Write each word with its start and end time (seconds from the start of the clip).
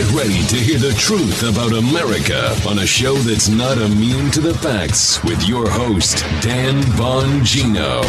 Get 0.00 0.12
ready 0.12 0.42
to 0.46 0.56
hear 0.56 0.78
the 0.78 0.94
truth 0.98 1.42
about 1.42 1.74
America 1.74 2.56
on 2.66 2.78
a 2.78 2.86
show 2.86 3.16
that's 3.16 3.50
not 3.50 3.76
immune 3.76 4.30
to 4.30 4.40
the 4.40 4.54
facts 4.54 5.22
with 5.24 5.46
your 5.46 5.68
host, 5.68 6.20
Dan 6.40 6.80
Bongino. 6.96 8.00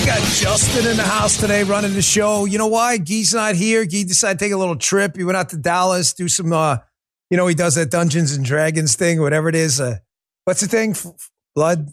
We 0.00 0.06
got 0.06 0.22
Justin 0.32 0.90
in 0.90 0.96
the 0.96 1.02
house 1.02 1.36
today 1.38 1.62
running 1.62 1.92
the 1.92 2.00
show. 2.00 2.46
You 2.46 2.56
know 2.56 2.68
why? 2.68 2.96
Gee's 2.96 3.34
not 3.34 3.54
here. 3.54 3.84
Gee 3.84 4.04
decided 4.04 4.38
to 4.38 4.44
take 4.46 4.52
a 4.54 4.56
little 4.56 4.76
trip. 4.76 5.14
He 5.18 5.24
went 5.24 5.36
out 5.36 5.50
to 5.50 5.58
Dallas, 5.58 6.14
do 6.14 6.26
some, 6.26 6.54
uh, 6.54 6.78
you 7.28 7.36
know, 7.36 7.46
he 7.48 7.54
does 7.54 7.74
that 7.74 7.90
Dungeons 7.90 8.32
and 8.34 8.42
Dragons 8.42 8.96
thing, 8.96 9.20
whatever 9.20 9.50
it 9.50 9.54
is. 9.56 9.82
Uh, 9.82 9.98
what's 10.46 10.62
the 10.62 10.68
thing? 10.68 10.92
F- 10.92 11.30
blood, 11.54 11.90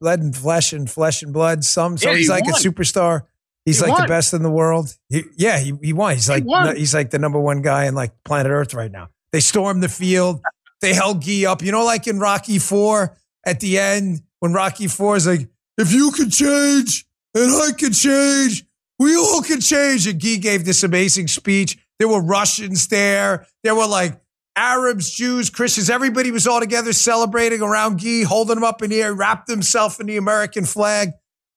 blood 0.00 0.20
and 0.20 0.34
flesh 0.34 0.72
and 0.72 0.90
flesh 0.90 1.22
and 1.22 1.34
blood. 1.34 1.64
Some, 1.64 1.98
so 1.98 2.10
Yeah, 2.12 2.16
he's 2.16 2.30
like 2.30 2.46
won. 2.46 2.54
a 2.54 2.56
superstar. 2.56 3.24
He's 3.64 3.80
He 3.80 3.90
like 3.90 4.02
the 4.02 4.08
best 4.08 4.34
in 4.34 4.42
the 4.42 4.50
world. 4.50 4.94
He, 5.08 5.24
yeah, 5.36 5.58
he, 5.58 5.72
he 5.82 5.92
won. 5.92 6.14
He's 6.14 6.28
like 6.28 6.44
won. 6.44 6.76
he's 6.76 6.94
like 6.94 7.10
the 7.10 7.18
number 7.18 7.40
one 7.40 7.62
guy 7.62 7.86
in 7.86 7.94
like 7.94 8.12
planet 8.24 8.52
Earth 8.52 8.74
right 8.74 8.90
now. 8.90 9.08
They 9.32 9.40
stormed 9.40 9.82
the 9.82 9.88
field. 9.88 10.42
They 10.80 10.92
held 10.92 11.22
Gee 11.22 11.46
up. 11.46 11.62
You 11.62 11.72
know, 11.72 11.84
like 11.84 12.06
in 12.06 12.18
Rocky 12.18 12.58
Four 12.58 13.16
at 13.46 13.60
the 13.60 13.78
end 13.78 14.20
when 14.40 14.52
Rocky 14.52 14.86
Four 14.86 15.16
is 15.16 15.26
like, 15.26 15.48
if 15.78 15.92
you 15.92 16.12
could 16.12 16.30
change 16.30 17.06
and 17.34 17.50
I 17.50 17.72
could 17.72 17.94
change, 17.94 18.64
we 18.98 19.16
all 19.16 19.42
could 19.42 19.62
change. 19.62 20.06
And 20.06 20.20
Gee 20.20 20.36
gave 20.36 20.66
this 20.66 20.82
amazing 20.82 21.28
speech. 21.28 21.78
There 21.98 22.08
were 22.08 22.22
Russians 22.22 22.88
there. 22.88 23.46
There 23.62 23.74
were 23.74 23.86
like 23.86 24.20
Arabs, 24.56 25.10
Jews, 25.10 25.48
Christians. 25.50 25.88
Everybody 25.88 26.30
was 26.30 26.46
all 26.46 26.60
together 26.60 26.92
celebrating 26.92 27.62
around 27.62 27.98
Gee, 27.98 28.22
holding 28.22 28.58
him 28.58 28.64
up 28.64 28.82
in 28.82 28.90
the 28.90 29.02
air, 29.02 29.14
wrapped 29.14 29.48
himself 29.48 29.98
in 30.00 30.06
the 30.06 30.16
American 30.16 30.64
flag. 30.64 31.12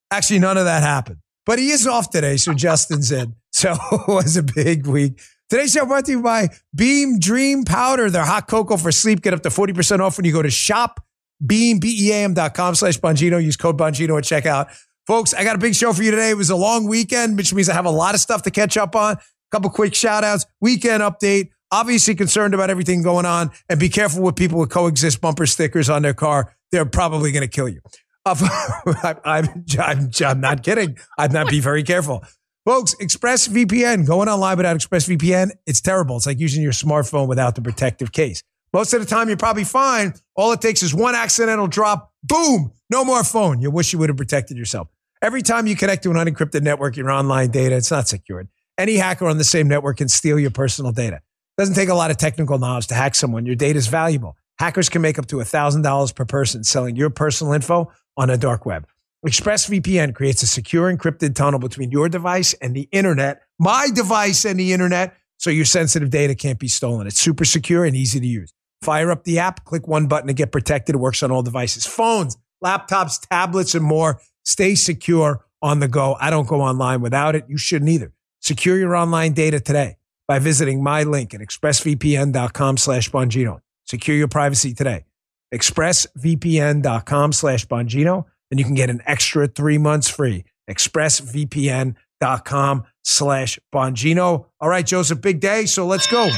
Actually, 0.10 0.40
none 0.40 0.58
of 0.58 0.66
that 0.66 0.84
happened. 0.84 1.20
But 1.48 1.58
he 1.58 1.72
is 1.72 1.88
off 1.88 2.12
today, 2.12 2.38
so 2.38 2.54
Justin's 2.54 3.12
in. 3.12 3.34
So 3.52 3.72
it 3.92 4.08
was 4.08 4.38
a 4.38 4.44
big 4.44 4.86
week. 4.86 5.20
Today's 5.50 5.72
show 5.72 5.86
brought 5.86 6.06
to 6.06 6.12
you 6.12 6.22
by 6.22 6.50
Beam 6.76 7.20
Dream 7.20 7.64
Powder. 7.64 8.10
Their 8.10 8.26
hot 8.26 8.48
cocoa 8.48 8.78
for 8.78 8.92
sleep. 8.92 9.22
Get 9.22 9.34
up 9.34 9.42
to 9.44 9.50
40% 9.50 10.02
off 10.02 10.18
when 10.18 10.26
you 10.26 10.34
go 10.34 10.42
to 10.44 10.52
shop 10.52 11.00
beambeam.com 11.44 12.76
slash 12.76 13.00
Bongino. 13.00 13.44
Use 13.44 13.58
code 13.58 13.78
Bongino 13.78 14.18
at 14.18 14.24
checkout. 14.24 14.76
Folks, 15.06 15.34
I 15.34 15.44
got 15.44 15.56
a 15.56 15.60
big 15.60 15.76
show 15.76 15.94
for 15.94 16.04
you 16.04 16.12
today. 16.12 16.32
It 16.32 16.38
was 16.38 16.50
a 16.50 16.56
long 16.56 16.86
weekend, 16.86 17.38
which 17.38 17.54
means 17.54 17.70
I 17.70 17.74
have 17.74 17.86
a 17.86 17.92
lot 17.92 18.14
of 18.14 18.20
stuff 18.20 18.44
to 18.44 18.52
catch 18.52 18.76
up 18.76 18.96
on. 18.96 19.16
A 19.16 19.20
couple 19.52 19.70
quick 19.70 19.96
shout 19.96 20.24
outs, 20.24 20.46
weekend 20.60 21.02
update. 21.02 21.50
Obviously 21.72 22.16
concerned 22.16 22.54
about 22.54 22.70
everything 22.70 23.04
going 23.04 23.26
on 23.26 23.52
and 23.70 23.80
be 23.80 23.90
careful 23.90 24.24
with 24.24 24.36
people 24.36 24.60
with 24.60 24.70
coexist 24.70 25.22
bumper 25.22 25.46
stickers 25.46 25.90
on 25.90 26.02
their 26.02 26.14
car. 26.14 26.54
They're 26.72 26.86
probably 26.86 27.32
going 27.32 27.42
to 27.42 27.48
kill 27.48 27.70
you. 27.70 27.80
Uh, 28.28 28.36
I'm, 29.04 29.20
I'm, 29.24 29.72
I'm, 29.80 30.12
I'm 30.26 30.42
not 30.42 30.64
kidding. 30.64 30.98
I'd 31.18 31.32
not 31.32 31.50
be 31.50 31.60
very 31.60 31.84
careful. 31.84 32.24
Folks, 32.66 32.96
ExpressVPN, 32.96 34.06
going 34.06 34.28
online 34.28 34.58
without 34.58 34.76
ExpressVPN, 34.76 35.52
it's 35.66 35.80
terrible. 35.80 36.18
It's 36.18 36.26
like 36.26 36.40
using 36.40 36.62
your 36.62 36.74
smartphone 36.74 37.28
without 37.28 37.56
the 37.56 37.62
protective 37.62 38.12
case. 38.12 38.44
Most 38.74 38.94
of 38.94 39.00
the 39.00 39.06
time, 39.06 39.30
you're 39.30 39.38
probably 39.38 39.64
fine. 39.64 40.14
All 40.36 40.52
it 40.52 40.60
takes 40.60 40.84
is 40.84 40.94
one 40.94 41.16
accidental 41.16 41.68
drop. 41.68 42.12
Boom, 42.24 42.74
no 42.90 43.06
more 43.06 43.24
phone. 43.24 43.62
You 43.62 43.72
wish 43.72 43.94
you 43.94 44.00
would 44.00 44.10
have 44.10 44.18
protected 44.18 44.58
yourself. 44.58 44.90
Every 45.22 45.42
time 45.42 45.66
you 45.66 45.78
connect 45.78 46.04
to 46.04 46.12
an 46.12 46.18
unencrypted 46.18 46.62
network, 46.62 46.98
your 46.98 47.10
online 47.10 47.52
data, 47.52 47.76
it's 47.76 47.90
not 47.90 48.10
secured. 48.10 48.50
Any 48.78 48.98
hacker 48.98 49.28
on 49.28 49.38
the 49.38 49.46
same 49.46 49.70
network 49.70 49.98
can 49.98 50.10
steal 50.10 50.38
your 50.38 50.52
personal 50.52 50.92
data. 50.92 51.16
It 51.16 51.62
Doesn't 51.62 51.76
take 51.76 51.90
a 51.90 51.96
lot 51.96 52.12
of 52.12 52.18
technical 52.18 52.60
knowledge 52.60 52.88
to 52.88 52.96
hack 52.96 53.16
someone. 53.16 53.46
Your 53.46 53.56
data 53.56 53.80
is 53.80 53.88
valuable. 53.88 54.36
Hackers 54.60 54.90
can 54.90 55.02
make 55.02 55.18
up 55.18 55.28
to 55.28 55.38
$1,000 55.38 56.16
per 56.16 56.26
person 56.26 56.66
selling 56.66 56.98
your 56.98 57.10
personal 57.10 57.54
info 57.54 57.92
on 58.18 58.30
a 58.30 58.38
dark 58.38 58.66
web. 58.66 58.88
ExpressVPN 59.26 60.14
creates 60.14 60.44
a 60.44 60.48
secure 60.48 60.94
encrypted 60.94 61.36
tunnel 61.36 61.60
between 61.60 61.92
your 61.92 62.08
device 62.08 62.54
and 62.56 62.76
the 62.76 62.88
internet, 62.92 63.42
my 63.60 63.90
device 63.94 64.46
and 64.46 64.60
the 64.60 64.74
internet, 64.74 65.16
so 65.38 65.50
your 65.50 65.66
sensitive 65.66 66.10
data 66.10 66.36
can't 66.36 66.60
be 66.60 66.68
stolen. 66.68 67.08
It's 67.08 67.20
super 67.20 67.46
secure 67.46 67.86
and 67.86 67.96
easy 67.96 68.20
to 68.20 68.28
use. 68.28 68.54
Fire 68.82 69.12
up 69.12 69.24
the 69.24 69.40
app, 69.40 69.66
click 69.66 69.88
one 69.88 70.08
button 70.08 70.28
to 70.28 70.34
get 70.34 70.52
protected. 70.52 70.96
It 70.96 71.00
works 71.00 71.24
on 71.24 71.32
all 71.32 71.42
devices, 71.42 71.86
phones, 71.86 72.38
laptops, 72.64 73.28
tablets, 73.28 73.76
and 73.76 73.84
more. 73.84 74.22
Stay 74.44 74.76
secure 74.76 75.46
on 75.62 75.80
the 75.80 75.88
go. 75.88 76.16
I 76.20 76.30
don't 76.30 76.48
go 76.48 76.62
online 76.62 77.02
without 77.02 77.36
it. 77.36 77.46
You 77.48 77.58
shouldn't 77.58 77.90
either. 77.90 78.14
Secure 78.40 78.78
your 78.78 78.96
online 78.96 79.34
data 79.34 79.60
today 79.60 79.98
by 80.28 80.40
visiting 80.40 80.84
my 80.84 81.04
link 81.04 81.34
at 81.34 81.42
expressvpn.com 81.42 82.78
slash 82.78 83.10
Bongino. 83.10 83.60
Secure 83.86 84.16
your 84.16 84.28
privacy 84.28 84.74
today. 84.74 85.06
expressvpn.com 85.54 87.34
slash 87.34 87.66
Bongino, 87.68 88.26
and 88.52 88.60
you 88.60 88.66
can 88.66 88.76
get 88.76 88.90
an 88.90 89.02
extra 89.06 89.48
three 89.48 89.78
months 89.78 90.10
free. 90.10 90.46
expressvpn.com 90.70 92.84
slash 93.04 93.60
Bongino. 93.74 94.46
All 94.60 94.70
right, 94.70 94.86
Joseph, 94.86 95.22
big 95.22 95.40
day, 95.40 95.66
so 95.66 95.86
let's 95.86 96.08
go. 96.08 96.30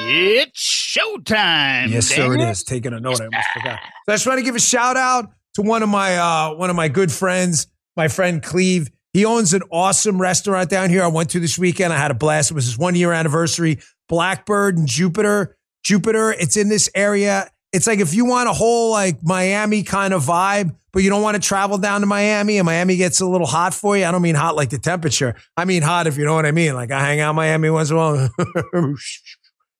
It's 0.00 0.96
showtime. 0.96 1.90
Yes, 1.90 2.06
sir, 2.06 2.34
it 2.34 2.40
is. 2.40 2.62
Taking 2.62 2.92
a 2.92 3.00
note, 3.00 3.20
I 3.20 3.24
almost 3.24 3.48
forgot. 3.52 3.80
So 4.06 4.12
I 4.12 4.14
just 4.14 4.26
want 4.26 4.38
to 4.38 4.44
give 4.44 4.54
a 4.54 4.60
shout 4.60 4.96
out 4.96 5.30
to 5.54 5.62
one 5.62 5.82
of 5.82 5.88
my 5.88 6.16
uh, 6.16 6.54
one 6.54 6.70
of 6.70 6.76
my 6.76 6.88
good 6.88 7.10
friends, 7.10 7.66
my 7.96 8.08
friend 8.08 8.42
Cleve. 8.42 8.90
He 9.12 9.24
owns 9.24 9.54
an 9.54 9.62
awesome 9.72 10.20
restaurant 10.20 10.70
down 10.70 10.90
here. 10.90 11.02
I 11.02 11.08
went 11.08 11.30
to 11.30 11.40
this 11.40 11.58
weekend. 11.58 11.92
I 11.92 11.96
had 11.96 12.10
a 12.10 12.14
blast. 12.14 12.50
It 12.50 12.54
was 12.54 12.66
his 12.66 12.78
one 12.78 12.94
year 12.94 13.12
anniversary. 13.12 13.78
Blackbird 14.08 14.78
and 14.78 14.86
Jupiter. 14.86 15.56
Jupiter. 15.82 16.32
It's 16.32 16.56
in 16.56 16.68
this 16.68 16.88
area. 16.94 17.50
It's 17.72 17.86
like 17.86 18.00
if 18.00 18.14
you 18.14 18.24
want 18.24 18.48
a 18.48 18.52
whole 18.52 18.90
like 18.90 19.22
Miami 19.22 19.82
kind 19.82 20.14
of 20.14 20.24
vibe, 20.24 20.74
but 20.92 21.02
you 21.02 21.10
don't 21.10 21.22
want 21.22 21.34
to 21.34 21.46
travel 21.46 21.78
down 21.78 22.00
to 22.00 22.06
Miami 22.06 22.58
and 22.58 22.66
Miami 22.66 22.96
gets 22.96 23.20
a 23.20 23.26
little 23.26 23.46
hot 23.46 23.74
for 23.74 23.96
you. 23.96 24.04
I 24.04 24.10
don't 24.10 24.22
mean 24.22 24.34
hot 24.34 24.56
like 24.56 24.70
the 24.70 24.78
temperature. 24.78 25.34
I 25.56 25.64
mean 25.64 25.82
hot 25.82 26.06
if 26.06 26.16
you 26.16 26.24
know 26.24 26.34
what 26.34 26.46
I 26.46 26.50
mean. 26.50 26.74
Like 26.74 26.90
I 26.90 27.00
hang 27.00 27.20
out 27.20 27.34
Miami 27.34 27.68
once 27.70 27.90
in 27.90 27.96
a 27.96 27.98
while. 27.98 28.30
you 28.38 28.96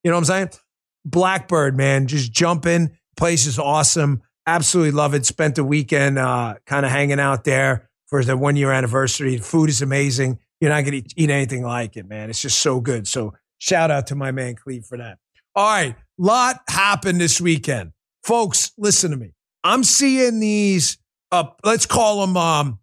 know 0.04 0.12
what 0.12 0.16
I'm 0.18 0.24
saying? 0.24 0.50
Blackbird, 1.04 1.76
man, 1.76 2.06
just 2.06 2.30
jumping. 2.30 2.96
Place 3.16 3.46
is 3.46 3.58
awesome. 3.58 4.22
Absolutely 4.46 4.92
love 4.92 5.14
it. 5.14 5.24
Spent 5.24 5.54
the 5.54 5.64
weekend 5.64 6.18
uh, 6.18 6.56
kind 6.66 6.84
of 6.84 6.92
hanging 6.92 7.20
out 7.20 7.44
there 7.44 7.88
for 8.06 8.22
the 8.22 8.36
one 8.36 8.56
year 8.56 8.70
anniversary. 8.70 9.38
Food 9.38 9.70
is 9.70 9.82
amazing. 9.82 10.38
You're 10.60 10.70
not 10.70 10.84
going 10.84 11.02
to 11.02 11.10
eat 11.16 11.30
anything 11.30 11.62
like 11.62 11.96
it, 11.96 12.06
man. 12.06 12.30
It's 12.30 12.42
just 12.42 12.60
so 12.60 12.80
good. 12.80 13.06
So 13.06 13.34
shout 13.58 13.90
out 13.90 14.06
to 14.08 14.14
my 14.14 14.30
man 14.30 14.56
Cleve 14.56 14.84
for 14.84 14.98
that. 14.98 15.18
All 15.58 15.66
right, 15.66 15.96
lot 16.18 16.60
happened 16.68 17.20
this 17.20 17.40
weekend, 17.40 17.90
folks. 18.22 18.70
Listen 18.78 19.10
to 19.10 19.16
me. 19.16 19.32
I'm 19.64 19.82
seeing 19.82 20.38
these. 20.38 20.98
Uh, 21.32 21.46
let's 21.64 21.84
call 21.84 22.20
them 22.20 22.36
um, 22.36 22.78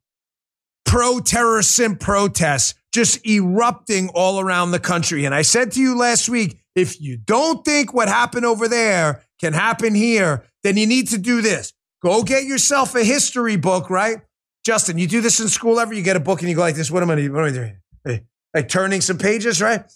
pro 0.84 1.22
terrorism 1.22 1.96
protests 1.96 2.74
just 2.92 3.26
erupting 3.26 4.10
all 4.10 4.42
around 4.42 4.72
the 4.72 4.80
country. 4.80 5.24
And 5.24 5.34
I 5.34 5.42
said 5.42 5.72
to 5.72 5.82
you 5.82 5.98
last 5.98 6.28
week, 6.28 6.60
if 6.76 7.00
you 7.00 7.16
don't 7.16 7.64
think 7.64 7.94
what 7.94 8.10
happened 8.10 8.46
over 8.46 8.68
there 8.68 9.24
can 9.40 9.54
happen 9.54 9.96
here, 9.96 10.44
then 10.64 10.76
you 10.76 10.86
need 10.86 11.08
to 11.12 11.18
do 11.18 11.42
this. 11.42 11.72
Go 12.04 12.24
get 12.24 12.44
yourself 12.44 12.94
a 12.94 13.06
history 13.06 13.56
book, 13.56 13.90
right? 13.90 14.18
Justin, 14.66 14.98
you 14.98 15.08
do 15.08 15.22
this 15.22 15.40
in 15.40 15.48
school 15.48 15.80
ever? 15.80 15.94
You 15.94 16.02
get 16.02 16.18
a 16.18 16.20
book 16.20 16.42
and 16.42 16.50
you 16.50 16.58
go 16.58 16.62
like 16.64 16.76
this. 16.76 16.92
What 16.92 17.04
am 17.04 17.10
I, 17.10 17.16
what 17.30 17.40
am 17.40 17.46
I 17.46 17.52
doing? 17.52 18.28
Like 18.54 18.68
turning 18.68 19.00
some 19.00 19.18
pages, 19.18 19.62
right? 19.62 19.90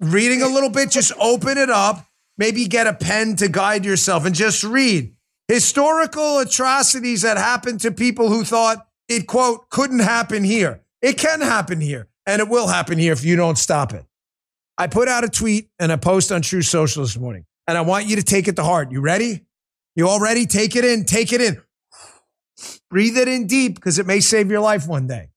Reading 0.00 0.42
a 0.42 0.48
little 0.48 0.70
bit, 0.70 0.90
just 0.90 1.12
open 1.18 1.56
it 1.58 1.70
up. 1.70 2.06
Maybe 2.38 2.66
get 2.66 2.86
a 2.86 2.92
pen 2.92 3.36
to 3.36 3.48
guide 3.48 3.84
yourself 3.84 4.26
and 4.26 4.34
just 4.34 4.62
read 4.62 5.14
historical 5.48 6.38
atrocities 6.38 7.22
that 7.22 7.38
happened 7.38 7.80
to 7.80 7.90
people 7.90 8.28
who 8.28 8.44
thought 8.44 8.86
it, 9.08 9.26
quote, 9.26 9.70
couldn't 9.70 10.00
happen 10.00 10.44
here. 10.44 10.82
It 11.00 11.16
can 11.16 11.40
happen 11.40 11.80
here, 11.80 12.08
and 12.26 12.40
it 12.40 12.48
will 12.48 12.66
happen 12.66 12.98
here 12.98 13.12
if 13.12 13.24
you 13.24 13.36
don't 13.36 13.56
stop 13.56 13.94
it. 13.94 14.04
I 14.76 14.86
put 14.86 15.08
out 15.08 15.24
a 15.24 15.28
tweet 15.28 15.70
and 15.78 15.90
a 15.90 15.96
post 15.96 16.30
on 16.30 16.42
Truth 16.42 16.66
Social 16.66 17.02
this 17.02 17.16
morning, 17.16 17.46
and 17.66 17.78
I 17.78 17.82
want 17.82 18.06
you 18.06 18.16
to 18.16 18.22
take 18.22 18.48
it 18.48 18.56
to 18.56 18.64
heart. 18.64 18.90
You 18.90 19.00
ready? 19.00 19.46
You 19.94 20.08
all 20.08 20.20
ready? 20.20 20.44
Take 20.44 20.76
it 20.76 20.84
in. 20.84 21.04
Take 21.04 21.32
it 21.32 21.40
in. 21.40 21.62
Breathe 22.90 23.16
it 23.16 23.28
in 23.28 23.46
deep 23.46 23.76
because 23.76 23.98
it 23.98 24.06
may 24.06 24.20
save 24.20 24.50
your 24.50 24.60
life 24.60 24.86
one 24.86 25.06
day. 25.06 25.30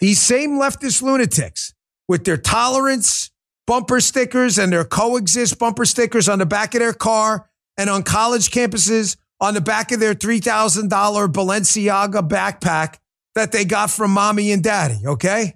These 0.00 0.20
same 0.20 0.58
leftist 0.58 1.02
lunatics 1.02 1.74
with 2.08 2.24
their 2.24 2.36
tolerance 2.36 3.30
bumper 3.66 4.00
stickers 4.00 4.58
and 4.58 4.72
their 4.72 4.84
coexist 4.84 5.58
bumper 5.58 5.84
stickers 5.84 6.28
on 6.28 6.38
the 6.38 6.46
back 6.46 6.74
of 6.74 6.80
their 6.80 6.94
car 6.94 7.48
and 7.76 7.90
on 7.90 8.02
college 8.02 8.50
campuses 8.50 9.16
on 9.40 9.54
the 9.54 9.60
back 9.60 9.92
of 9.92 10.00
their 10.00 10.14
$3,000 10.14 10.88
Balenciaga 10.88 12.28
backpack 12.28 12.96
that 13.34 13.52
they 13.52 13.64
got 13.64 13.90
from 13.90 14.10
mommy 14.10 14.50
and 14.50 14.64
daddy, 14.64 15.00
okay? 15.06 15.54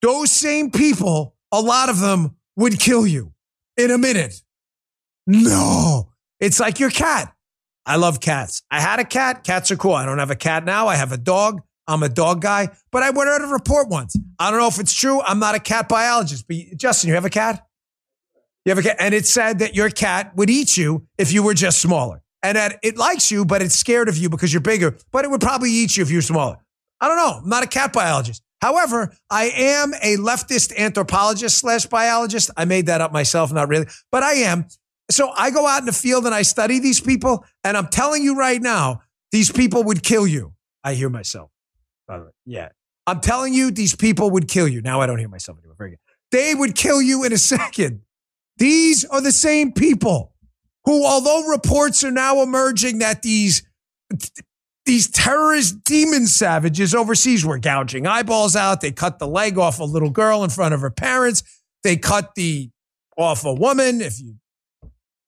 Those 0.00 0.30
same 0.30 0.70
people, 0.70 1.34
a 1.52 1.60
lot 1.60 1.90
of 1.90 2.00
them 2.00 2.36
would 2.56 2.78
kill 2.78 3.06
you 3.06 3.32
in 3.76 3.90
a 3.90 3.98
minute. 3.98 4.40
No, 5.26 6.12
it's 6.40 6.58
like 6.58 6.80
your 6.80 6.90
cat. 6.90 7.34
I 7.84 7.96
love 7.96 8.20
cats. 8.20 8.62
I 8.70 8.80
had 8.80 9.00
a 9.00 9.04
cat. 9.04 9.44
Cats 9.44 9.70
are 9.70 9.76
cool. 9.76 9.94
I 9.94 10.06
don't 10.06 10.18
have 10.18 10.30
a 10.30 10.36
cat 10.36 10.64
now. 10.64 10.86
I 10.86 10.96
have 10.96 11.12
a 11.12 11.18
dog. 11.18 11.62
I'm 11.86 12.02
a 12.02 12.08
dog 12.08 12.40
guy, 12.40 12.68
but 12.90 13.02
I 13.02 13.10
went 13.10 13.28
out 13.28 13.42
a 13.42 13.46
report 13.46 13.88
once. 13.88 14.16
I 14.38 14.50
don't 14.50 14.60
know 14.60 14.68
if 14.68 14.78
it's 14.78 14.94
true. 14.94 15.20
I'm 15.20 15.38
not 15.38 15.54
a 15.54 15.60
cat 15.60 15.88
biologist, 15.88 16.46
but 16.46 16.56
Justin, 16.76 17.08
you 17.08 17.14
have 17.14 17.24
a 17.24 17.30
cat? 17.30 17.66
You 18.64 18.70
have 18.70 18.78
a 18.78 18.82
cat? 18.82 18.96
And 19.00 19.14
it 19.14 19.26
said 19.26 19.58
that 19.58 19.74
your 19.74 19.90
cat 19.90 20.32
would 20.36 20.48
eat 20.48 20.76
you 20.76 21.06
if 21.18 21.32
you 21.32 21.42
were 21.42 21.54
just 21.54 21.80
smaller. 21.80 22.22
And 22.44 22.56
that 22.56 22.78
it 22.82 22.96
likes 22.96 23.30
you, 23.30 23.44
but 23.44 23.62
it's 23.62 23.74
scared 23.74 24.08
of 24.08 24.16
you 24.16 24.28
because 24.28 24.52
you're 24.52 24.60
bigger, 24.60 24.96
but 25.10 25.24
it 25.24 25.30
would 25.30 25.40
probably 25.40 25.70
eat 25.70 25.96
you 25.96 26.02
if 26.02 26.10
you're 26.10 26.22
smaller. 26.22 26.58
I 27.00 27.08
don't 27.08 27.16
know. 27.16 27.40
I'm 27.42 27.48
not 27.48 27.64
a 27.64 27.68
cat 27.68 27.92
biologist. 27.92 28.42
However, 28.60 29.12
I 29.28 29.46
am 29.46 29.92
a 30.02 30.16
leftist 30.16 30.76
anthropologist 30.76 31.58
slash 31.58 31.86
biologist. 31.86 32.50
I 32.56 32.64
made 32.64 32.86
that 32.86 33.00
up 33.00 33.12
myself, 33.12 33.52
not 33.52 33.68
really, 33.68 33.86
but 34.12 34.22
I 34.22 34.34
am. 34.34 34.66
So 35.10 35.30
I 35.36 35.50
go 35.50 35.66
out 35.66 35.80
in 35.80 35.86
the 35.86 35.92
field 35.92 36.26
and 36.26 36.34
I 36.34 36.42
study 36.42 36.78
these 36.78 37.00
people, 37.00 37.44
and 37.64 37.76
I'm 37.76 37.88
telling 37.88 38.22
you 38.22 38.36
right 38.36 38.62
now, 38.62 39.02
these 39.32 39.50
people 39.50 39.82
would 39.84 40.02
kill 40.02 40.26
you. 40.26 40.54
I 40.84 40.94
hear 40.94 41.08
myself, 41.08 41.50
by 42.06 42.18
the 42.18 42.24
way. 42.24 42.30
Yeah. 42.46 42.68
I'm 43.06 43.20
telling 43.20 43.52
you, 43.52 43.70
these 43.70 43.96
people 43.96 44.30
would 44.30 44.48
kill 44.48 44.68
you. 44.68 44.80
Now 44.80 45.00
I 45.00 45.06
don't 45.06 45.18
hear 45.18 45.28
myself 45.28 45.58
anymore. 45.58 45.76
Very 45.76 45.90
good. 45.90 45.98
They 46.30 46.54
would 46.54 46.74
kill 46.74 47.02
you 47.02 47.24
in 47.24 47.32
a 47.32 47.38
second. 47.38 48.02
These 48.58 49.04
are 49.04 49.20
the 49.20 49.32
same 49.32 49.72
people 49.72 50.32
who, 50.84 51.04
although 51.04 51.46
reports 51.46 52.04
are 52.04 52.10
now 52.10 52.42
emerging 52.42 52.98
that 52.98 53.22
these 53.22 53.62
these 54.84 55.08
terrorist 55.08 55.84
demon 55.84 56.26
savages 56.26 56.94
overseas 56.94 57.44
were 57.44 57.58
gouging 57.58 58.06
eyeballs 58.06 58.56
out, 58.56 58.80
they 58.80 58.90
cut 58.90 59.18
the 59.18 59.28
leg 59.28 59.56
off 59.56 59.78
a 59.78 59.84
little 59.84 60.10
girl 60.10 60.42
in 60.42 60.50
front 60.50 60.74
of 60.74 60.80
her 60.80 60.90
parents, 60.90 61.42
they 61.84 61.96
cut 61.96 62.34
the 62.34 62.70
off 63.16 63.44
a 63.44 63.54
woman 63.54 64.00
if 64.00 64.20
you 64.20 64.36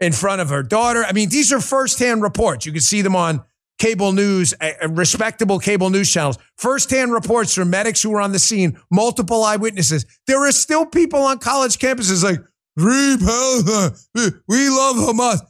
in 0.01 0.13
front 0.13 0.41
of 0.41 0.51
her 0.51 0.63
daughter. 0.63 1.05
I 1.05 1.13
mean, 1.13 1.29
these 1.29 1.53
are 1.53 1.61
firsthand 1.61 2.23
reports. 2.23 2.67
You 2.67 2.73
can 2.73 2.81
see 2.81 3.03
them 3.03 3.17
on 3.17 3.45
cable 3.85 4.13
news, 4.13 4.55
uh, 4.63 4.89
respectable 4.89 5.59
cable 5.59 5.91
news 5.91 6.11
channels, 6.11 6.39
firsthand 6.57 7.13
reports 7.13 7.55
from 7.55 7.69
medics 7.69 8.03
who 8.03 8.09
were 8.09 8.21
on 8.23 8.33
the 8.33 8.39
scene, 8.39 8.81
multiple 8.91 9.45
eyewitnesses. 9.45 10.07
There 10.27 10.43
are 10.49 10.53
still 10.53 10.87
people 10.87 11.21
on 11.21 11.39
college 11.39 11.79
campuses 11.79 12.25
like, 12.25 12.39
we 12.77 14.69
love 14.71 14.97
Hamas. 14.97 15.41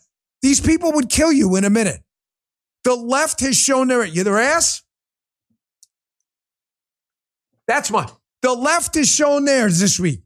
These 0.43 0.61
people 0.61 0.93
would 0.95 1.09
kill 1.09 1.33
you 1.33 1.55
in 1.55 1.65
a 1.65 1.71
minute. 1.71 2.03
The 2.83 2.97
left 2.97 3.39
has 3.41 3.57
shown 3.57 3.87
their, 3.87 4.05
their 4.11 4.41
ass. 4.41 4.83
That's 7.69 7.89
mine. 7.89 8.09
The 8.43 8.53
left 8.53 8.97
has 8.97 9.09
shown 9.09 9.45
theirs 9.45 9.79
this 9.79 10.01
week. 10.01 10.23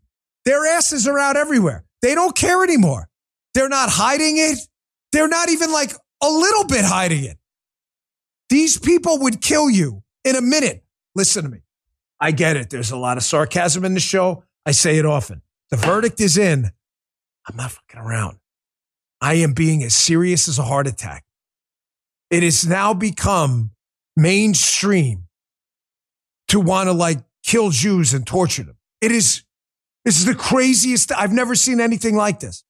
Their 0.47 0.67
asses 0.67 1.07
are 1.07 1.19
out 1.19 1.37
everywhere. 1.37 1.85
They 2.01 2.15
don't 2.15 2.35
care 2.35 2.65
anymore. 2.65 3.11
They're 3.53 3.69
not 3.69 3.91
hiding 3.91 4.39
it. 4.39 4.59
They're 5.13 5.29
not 5.29 5.51
even 5.51 5.71
like 5.71 5.93
a 6.23 6.29
little 6.29 6.65
bit 6.65 6.87
hiding 6.87 7.25
it. 7.25 7.38
These 8.49 8.79
people 8.79 9.19
would 9.21 9.41
kill 9.41 9.69
you 9.69 10.03
in 10.25 10.37
a 10.37 10.41
minute. 10.41 10.85
Listen 11.15 11.45
to 11.45 11.51
me. 11.51 11.63
I 12.21 12.33
get 12.33 12.57
it. 12.57 12.71
There's 12.71 12.91
a 12.91 12.97
lot 12.97 13.17
of 13.17 13.23
sarcasm 13.23 13.85
in 13.85 13.95
the 13.95 14.01
show. 14.01 14.45
I 14.67 14.73
say 14.73 14.99
it 14.99 15.07
often. 15.07 15.43
The 15.71 15.77
verdict 15.77 16.21
is 16.21 16.37
in. 16.39 16.71
I'm 17.49 17.57
not 17.57 17.73
fucking 17.73 18.01
around. 18.01 18.39
I 19.21 19.35
am 19.35 19.53
being 19.53 19.83
as 19.83 19.95
serious 19.95 20.49
as 20.49 20.59
a 20.59 20.63
heart 20.63 20.87
attack. 20.87 21.25
It 22.31 22.43
has 22.43 22.67
now 22.67 22.95
become 22.95 23.71
mainstream 24.17 25.25
to 26.49 26.61
want 26.61 26.89
to 26.89 26.93
like 26.93 27.19
kill 27.45 27.71
Jews 27.71 28.15
and 28.15 28.27
torture 28.27 28.65
them. 28.65 28.77
It 29.01 29.13
is, 29.13 29.45
this 30.05 30.19
is 30.19 30.25
the 30.25 30.35
craziest. 30.35 31.13
I've 31.13 31.33
never 31.33 31.55
seen 31.55 31.81
anything 31.81 32.17
like 32.17 32.41
this. 32.41 32.65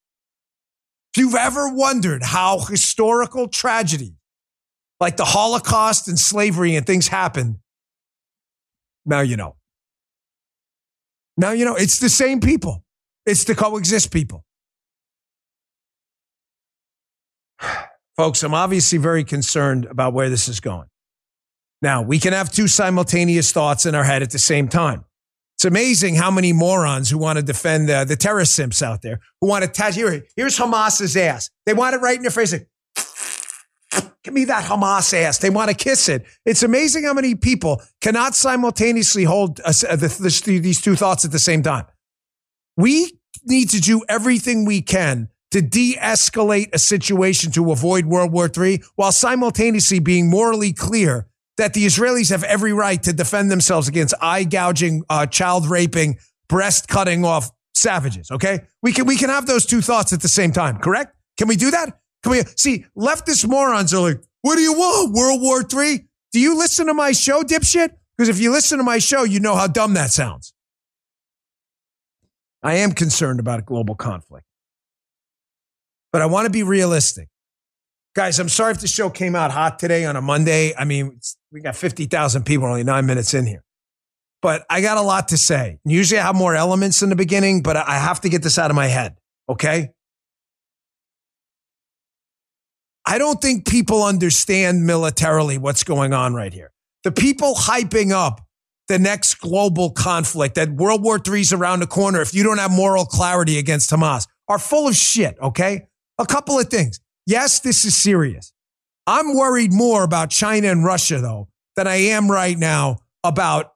If 1.15 1.23
you've 1.23 1.35
ever 1.35 1.73
wondered 1.73 2.23
how 2.23 2.61
historical 2.61 3.49
tragedy 3.49 4.18
like 5.01 5.17
the 5.17 5.25
Holocaust 5.25 6.09
and 6.09 6.19
slavery 6.19 6.75
and 6.77 6.87
things 6.87 7.09
happened, 7.09 7.59
now 9.07 9.21
you 9.21 9.37
know. 9.37 9.57
Now 11.37 11.53
you 11.53 11.65
know 11.65 11.77
it's 11.77 11.99
the 11.99 12.09
same 12.09 12.41
people. 12.41 12.85
It's 13.27 13.45
the 13.45 13.55
coexist 13.55 14.13
people. 14.13 14.45
Folks, 18.17 18.43
I'm 18.43 18.55
obviously 18.55 18.99
very 18.99 19.25
concerned 19.25 19.85
about 19.85 20.13
where 20.13 20.31
this 20.31 20.49
is 20.49 20.61
going. 20.61 20.89
Now, 21.81 22.03
we 22.03 22.19
can 22.19 22.33
have 22.33 22.51
two 22.51 22.67
simultaneous 22.67 23.53
thoughts 23.53 23.87
in 23.87 23.95
our 23.95 24.03
head 24.03 24.23
at 24.23 24.31
the 24.31 24.39
same 24.39 24.67
time. 24.67 25.05
It's 25.57 25.65
amazing 25.65 26.15
how 26.15 26.31
many 26.31 26.53
morons 26.53 27.11
who 27.11 27.19
want 27.19 27.39
to 27.39 27.43
defend 27.43 27.91
uh, 27.91 28.05
the 28.05 28.17
terrorist 28.17 28.55
simps 28.55 28.83
out 28.83 29.03
there 29.03 29.21
who 29.41 29.49
want 29.49 29.65
to 29.65 29.71
touch. 29.71 29.97
Here, 29.97 30.25
here's 30.37 30.57
Hamas's 30.57 31.17
ass. 31.17 31.51
They 31.67 31.75
want 31.75 31.95
it 31.95 31.99
right 31.99 32.17
in 32.17 32.23
their 32.23 32.31
face. 32.31 32.55
Give 34.23 34.35
me 34.35 34.45
that 34.47 34.65
Hamas 34.65 35.15
ass. 35.15 35.39
They 35.39 35.51
want 35.51 35.71
to 35.71 35.77
kiss 35.77 36.09
it. 36.09 36.27
It's 36.45 36.63
amazing 36.63 37.05
how 37.05 37.15
many 37.15 37.35
people 37.35 37.83
cannot 38.01 38.35
simultaneously 38.35 39.25
hold 39.25 39.61
uh, 39.61 39.73
the, 39.73 40.09
the, 40.45 40.59
these 40.59 40.81
two 40.81 40.97
thoughts 40.97 41.25
at 41.25 41.33
the 41.33 41.39
same 41.39 41.63
time. 41.63 41.87
We 42.77 43.13
need 43.45 43.71
to 43.71 43.81
do 43.81 44.03
everything 44.09 44.65
we 44.65 44.83
can 44.83 45.29
to 45.51 45.63
de 45.63 45.97
escalate 45.97 46.69
a 46.73 46.79
situation 46.79 47.51
to 47.53 47.73
avoid 47.73 48.07
World 48.07 48.33
War 48.33 48.51
III 48.55 48.83
while 48.97 49.13
simultaneously 49.13 49.99
being 49.99 50.29
morally 50.29 50.73
clear 50.73 51.27
that 51.57 51.75
the 51.75 51.87
Israelis 51.87 52.31
have 52.31 52.45
every 52.45 52.73
right 52.73 53.03
to 53.03 53.13
defend 53.13 53.51
themselves 53.51 53.89
against 53.89 54.15
eye 54.21 54.45
gouging, 54.45 55.03
uh, 55.09 55.27
child 55.27 55.67
raping, 55.67 56.19
breast 56.49 56.89
cutting 56.89 57.25
off 57.25 57.51
savages. 57.75 58.31
Okay. 58.31 58.61
We 58.83 58.93
can, 58.93 59.07
we 59.07 59.17
can 59.17 59.31
have 59.31 59.47
those 59.47 59.67
two 59.67 59.81
thoughts 59.81 60.13
at 60.13 60.21
the 60.21 60.29
same 60.29 60.53
time, 60.53 60.79
correct? 60.79 61.17
Can 61.37 61.49
we 61.49 61.57
do 61.57 61.71
that? 61.71 61.99
We 62.27 62.43
see 62.57 62.85
leftist 62.97 63.47
morons 63.47 63.95
are 63.95 64.01
like, 64.01 64.21
what 64.43 64.57
do 64.57 64.61
you 64.61 64.73
want? 64.73 65.13
World 65.13 65.41
War 65.41 65.61
III? 65.61 66.05
Do 66.33 66.41
you 66.41 66.57
listen 66.57 66.87
to 66.87 66.95
my 66.95 67.13
show, 67.13 67.43
dipshit? 67.43 67.91
Because 68.17 68.29
if 68.29 68.41
you 68.41 68.51
listen 68.51 68.79
to 68.79 68.85
my 68.85 68.99
show, 68.99 69.25
you 69.25 69.41
know 69.41 69.55
how 69.55 69.67
dumb 69.67 69.95
that 69.95 70.11
sounds. 70.11 70.53
I 72.63 72.75
am 72.75 72.93
concerned 72.93 73.39
about 73.39 73.61
a 73.61 73.63
global 73.63 73.95
conflict, 73.95 74.45
but 76.13 76.23
I 76.23 76.27
want 76.27 76.47
to 76.47 76.51
be 76.51 76.65
realistic. 76.65 77.29
Guys, 78.17 78.41
I'm 78.41 78.49
sorry 78.49 78.73
if 78.73 78.81
the 78.81 78.89
show 78.89 79.11
came 79.11 79.37
out 79.37 79.53
hot 79.53 79.79
today 79.79 80.05
on 80.05 80.17
a 80.17 80.21
Monday. 80.21 80.75
I 80.77 80.85
mean, 80.85 81.21
we 81.53 81.61
got 81.61 81.77
50,000 81.77 82.45
people 82.45 82.67
only 82.67 82.83
nine 82.83 83.07
minutes 83.07 83.33
in 83.33 83.47
here. 83.47 83.63
But 84.43 84.65
I 84.69 84.81
got 84.81 84.99
a 84.99 85.03
lot 85.03 85.29
to 85.29 85.37
say. 85.37 85.79
Usually 85.85 86.19
I 86.19 86.25
have 86.25 86.35
more 86.35 86.57
elements 86.57 87.03
in 87.03 87.11
the 87.11 87.17
beginning, 87.17 87.63
but 87.63 87.77
I 87.77 87.99
have 87.99 88.21
to 88.23 88.29
get 88.29 88.43
this 88.43 88.59
out 88.59 88.71
of 88.71 88.77
my 88.77 88.87
head. 88.87 89.17
Okay. 89.49 89.91
I 93.09 93.17
don't 93.17 93.41
think 93.41 93.67
people 93.67 94.03
understand 94.03 94.85
militarily 94.85 95.57
what's 95.57 95.83
going 95.83 96.13
on 96.13 96.35
right 96.35 96.53
here. 96.53 96.73
The 97.05 97.11
people 97.11 97.55
hyping 97.55 98.13
up 98.13 98.43
the 98.89 98.99
next 98.99 99.37
global 99.37 99.91
conflict 99.91 100.57
that 100.57 100.69
World 100.69 101.03
War 101.03 101.19
III 101.19 101.41
is 101.41 101.53
around 101.55 101.81
the 101.81 101.87
corner 101.87 102.21
if 102.21 102.35
you 102.35 102.43
don't 102.43 102.59
have 102.59 102.71
moral 102.71 103.07
clarity 103.07 103.59
against 103.59 103.89
Hamas 103.89 104.29
are 104.47 104.59
full 104.59 104.89
of 104.89 104.95
shit, 104.95 105.39
okay? 105.41 105.89
A 106.19 106.27
couple 106.27 106.61
of 106.61 106.69
things. 106.69 107.01
Yes, 107.25 107.61
this 107.61 107.87
is 107.87 107.97
serious. 107.97 108.53
I'm 109.07 109.35
worried 109.35 109.73
more 109.73 110.03
about 110.03 110.29
China 110.29 110.69
and 110.69 110.85
Russia, 110.85 111.19
though, 111.19 111.49
than 111.77 111.87
I 111.87 111.97
am 111.97 112.31
right 112.31 112.59
now 112.59 112.99
about 113.25 113.73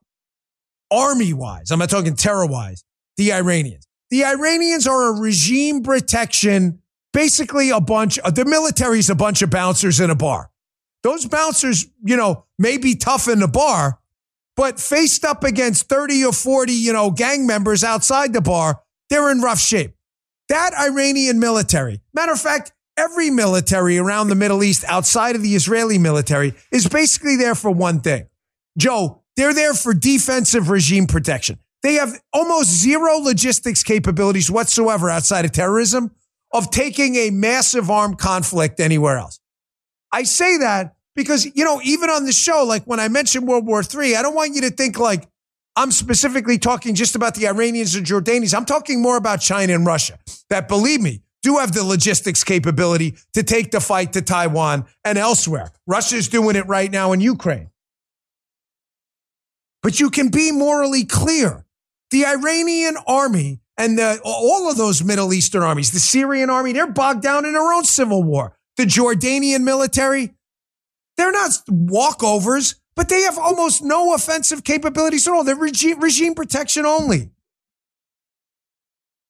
army 0.90 1.32
wise. 1.32 1.70
I'm 1.70 1.78
not 1.78 1.88
talking 1.88 2.16
terror 2.16 2.46
wise, 2.46 2.84
the 3.16 3.32
Iranians. 3.32 3.86
The 4.10 4.26
Iranians 4.26 4.86
are 4.86 5.08
a 5.08 5.18
regime 5.18 5.82
protection 5.82 6.81
basically 7.12 7.70
a 7.70 7.80
bunch 7.80 8.18
of 8.20 8.34
the 8.34 8.44
military's 8.44 9.10
a 9.10 9.14
bunch 9.14 9.42
of 9.42 9.50
bouncers 9.50 10.00
in 10.00 10.10
a 10.10 10.14
bar. 10.14 10.50
Those 11.02 11.26
bouncers, 11.26 11.86
you 12.04 12.16
know, 12.16 12.46
may 12.58 12.78
be 12.78 12.94
tough 12.94 13.28
in 13.28 13.40
the 13.40 13.48
bar, 13.48 13.98
but 14.56 14.78
faced 14.78 15.24
up 15.24 15.44
against 15.44 15.88
30 15.88 16.24
or 16.24 16.32
40, 16.32 16.72
you 16.72 16.92
know, 16.92 17.10
gang 17.10 17.46
members 17.46 17.82
outside 17.82 18.32
the 18.32 18.40
bar, 18.40 18.82
they're 19.10 19.30
in 19.30 19.40
rough 19.40 19.60
shape. 19.60 19.94
That 20.48 20.74
Iranian 20.74 21.40
military, 21.40 22.00
matter 22.12 22.32
of 22.32 22.40
fact, 22.40 22.72
every 22.96 23.30
military 23.30 23.98
around 23.98 24.28
the 24.28 24.34
Middle 24.34 24.62
East 24.62 24.84
outside 24.86 25.34
of 25.34 25.42
the 25.42 25.54
Israeli 25.54 25.98
military 25.98 26.54
is 26.70 26.86
basically 26.86 27.36
there 27.36 27.54
for 27.54 27.70
one 27.70 28.00
thing. 28.00 28.26
Joe, 28.78 29.22
they're 29.36 29.54
there 29.54 29.74
for 29.74 29.94
defensive 29.94 30.68
regime 30.68 31.06
protection. 31.06 31.58
They 31.82 31.94
have 31.94 32.20
almost 32.32 32.70
zero 32.70 33.16
logistics 33.16 33.82
capabilities 33.82 34.50
whatsoever 34.50 35.10
outside 35.10 35.44
of 35.44 35.52
terrorism 35.52 36.12
of 36.52 36.70
taking 36.70 37.16
a 37.16 37.30
massive 37.30 37.90
armed 37.90 38.18
conflict 38.18 38.80
anywhere 38.80 39.18
else. 39.18 39.40
I 40.12 40.24
say 40.24 40.58
that 40.58 40.94
because, 41.14 41.46
you 41.54 41.64
know, 41.64 41.80
even 41.82 42.10
on 42.10 42.24
the 42.24 42.32
show, 42.32 42.64
like 42.64 42.84
when 42.84 43.00
I 43.00 43.08
mentioned 43.08 43.48
World 43.48 43.66
War 43.66 43.82
III, 43.82 44.16
I 44.16 44.22
don't 44.22 44.34
want 44.34 44.54
you 44.54 44.62
to 44.62 44.70
think 44.70 44.98
like 44.98 45.28
I'm 45.74 45.90
specifically 45.90 46.58
talking 46.58 46.94
just 46.94 47.14
about 47.14 47.34
the 47.34 47.48
Iranians 47.48 47.94
and 47.94 48.06
Jordanians. 48.06 48.54
I'm 48.54 48.66
talking 48.66 49.00
more 49.00 49.16
about 49.16 49.40
China 49.40 49.74
and 49.74 49.86
Russia 49.86 50.18
that, 50.50 50.68
believe 50.68 51.00
me, 51.00 51.22
do 51.42 51.56
have 51.56 51.72
the 51.72 51.82
logistics 51.82 52.44
capability 52.44 53.16
to 53.34 53.42
take 53.42 53.70
the 53.70 53.80
fight 53.80 54.12
to 54.12 54.22
Taiwan 54.22 54.84
and 55.04 55.18
elsewhere. 55.18 55.72
Russia's 55.86 56.28
doing 56.28 56.56
it 56.56 56.66
right 56.66 56.90
now 56.90 57.12
in 57.12 57.20
Ukraine. 57.20 57.70
But 59.82 59.98
you 59.98 60.10
can 60.10 60.28
be 60.28 60.52
morally 60.52 61.04
clear. 61.04 61.64
The 62.10 62.26
Iranian 62.26 62.96
army 63.06 63.61
and 63.76 63.98
the, 63.98 64.20
all 64.24 64.70
of 64.70 64.76
those 64.76 65.02
Middle 65.02 65.32
Eastern 65.32 65.62
armies, 65.62 65.90
the 65.90 65.98
Syrian 65.98 66.50
army, 66.50 66.72
they're 66.72 66.90
bogged 66.90 67.22
down 67.22 67.44
in 67.44 67.52
their 67.52 67.72
own 67.72 67.84
civil 67.84 68.22
war. 68.22 68.56
The 68.76 68.84
Jordanian 68.84 69.62
military, 69.62 70.34
they're 71.16 71.32
not 71.32 71.50
walkovers, 71.68 72.76
but 72.94 73.08
they 73.08 73.22
have 73.22 73.38
almost 73.38 73.82
no 73.82 74.14
offensive 74.14 74.64
capabilities 74.64 75.26
at 75.26 75.32
all. 75.32 75.44
They're 75.44 75.56
regime, 75.56 76.00
regime 76.00 76.34
protection 76.34 76.86
only. 76.86 77.30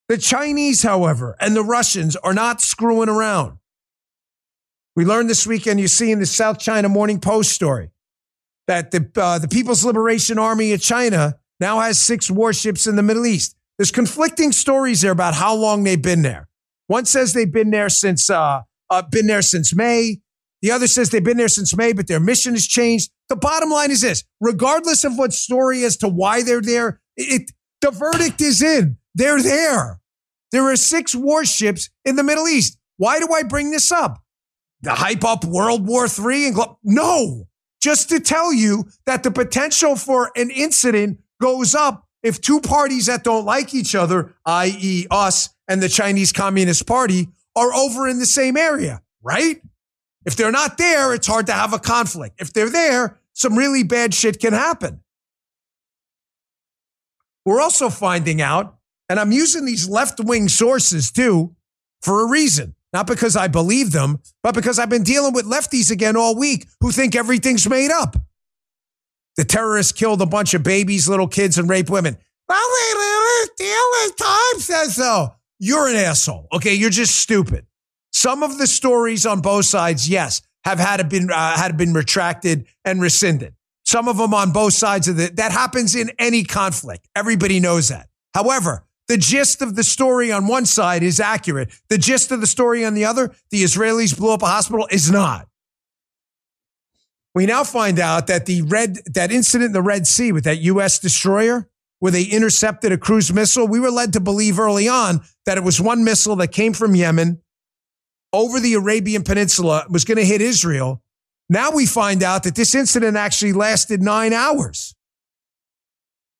The 0.08 0.18
Chinese, 0.18 0.82
however, 0.82 1.37
and 1.40 1.56
the 1.56 1.62
Russians 1.62 2.16
are 2.16 2.34
not 2.34 2.61
screwing 2.61 3.08
around. 3.08 3.58
We 4.94 5.04
learned 5.04 5.30
this 5.30 5.46
weekend, 5.46 5.80
you 5.80 5.88
see 5.88 6.11
in 6.11 6.18
the 6.18 6.26
South 6.26 6.58
China 6.58 6.88
Morning 6.88 7.18
Post 7.18 7.52
story, 7.52 7.90
that 8.66 8.90
the, 8.90 9.08
uh, 9.16 9.38
the 9.38 9.49
People's 9.49 9.84
Liberation 9.84 10.38
Army 10.38 10.72
of 10.72 10.82
China 10.82 11.38
now 11.61 11.80
has 11.80 11.99
six 11.99 12.30
warships 12.30 12.87
in 12.87 12.96
the 12.96 13.02
Middle 13.02 13.25
East. 13.25 13.56
There's 13.82 13.90
conflicting 13.90 14.52
stories 14.52 15.00
there 15.00 15.10
about 15.10 15.34
how 15.34 15.56
long 15.56 15.82
they've 15.82 16.00
been 16.00 16.22
there. 16.22 16.46
One 16.86 17.04
says 17.04 17.32
they've 17.32 17.52
been 17.52 17.72
there 17.72 17.88
since 17.88 18.30
uh, 18.30 18.60
uh, 18.88 19.02
been 19.10 19.26
there 19.26 19.42
since 19.42 19.74
May. 19.74 20.20
The 20.60 20.70
other 20.70 20.86
says 20.86 21.10
they've 21.10 21.24
been 21.24 21.36
there 21.36 21.48
since 21.48 21.76
May, 21.76 21.92
but 21.92 22.06
their 22.06 22.20
mission 22.20 22.54
has 22.54 22.64
changed. 22.64 23.10
The 23.28 23.34
bottom 23.34 23.70
line 23.70 23.90
is 23.90 24.02
this: 24.02 24.22
regardless 24.40 25.02
of 25.02 25.18
what 25.18 25.32
story 25.32 25.82
as 25.82 25.96
to 25.96 26.06
why 26.06 26.44
they're 26.44 26.60
there, 26.60 27.00
it 27.16 27.50
the 27.80 27.90
verdict 27.90 28.40
is 28.40 28.62
in. 28.62 28.98
They're 29.16 29.42
there. 29.42 29.98
There 30.52 30.70
are 30.70 30.76
six 30.76 31.12
warships 31.12 31.90
in 32.04 32.14
the 32.14 32.22
Middle 32.22 32.46
East. 32.46 32.78
Why 32.98 33.18
do 33.18 33.34
I 33.34 33.42
bring 33.42 33.72
this 33.72 33.90
up? 33.90 34.22
To 34.84 34.90
hype 34.90 35.24
up 35.24 35.44
World 35.44 35.88
War 35.88 36.06
III 36.06 36.46
and 36.46 36.54
glo- 36.54 36.78
no, 36.84 37.48
just 37.82 38.10
to 38.10 38.20
tell 38.20 38.52
you 38.52 38.84
that 39.06 39.24
the 39.24 39.32
potential 39.32 39.96
for 39.96 40.30
an 40.36 40.50
incident 40.50 41.18
goes 41.40 41.74
up 41.74 42.06
if 42.23 42.41
two 42.41 42.61
parties 42.61 43.07
that 43.07 43.25
don't 43.25 43.45
like 43.45 43.75
each 43.75 43.95
other, 43.95 44.35
i.e., 44.47 45.07
us 45.11 45.50
and 45.69 45.83
the 45.83 45.88
Chinese 45.88 46.33
Communist 46.33 46.87
Party, 46.87 47.29
are 47.57 47.75
over 47.75 48.09
in 48.09 48.19
the 48.19 48.26
same 48.26 48.57
area, 48.57 49.02
right? 49.23 49.61
If 50.25 50.37
they're 50.37 50.52
not 50.52 50.79
there, 50.79 51.12
it's 51.14 51.26
hard 51.26 51.47
to 51.47 51.52
have 51.52 51.73
a 51.73 51.79
conflict. 51.79 52.41
If 52.41 52.52
they're 52.52 52.71
there, 52.71 53.19
some 53.33 53.59
really 53.59 53.83
bad 53.83 54.14
shit 54.14 54.41
can 54.41 54.52
happen. 54.52 55.00
We're 57.45 57.61
also 57.61 57.91
finding 57.91 58.41
out, 58.41 58.76
and 59.09 59.19
I'm 59.19 59.33
using 59.33 59.64
these 59.64 59.88
left 59.88 60.21
wing 60.21 60.49
sources 60.49 61.11
too 61.11 61.55
for 62.02 62.25
a 62.25 62.29
reason. 62.29 62.75
Not 62.93 63.07
because 63.07 63.37
I 63.37 63.49
believe 63.49 63.93
them, 63.93 64.21
but 64.43 64.55
because 64.55 64.79
I've 64.79 64.91
been 64.91 65.02
dealing 65.02 65.33
with 65.33 65.47
lefties 65.47 65.91
again 65.91 66.14
all 66.14 66.37
week 66.38 66.67
who 66.81 66.93
think 66.93 67.17
everything's 67.17 67.69
made 67.69 67.91
up. 67.91 68.17
The 69.36 69.44
terrorists 69.44 69.92
killed 69.92 70.20
a 70.20 70.26
bunch 70.26 70.54
of 70.54 70.62
babies, 70.62 71.08
little 71.08 71.28
kids, 71.28 71.58
and 71.58 71.68
raped 71.68 71.90
women. 71.90 72.16
Well, 72.48 72.58
the 73.56 73.64
LA 73.64 74.26
Times 74.26 74.64
says 74.64 74.96
so. 74.96 75.34
You're 75.58 75.88
an 75.88 75.96
asshole. 75.96 76.48
Okay, 76.52 76.74
you're 76.74 76.90
just 76.90 77.16
stupid. 77.16 77.66
Some 78.12 78.42
of 78.42 78.58
the 78.58 78.66
stories 78.66 79.24
on 79.24 79.40
both 79.40 79.64
sides, 79.64 80.08
yes, 80.08 80.42
have 80.64 80.78
had 80.78 81.08
been 81.08 81.30
uh, 81.30 81.56
had 81.56 81.76
been 81.76 81.92
retracted 81.92 82.66
and 82.84 83.00
rescinded. 83.00 83.54
Some 83.84 84.08
of 84.08 84.16
them 84.16 84.34
on 84.34 84.52
both 84.52 84.74
sides 84.74 85.08
of 85.08 85.16
the 85.16 85.30
that 85.34 85.52
happens 85.52 85.94
in 85.94 86.10
any 86.18 86.44
conflict. 86.44 87.08
Everybody 87.16 87.58
knows 87.60 87.88
that. 87.88 88.08
However, 88.34 88.84
the 89.08 89.16
gist 89.16 89.62
of 89.62 89.74
the 89.74 89.84
story 89.84 90.30
on 90.30 90.46
one 90.46 90.66
side 90.66 91.02
is 91.02 91.20
accurate. 91.20 91.70
The 91.88 91.98
gist 91.98 92.30
of 92.30 92.40
the 92.40 92.46
story 92.46 92.84
on 92.84 92.94
the 92.94 93.04
other, 93.04 93.34
the 93.50 93.62
Israelis 93.62 94.16
blew 94.16 94.32
up 94.32 94.42
a 94.42 94.46
hospital, 94.46 94.88
is 94.90 95.10
not. 95.10 95.48
We 97.34 97.46
now 97.46 97.64
find 97.64 97.98
out 97.98 98.26
that 98.26 98.46
the 98.46 98.62
red 98.62 98.96
that 99.06 99.32
incident 99.32 99.68
in 99.68 99.72
the 99.72 99.82
Red 99.82 100.06
Sea 100.06 100.32
with 100.32 100.44
that 100.44 100.58
U.S. 100.60 100.98
destroyer, 100.98 101.68
where 101.98 102.12
they 102.12 102.24
intercepted 102.24 102.92
a 102.92 102.98
cruise 102.98 103.32
missile, 103.32 103.66
we 103.66 103.80
were 103.80 103.90
led 103.90 104.12
to 104.12 104.20
believe 104.20 104.58
early 104.58 104.88
on 104.88 105.22
that 105.46 105.56
it 105.56 105.64
was 105.64 105.80
one 105.80 106.04
missile 106.04 106.36
that 106.36 106.48
came 106.48 106.72
from 106.72 106.94
Yemen 106.94 107.40
over 108.32 108.60
the 108.60 108.74
Arabian 108.74 109.22
Peninsula, 109.22 109.84
was 109.90 110.04
going 110.04 110.18
to 110.18 110.24
hit 110.24 110.40
Israel. 110.40 111.02
Now 111.48 111.70
we 111.70 111.86
find 111.86 112.22
out 112.22 112.44
that 112.44 112.54
this 112.54 112.74
incident 112.74 113.16
actually 113.16 113.52
lasted 113.52 114.02
nine 114.02 114.32
hours. 114.32 114.94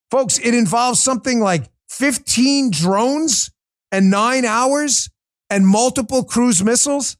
Folks, 0.09 0.39
it 0.39 0.53
involves 0.53 1.01
something 1.01 1.39
like 1.39 1.69
15 1.89 2.71
drones 2.71 3.51
and 3.91 4.09
nine 4.09 4.45
hours 4.45 5.09
and 5.49 5.67
multiple 5.67 6.23
cruise 6.23 6.63
missiles. 6.63 7.17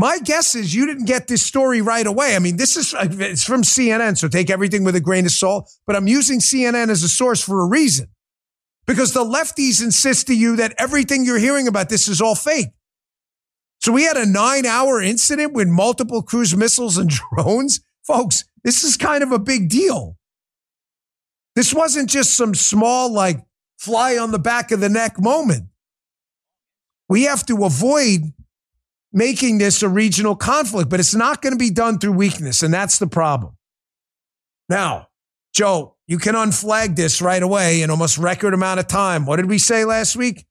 My 0.00 0.18
guess 0.18 0.54
is 0.54 0.74
you 0.74 0.86
didn't 0.86 1.04
get 1.04 1.28
this 1.28 1.42
story 1.42 1.82
right 1.82 2.06
away. 2.06 2.34
I 2.34 2.38
mean, 2.38 2.56
this 2.56 2.74
is 2.74 2.94
it's 2.98 3.44
from 3.44 3.60
CNN, 3.60 4.16
so 4.16 4.28
take 4.28 4.48
everything 4.48 4.82
with 4.82 4.96
a 4.96 5.00
grain 5.00 5.26
of 5.26 5.30
salt. 5.30 5.70
But 5.86 5.94
I'm 5.94 6.08
using 6.08 6.40
CNN 6.40 6.88
as 6.88 7.02
a 7.02 7.08
source 7.08 7.44
for 7.44 7.60
a 7.60 7.66
reason, 7.66 8.08
because 8.86 9.12
the 9.12 9.22
lefties 9.22 9.84
insist 9.84 10.26
to 10.28 10.34
you 10.34 10.56
that 10.56 10.74
everything 10.78 11.26
you're 11.26 11.38
hearing 11.38 11.68
about 11.68 11.90
this 11.90 12.08
is 12.08 12.22
all 12.22 12.34
fake. 12.34 12.68
So 13.80 13.92
we 13.92 14.04
had 14.04 14.16
a 14.16 14.24
nine-hour 14.24 15.02
incident 15.02 15.52
with 15.52 15.68
multiple 15.68 16.22
cruise 16.22 16.56
missiles 16.56 16.96
and 16.96 17.10
drones, 17.34 17.80
folks. 18.06 18.44
This 18.64 18.82
is 18.82 18.96
kind 18.96 19.22
of 19.22 19.32
a 19.32 19.38
big 19.38 19.68
deal. 19.68 20.16
This 21.56 21.74
wasn't 21.74 22.08
just 22.08 22.38
some 22.38 22.54
small, 22.54 23.12
like 23.12 23.44
fly 23.76 24.16
on 24.16 24.30
the 24.30 24.38
back 24.38 24.72
of 24.72 24.80
the 24.80 24.88
neck 24.88 25.20
moment. 25.20 25.64
We 27.06 27.24
have 27.24 27.44
to 27.46 27.66
avoid 27.66 28.32
making 29.12 29.58
this 29.58 29.82
a 29.82 29.88
regional 29.88 30.36
conflict, 30.36 30.88
but 30.88 31.00
it's 31.00 31.14
not 31.14 31.42
going 31.42 31.52
to 31.52 31.58
be 31.58 31.70
done 31.70 31.98
through 31.98 32.12
weakness. 32.12 32.62
And 32.62 32.72
that's 32.72 32.98
the 32.98 33.06
problem. 33.06 33.56
Now, 34.68 35.08
Joe, 35.52 35.96
you 36.06 36.18
can 36.18 36.34
unflag 36.34 36.96
this 36.96 37.20
right 37.20 37.42
away 37.42 37.82
in 37.82 37.90
almost 37.90 38.18
record 38.18 38.54
amount 38.54 38.80
of 38.80 38.86
time. 38.86 39.26
What 39.26 39.36
did 39.36 39.46
we 39.46 39.58
say 39.58 39.84
last 39.84 40.16
week? 40.16 40.46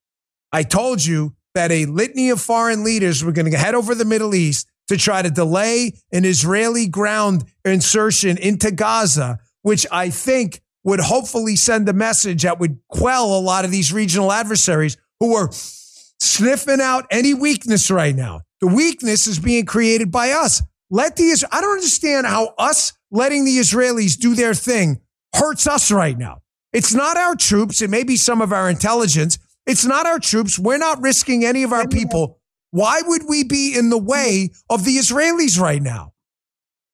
I 0.51 0.63
told 0.63 1.06
you 1.06 1.36
that 1.54 1.72
a 1.72 1.86
litany 1.86 2.30
of 2.30 2.42
foreign 2.42 2.84
leaders 2.84 3.24
were 3.24 3.32
going 3.32 3.50
to 3.50 3.58
head 3.58 3.75
over 3.75 3.96
the 3.96 4.06
Middle 4.06 4.36
East 4.36 4.68
to 4.88 4.98
try 4.98 5.22
to 5.22 5.30
delay 5.30 5.94
an 6.12 6.25
Israeli 6.25 6.88
ground 6.88 7.44
insertion 7.63 8.38
into 8.38 8.72
Gaza, 8.72 9.39
which 9.62 9.86
I 9.92 10.10
think 10.10 10.62
would 10.84 11.00
hopefully 11.00 11.56
send 11.56 11.88
a 11.88 11.94
message 11.94 12.44
that 12.44 12.60
would 12.60 12.80
quell 12.88 13.38
a 13.38 13.39
lot 13.39 13.66
of 13.66 13.72
these 13.72 13.94
regional 13.94 14.32
adversaries 14.32 14.98
who 15.20 15.36
are 15.36 15.50
sniffing 15.51 16.82
out 16.82 17.06
any 17.12 17.34
weakness 17.34 17.92
right 17.92 18.16
now. 18.16 18.42
The 18.62 18.68
weakness 18.68 19.28
is 19.28 19.39
being 19.39 19.66
created 19.66 20.12
by 20.12 20.32
us. 20.32 20.62
Let 20.89 21.16
the 21.16 21.46
I 21.51 21.62
don't 21.62 21.74
understand 21.74 22.28
how 22.28 22.54
us 22.58 22.94
letting 23.12 23.46
the 23.46 23.58
Israelis 23.58 24.18
do 24.18 24.36
their 24.36 24.54
thing 24.54 25.01
hurts 25.36 25.68
us 25.68 25.92
right 25.92 26.18
now. 26.18 26.42
It's 26.74 26.94
not 26.94 27.18
our 27.18 27.36
troops. 27.36 27.82
It 27.82 27.89
may 27.89 28.04
be 28.04 28.16
some 28.16 28.42
of 28.42 28.51
our 28.51 28.70
intelligence. 28.70 29.38
It's 29.66 29.86
not 29.86 30.06
our 30.06 30.20
troops. 30.20 30.60
We're 30.60 30.78
not 30.78 31.01
risking 31.01 31.46
any 31.46 31.63
of 31.63 31.74
our 31.74 31.88
people. 31.88 32.39
Why 32.72 33.01
would 33.04 33.24
we 33.28 33.44
be 33.44 33.75
in 33.78 33.89
the 33.89 33.98
way 33.98 34.51
of 34.70 34.86
the 34.86 34.98
Israelis 34.98 35.60
right 35.60 35.82
now? 35.82 36.13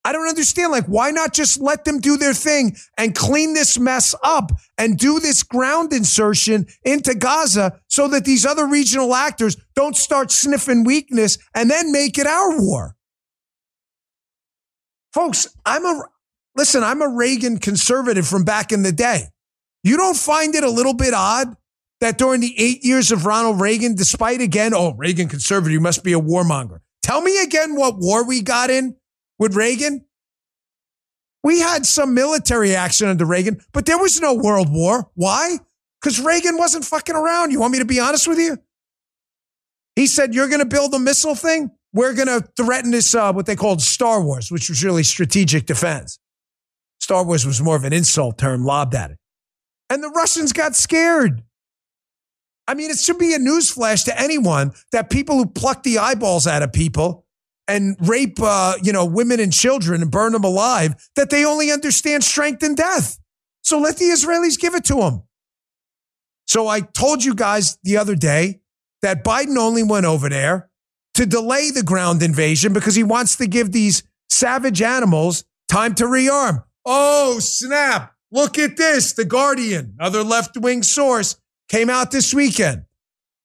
I 0.05 0.11
don't 0.11 0.29
understand. 0.29 0.71
Like, 0.71 0.85
why 0.85 1.09
not 1.09 1.33
just 1.33 1.59
let 1.59 1.83
them 1.83 1.99
do 1.99 2.15
their 2.15 2.35
thing 2.35 2.75
and 2.95 3.15
clean 3.15 3.55
this 3.55 3.79
mess 3.79 4.13
up 4.23 4.51
and 4.77 4.99
do 4.99 5.19
this 5.19 5.41
ground 5.41 5.91
insertion 5.93 6.67
into 6.83 7.15
Gaza 7.15 7.81
so 7.87 8.07
that 8.09 8.23
these 8.23 8.45
other 8.45 8.67
regional 8.67 9.15
actors 9.15 9.57
don't 9.75 9.95
start 9.95 10.29
sniffing 10.29 10.83
weakness 10.83 11.39
and 11.55 11.71
then 11.71 11.91
make 11.91 12.19
it 12.19 12.27
our 12.27 12.61
war? 12.61 12.95
Folks, 15.11 15.47
I'm 15.65 15.83
a, 15.83 16.03
listen, 16.55 16.83
I'm 16.83 17.01
a 17.01 17.09
Reagan 17.09 17.57
conservative 17.57 18.27
from 18.27 18.43
back 18.43 18.71
in 18.71 18.83
the 18.83 18.91
day. 18.91 19.29
You 19.83 19.97
don't 19.97 20.17
find 20.17 20.53
it 20.53 20.63
a 20.63 20.69
little 20.69 20.93
bit 20.93 21.15
odd 21.15 21.57
that 22.01 22.19
during 22.19 22.41
the 22.41 22.53
eight 22.59 22.85
years 22.85 23.11
of 23.11 23.25
Ronald 23.25 23.59
Reagan, 23.59 23.95
despite 23.95 24.39
again, 24.39 24.75
oh, 24.75 24.93
Reagan 24.93 25.29
conservative 25.29 25.73
you 25.73 25.79
must 25.79 26.03
be 26.03 26.13
a 26.13 26.19
warmonger. 26.21 26.81
Tell 27.01 27.21
me 27.21 27.41
again 27.41 27.75
what 27.75 27.97
war 27.97 28.23
we 28.23 28.43
got 28.43 28.69
in 28.69 28.95
with 29.39 29.55
Reagan? 29.55 30.05
We 31.43 31.59
had 31.59 31.85
some 31.85 32.13
military 32.13 32.75
action 32.75 33.07
under 33.07 33.25
Reagan, 33.25 33.61
but 33.71 33.85
there 33.85 33.99
was 33.99 34.19
no 34.19 34.33
world 34.33 34.71
war. 34.71 35.11
Why? 35.13 35.59
Because 36.01 36.19
Reagan 36.19 36.57
wasn't 36.57 36.85
fucking 36.85 37.15
around. 37.15 37.51
You 37.51 37.59
want 37.59 37.73
me 37.73 37.79
to 37.79 37.85
be 37.85 37.99
honest 37.99 38.27
with 38.27 38.39
you? 38.39 38.57
He 39.95 40.07
said, 40.07 40.33
You're 40.33 40.47
going 40.47 40.59
to 40.59 40.65
build 40.65 40.93
a 40.93 40.99
missile 40.99 41.35
thing? 41.35 41.71
We're 41.93 42.13
going 42.13 42.27
to 42.27 42.45
threaten 42.57 42.91
this, 42.91 43.15
uh, 43.15 43.31
what 43.31 43.45
they 43.45 43.55
called 43.55 43.81
Star 43.81 44.21
Wars, 44.21 44.51
which 44.51 44.69
was 44.69 44.83
really 44.83 45.03
strategic 45.03 45.65
defense. 45.65 46.19
Star 46.99 47.23
Wars 47.23 47.45
was 47.45 47.61
more 47.61 47.75
of 47.75 47.83
an 47.83 47.93
insult 47.93 48.37
term 48.37 48.65
lobbed 48.65 48.95
at 48.95 49.11
it. 49.11 49.17
And 49.89 50.03
the 50.03 50.09
Russians 50.09 50.51
got 50.51 50.75
scared. 50.75 51.43
I 52.67 52.73
mean, 52.73 52.89
it 52.89 52.97
should 52.97 53.19
be 53.19 53.33
a 53.33 53.37
newsflash 53.37 54.05
to 54.05 54.19
anyone 54.19 54.73
that 54.91 55.09
people 55.09 55.37
who 55.37 55.45
pluck 55.45 55.83
the 55.83 55.99
eyeballs 55.99 56.47
out 56.47 56.63
of 56.63 56.73
people 56.73 57.24
and 57.67 57.97
rape, 57.99 58.37
uh, 58.41 58.75
you 58.83 58.91
know, 58.91 59.05
women 59.05 59.39
and 59.39 59.51
children 59.51 60.01
and 60.01 60.11
burn 60.11 60.33
them 60.33 60.43
alive, 60.43 60.95
that 61.15 61.29
they 61.29 61.45
only 61.45 61.71
understand 61.71 62.23
strength 62.23 62.63
and 62.63 62.77
death. 62.77 63.19
So 63.63 63.79
let 63.79 63.97
the 63.97 64.05
Israelis 64.05 64.59
give 64.59 64.75
it 64.75 64.85
to 64.85 64.95
them. 64.95 65.23
So 66.47 66.67
I 66.67 66.81
told 66.81 67.23
you 67.23 67.33
guys 67.33 67.77
the 67.83 67.97
other 67.97 68.15
day 68.15 68.61
that 69.01 69.23
Biden 69.23 69.57
only 69.57 69.83
went 69.83 70.05
over 70.05 70.29
there 70.29 70.69
to 71.15 71.25
delay 71.25 71.71
the 71.71 71.83
ground 71.83 72.21
invasion 72.21 72.73
because 72.73 72.95
he 72.95 73.03
wants 73.03 73.37
to 73.37 73.47
give 73.47 73.71
these 73.71 74.03
savage 74.29 74.81
animals 74.81 75.43
time 75.67 75.95
to 75.95 76.05
rearm. 76.05 76.63
Oh, 76.85 77.39
snap. 77.39 78.13
Look 78.31 78.59
at 78.59 78.77
this. 78.77 79.13
The 79.13 79.25
Guardian, 79.25 79.95
another 79.97 80.23
left 80.23 80.57
wing 80.57 80.83
source, 80.83 81.37
came 81.69 81.89
out 81.89 82.11
this 82.11 82.33
weekend. 82.33 82.83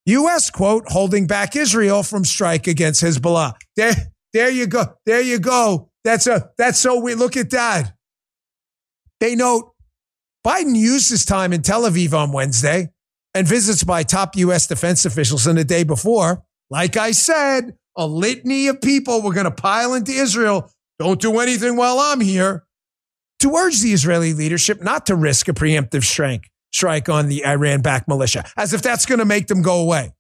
U.S. 0.07 0.50
quote 0.50 0.85
holding 0.89 1.27
back 1.27 1.55
Israel 1.55 2.03
from 2.03 2.25
strike 2.25 2.67
against 2.67 3.03
Hezbollah. 3.03 3.55
There 4.33 4.51
you 4.51 4.67
go. 4.67 4.95
There 5.07 5.21
you 5.21 5.39
go. 5.39 5.91
That's 6.05 6.27
a 6.27 6.51
that's 6.57 6.79
so 6.79 7.01
we 7.01 7.15
look 7.15 7.37
at 7.37 7.51
that. 7.51 7.95
They 9.21 9.35
note 9.37 9.73
Biden 10.47 10.77
used 10.77 11.11
his 11.11 11.25
time 11.25 11.53
in 11.53 11.63
Tel 11.63 11.83
Aviv 11.83 12.13
on 12.15 12.33
Wednesday 12.33 12.91
and 13.35 13.47
visits 13.47 13.85
by 13.85 14.03
top 14.03 14.37
U.S. 14.37 14.67
defense 14.67 15.05
officials 15.05 15.47
in 15.47 15.57
the 15.57 15.65
day 15.65 15.85
before. 15.85 16.43
Like 16.71 16.97
I 16.97 17.11
said, 17.11 17.77
a 17.97 18.07
litany 18.07 18.69
of 18.69 18.81
people 18.81 19.21
were 19.23 19.35
going 19.35 19.45
to 19.45 19.51
pile 19.51 19.95
into 19.95 20.13
Israel. 20.13 20.71
Don't 20.99 21.21
do 21.21 21.39
anything 21.41 21.77
while 21.77 21.99
I'm 21.99 22.21
here. 22.21 22.65
to 23.41 23.55
urge 23.55 23.81
the 23.81 23.93
Israeli 23.93 24.33
leadership 24.35 24.83
not 24.83 25.07
to 25.07 25.17
risk 25.17 25.49
a 25.49 25.53
preemptive 25.53 26.05
strike, 26.05 26.51
strike 26.73 27.09
on 27.09 27.29
the 27.29 27.45
Iran 27.45 27.81
backed 27.83 28.09
militia, 28.09 28.45
as 28.57 28.73
if 28.73 28.83
that's 28.83 29.07
going 29.07 29.19
to 29.19 29.25
make 29.25 29.47
them 29.49 29.63
go 29.63 29.81
away. 29.81 30.13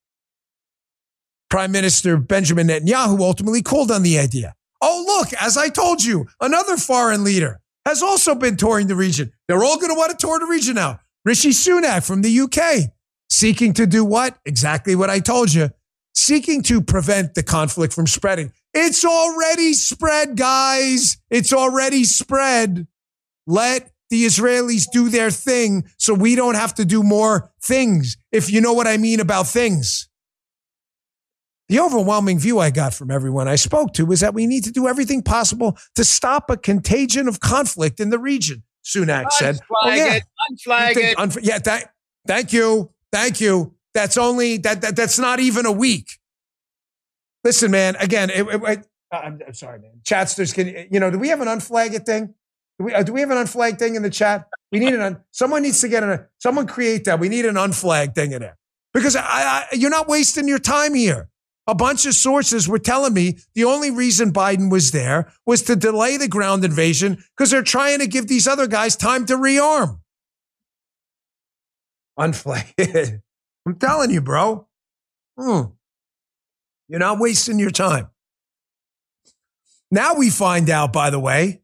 Prime 1.50 1.72
Minister 1.72 2.16
Benjamin 2.16 2.68
Netanyahu 2.68 3.20
ultimately 3.20 3.60
called 3.60 3.90
on 3.90 4.02
the 4.02 4.18
idea. 4.18 4.54
Oh, 4.80 5.04
look, 5.06 5.32
as 5.40 5.58
I 5.58 5.68
told 5.68 6.02
you, 6.02 6.26
another 6.40 6.76
foreign 6.76 7.24
leader 7.24 7.60
has 7.84 8.02
also 8.02 8.34
been 8.34 8.56
touring 8.56 8.86
the 8.86 8.94
region. 8.94 9.32
They're 9.48 9.62
all 9.62 9.76
going 9.76 9.92
to 9.92 9.98
want 9.98 10.12
to 10.12 10.16
tour 10.16 10.38
the 10.38 10.46
region 10.46 10.76
now. 10.76 11.00
Rishi 11.24 11.50
Sunak 11.50 12.06
from 12.06 12.22
the 12.22 12.40
UK, 12.40 12.90
seeking 13.28 13.74
to 13.74 13.86
do 13.86 14.04
what? 14.04 14.38
Exactly 14.46 14.94
what 14.94 15.10
I 15.10 15.18
told 15.18 15.52
you. 15.52 15.70
Seeking 16.14 16.62
to 16.64 16.80
prevent 16.80 17.34
the 17.34 17.42
conflict 17.42 17.92
from 17.92 18.06
spreading. 18.06 18.52
It's 18.72 19.04
already 19.04 19.74
spread, 19.74 20.36
guys. 20.36 21.18
It's 21.30 21.52
already 21.52 22.04
spread. 22.04 22.86
Let 23.46 23.90
the 24.08 24.24
Israelis 24.24 24.86
do 24.90 25.08
their 25.08 25.30
thing 25.30 25.84
so 25.98 26.14
we 26.14 26.34
don't 26.34 26.56
have 26.56 26.74
to 26.74 26.84
do 26.84 27.02
more 27.02 27.50
things, 27.62 28.16
if 28.32 28.50
you 28.50 28.60
know 28.60 28.72
what 28.72 28.86
I 28.86 28.96
mean 28.96 29.20
about 29.20 29.46
things. 29.46 30.09
The 31.70 31.78
overwhelming 31.78 32.40
view 32.40 32.58
I 32.58 32.70
got 32.70 32.94
from 32.94 33.12
everyone 33.12 33.46
I 33.46 33.54
spoke 33.54 33.92
to 33.94 34.04
was 34.04 34.18
that 34.20 34.34
we 34.34 34.48
need 34.48 34.64
to 34.64 34.72
do 34.72 34.88
everything 34.88 35.22
possible 35.22 35.78
to 35.94 36.02
stop 36.02 36.50
a 36.50 36.56
contagion 36.56 37.28
of 37.28 37.38
conflict 37.38 38.00
in 38.00 38.10
the 38.10 38.18
region, 38.18 38.64
Sunak 38.84 39.26
unflag 39.26 39.32
said. 39.32 39.58
Oh, 39.70 39.88
yeah. 39.88 40.14
it, 40.14 40.24
unflag 40.50 40.96
it. 40.96 41.16
Unf- 41.16 41.38
yeah, 41.40 41.58
th- 41.58 41.84
thank 42.26 42.52
you. 42.52 42.90
Thank 43.12 43.40
you. 43.40 43.76
That's 43.94 44.16
only, 44.16 44.56
that, 44.58 44.80
that 44.80 44.96
that's 44.96 45.20
not 45.20 45.38
even 45.38 45.64
a 45.64 45.70
week. 45.70 46.08
Listen, 47.44 47.70
man, 47.70 47.94
again, 48.00 48.30
it, 48.30 48.48
it, 48.48 48.86
I'm, 49.12 49.38
I'm, 49.46 49.54
sorry, 49.54 49.78
man. 49.78 49.92
Chatsters, 50.02 50.52
can, 50.52 50.88
you 50.90 50.98
know, 50.98 51.12
do 51.12 51.20
we 51.20 51.28
have 51.28 51.40
an 51.40 51.46
unflag 51.46 51.94
it 51.94 52.04
thing? 52.04 52.34
Do 52.80 52.86
we, 52.86 52.94
uh, 52.94 53.04
do 53.04 53.12
we 53.12 53.20
have 53.20 53.30
an 53.30 53.38
unflagged 53.38 53.78
thing 53.78 53.94
in 53.94 54.02
the 54.02 54.10
chat? 54.10 54.48
We 54.72 54.80
need 54.80 54.94
an, 54.94 55.02
un- 55.02 55.20
someone 55.30 55.62
needs 55.62 55.80
to 55.82 55.88
get 55.88 56.02
an, 56.02 56.26
someone 56.38 56.66
create 56.66 57.04
that. 57.04 57.20
We 57.20 57.28
need 57.28 57.44
an 57.44 57.56
unflagged 57.56 58.16
thing 58.16 58.32
in 58.32 58.40
there 58.40 58.58
because 58.92 59.14
I, 59.14 59.22
I, 59.22 59.66
you're 59.72 59.88
not 59.88 60.08
wasting 60.08 60.48
your 60.48 60.58
time 60.58 60.94
here. 60.94 61.28
A 61.70 61.74
bunch 61.74 62.04
of 62.04 62.14
sources 62.14 62.68
were 62.68 62.80
telling 62.80 63.14
me 63.14 63.38
the 63.54 63.62
only 63.62 63.92
reason 63.92 64.32
Biden 64.32 64.72
was 64.72 64.90
there 64.90 65.32
was 65.46 65.62
to 65.62 65.76
delay 65.76 66.16
the 66.16 66.26
ground 66.26 66.64
invasion 66.64 67.22
because 67.36 67.52
they're 67.52 67.62
trying 67.62 68.00
to 68.00 68.08
give 68.08 68.26
these 68.26 68.48
other 68.48 68.66
guys 68.66 68.96
time 68.96 69.24
to 69.26 69.34
rearm. 69.34 70.00
Unflagged. 72.16 72.74
I'm 73.66 73.76
telling 73.76 74.10
you, 74.10 74.20
bro. 74.20 74.66
Hmm. 75.38 75.60
You're 76.88 76.98
not 76.98 77.20
wasting 77.20 77.60
your 77.60 77.70
time. 77.70 78.10
Now 79.92 80.14
we 80.14 80.28
find 80.28 80.68
out, 80.70 80.92
by 80.92 81.10
the 81.10 81.20
way, 81.20 81.62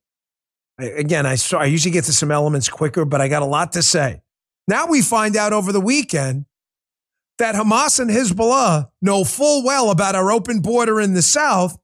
again, 0.79 1.27
I, 1.27 1.37
I 1.59 1.65
usually 1.65 1.91
get 1.91 2.05
to 2.05 2.13
some 2.13 2.31
elements 2.31 2.69
quicker, 2.69 3.05
but 3.05 3.21
I 3.21 3.27
got 3.27 3.43
a 3.43 3.47
lot 3.47 3.73
to 3.73 3.83
say. 3.83 4.23
Now 4.69 4.87
we 4.87 5.03
find 5.03 5.35
out 5.35 5.53
over 5.53 5.73
the 5.73 5.81
weekend 5.81 6.47
that 7.39 7.55
Hamas 7.55 8.01
and 8.01 8.11
Hezbollah 8.11 8.89
know 9.03 9.25
full 9.25 9.65
well 9.65 9.91
about 9.91 10.15
our 10.15 10.31
open 10.31 10.61
border 10.61 11.01
in 11.01 11.15
the 11.15 11.23
South 11.23 11.79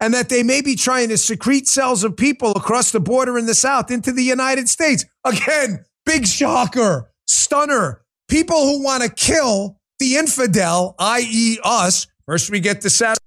and 0.00 0.12
that 0.12 0.28
they 0.28 0.42
may 0.42 0.60
be 0.60 0.74
trying 0.74 1.08
to 1.08 1.16
secrete 1.16 1.66
cells 1.66 2.04
of 2.04 2.16
people 2.16 2.52
across 2.52 2.92
the 2.92 3.00
border 3.00 3.38
in 3.38 3.46
the 3.46 3.54
South 3.54 3.90
into 3.90 4.12
the 4.12 4.22
United 4.22 4.68
States. 4.68 5.04
Again, 5.24 5.84
big 6.04 6.26
shocker, 6.26 7.10
stunner. 7.26 8.02
People 8.28 8.66
who 8.66 8.82
want 8.82 9.02
to 9.02 9.08
kill 9.08 9.78
the 9.98 10.16
infidel, 10.16 10.94
i.e., 10.98 11.58
us. 11.64 12.06
First, 12.26 12.50
we 12.50 12.60
get 12.60 12.82
the 12.82 12.90
Saturday 12.90 13.20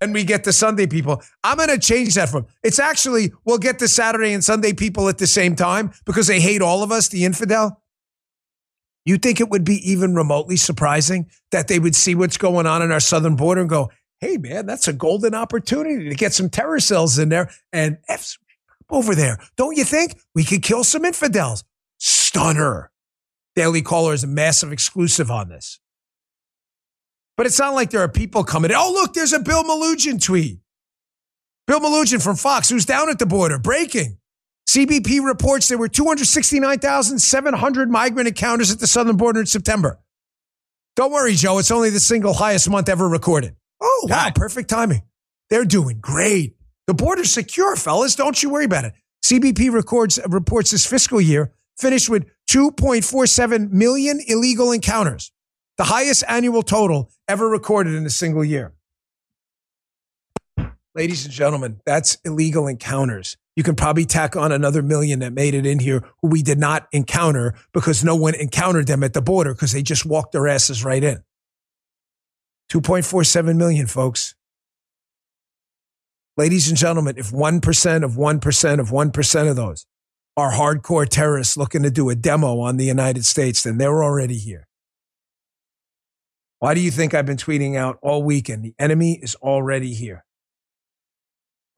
and 0.00 0.12
we 0.12 0.24
get 0.24 0.44
the 0.44 0.52
Sunday 0.52 0.86
people. 0.86 1.22
I'm 1.44 1.56
going 1.56 1.68
to 1.68 1.78
change 1.78 2.14
that 2.14 2.28
from 2.28 2.46
it's 2.62 2.78
actually 2.78 3.32
we'll 3.44 3.58
get 3.58 3.78
the 3.78 3.88
Saturday 3.88 4.32
and 4.32 4.42
Sunday 4.42 4.72
people 4.72 5.08
at 5.08 5.18
the 5.18 5.26
same 5.26 5.54
time 5.54 5.92
because 6.04 6.26
they 6.26 6.40
hate 6.40 6.62
all 6.62 6.82
of 6.82 6.92
us, 6.92 7.08
the 7.08 7.24
infidel. 7.24 7.80
You 9.08 9.16
think 9.16 9.40
it 9.40 9.48
would 9.48 9.64
be 9.64 9.90
even 9.90 10.14
remotely 10.14 10.58
surprising 10.58 11.30
that 11.50 11.66
they 11.66 11.78
would 11.78 11.96
see 11.96 12.14
what's 12.14 12.36
going 12.36 12.66
on 12.66 12.82
in 12.82 12.92
our 12.92 13.00
southern 13.00 13.36
border 13.36 13.62
and 13.62 13.70
go, 13.70 13.90
hey, 14.20 14.36
man, 14.36 14.66
that's 14.66 14.86
a 14.86 14.92
golden 14.92 15.34
opportunity 15.34 16.10
to 16.10 16.14
get 16.14 16.34
some 16.34 16.50
terror 16.50 16.78
cells 16.78 17.18
in 17.18 17.30
there 17.30 17.50
and 17.72 17.96
F 18.06 18.36
over 18.90 19.14
there. 19.14 19.38
Don't 19.56 19.78
you 19.78 19.84
think 19.84 20.20
we 20.34 20.44
could 20.44 20.62
kill 20.62 20.84
some 20.84 21.06
infidels? 21.06 21.64
Stunner. 21.96 22.90
Daily 23.56 23.80
Caller 23.80 24.12
is 24.12 24.24
a 24.24 24.26
massive 24.26 24.72
exclusive 24.72 25.30
on 25.30 25.48
this. 25.48 25.80
But 27.38 27.46
it's 27.46 27.58
not 27.58 27.72
like 27.72 27.88
there 27.88 28.02
are 28.02 28.10
people 28.10 28.44
coming. 28.44 28.72
Oh, 28.74 28.92
look, 28.92 29.14
there's 29.14 29.32
a 29.32 29.40
Bill 29.40 29.64
Melugin 29.64 30.22
tweet. 30.22 30.58
Bill 31.66 31.80
Melugin 31.80 32.22
from 32.22 32.36
Fox, 32.36 32.68
who's 32.68 32.84
down 32.84 33.08
at 33.08 33.18
the 33.18 33.24
border, 33.24 33.58
breaking. 33.58 34.18
CBP 34.68 35.24
reports 35.24 35.68
there 35.68 35.78
were 35.78 35.88
269,700 35.88 37.90
migrant 37.90 38.28
encounters 38.28 38.70
at 38.70 38.80
the 38.80 38.86
southern 38.86 39.16
border 39.16 39.40
in 39.40 39.46
September. 39.46 39.98
Don't 40.94 41.10
worry, 41.10 41.34
Joe. 41.34 41.58
It's 41.58 41.70
only 41.70 41.88
the 41.88 42.00
single 42.00 42.34
highest 42.34 42.68
month 42.68 42.90
ever 42.90 43.08
recorded. 43.08 43.56
Oh, 43.80 44.08
wow. 44.10 44.30
Perfect 44.34 44.68
timing. 44.68 45.04
They're 45.48 45.64
doing 45.64 46.00
great. 46.00 46.56
The 46.86 46.92
border's 46.92 47.32
secure, 47.32 47.76
fellas. 47.76 48.14
Don't 48.14 48.42
you 48.42 48.50
worry 48.50 48.66
about 48.66 48.84
it. 48.84 48.92
CBP 49.24 49.72
records, 49.72 50.18
reports 50.28 50.72
this 50.72 50.84
fiscal 50.84 51.20
year 51.20 51.54
finished 51.78 52.10
with 52.10 52.26
2.47 52.50 53.70
million 53.70 54.20
illegal 54.26 54.72
encounters, 54.72 55.32
the 55.78 55.84
highest 55.84 56.24
annual 56.28 56.62
total 56.62 57.10
ever 57.26 57.48
recorded 57.48 57.94
in 57.94 58.04
a 58.04 58.10
single 58.10 58.44
year. 58.44 58.74
Ladies 60.94 61.24
and 61.24 61.32
gentlemen, 61.32 61.80
that's 61.86 62.18
illegal 62.24 62.66
encounters 62.66 63.38
you 63.58 63.64
can 63.64 63.74
probably 63.74 64.04
tack 64.04 64.36
on 64.36 64.52
another 64.52 64.82
million 64.82 65.18
that 65.18 65.32
made 65.32 65.52
it 65.52 65.66
in 65.66 65.80
here 65.80 66.04
who 66.22 66.28
we 66.28 66.44
did 66.44 66.60
not 66.60 66.86
encounter 66.92 67.54
because 67.72 68.04
no 68.04 68.14
one 68.14 68.36
encountered 68.36 68.86
them 68.86 69.02
at 69.02 69.14
the 69.14 69.20
border 69.20 69.52
because 69.52 69.72
they 69.72 69.82
just 69.82 70.06
walked 70.06 70.30
their 70.30 70.46
asses 70.46 70.84
right 70.84 71.02
in. 71.02 71.24
2.47 72.70 73.56
million, 73.56 73.88
folks. 73.88 74.36
Ladies 76.36 76.68
and 76.68 76.78
gentlemen, 76.78 77.16
if 77.18 77.32
1% 77.32 78.04
of 78.04 78.12
1% 78.12 78.78
of 78.80 78.90
1% 78.90 79.50
of 79.50 79.56
those 79.56 79.86
are 80.36 80.52
hardcore 80.52 81.08
terrorists 81.08 81.56
looking 81.56 81.82
to 81.82 81.90
do 81.90 82.10
a 82.10 82.14
demo 82.14 82.60
on 82.60 82.76
the 82.76 82.84
United 82.84 83.24
States, 83.24 83.64
then 83.64 83.76
they're 83.76 84.04
already 84.04 84.38
here. 84.38 84.68
Why 86.60 86.74
do 86.74 86.80
you 86.80 86.92
think 86.92 87.12
I've 87.12 87.26
been 87.26 87.36
tweeting 87.36 87.74
out 87.74 87.98
all 88.02 88.22
weekend? 88.22 88.62
The 88.62 88.76
enemy 88.78 89.18
is 89.20 89.34
already 89.34 89.94
here. 89.94 90.24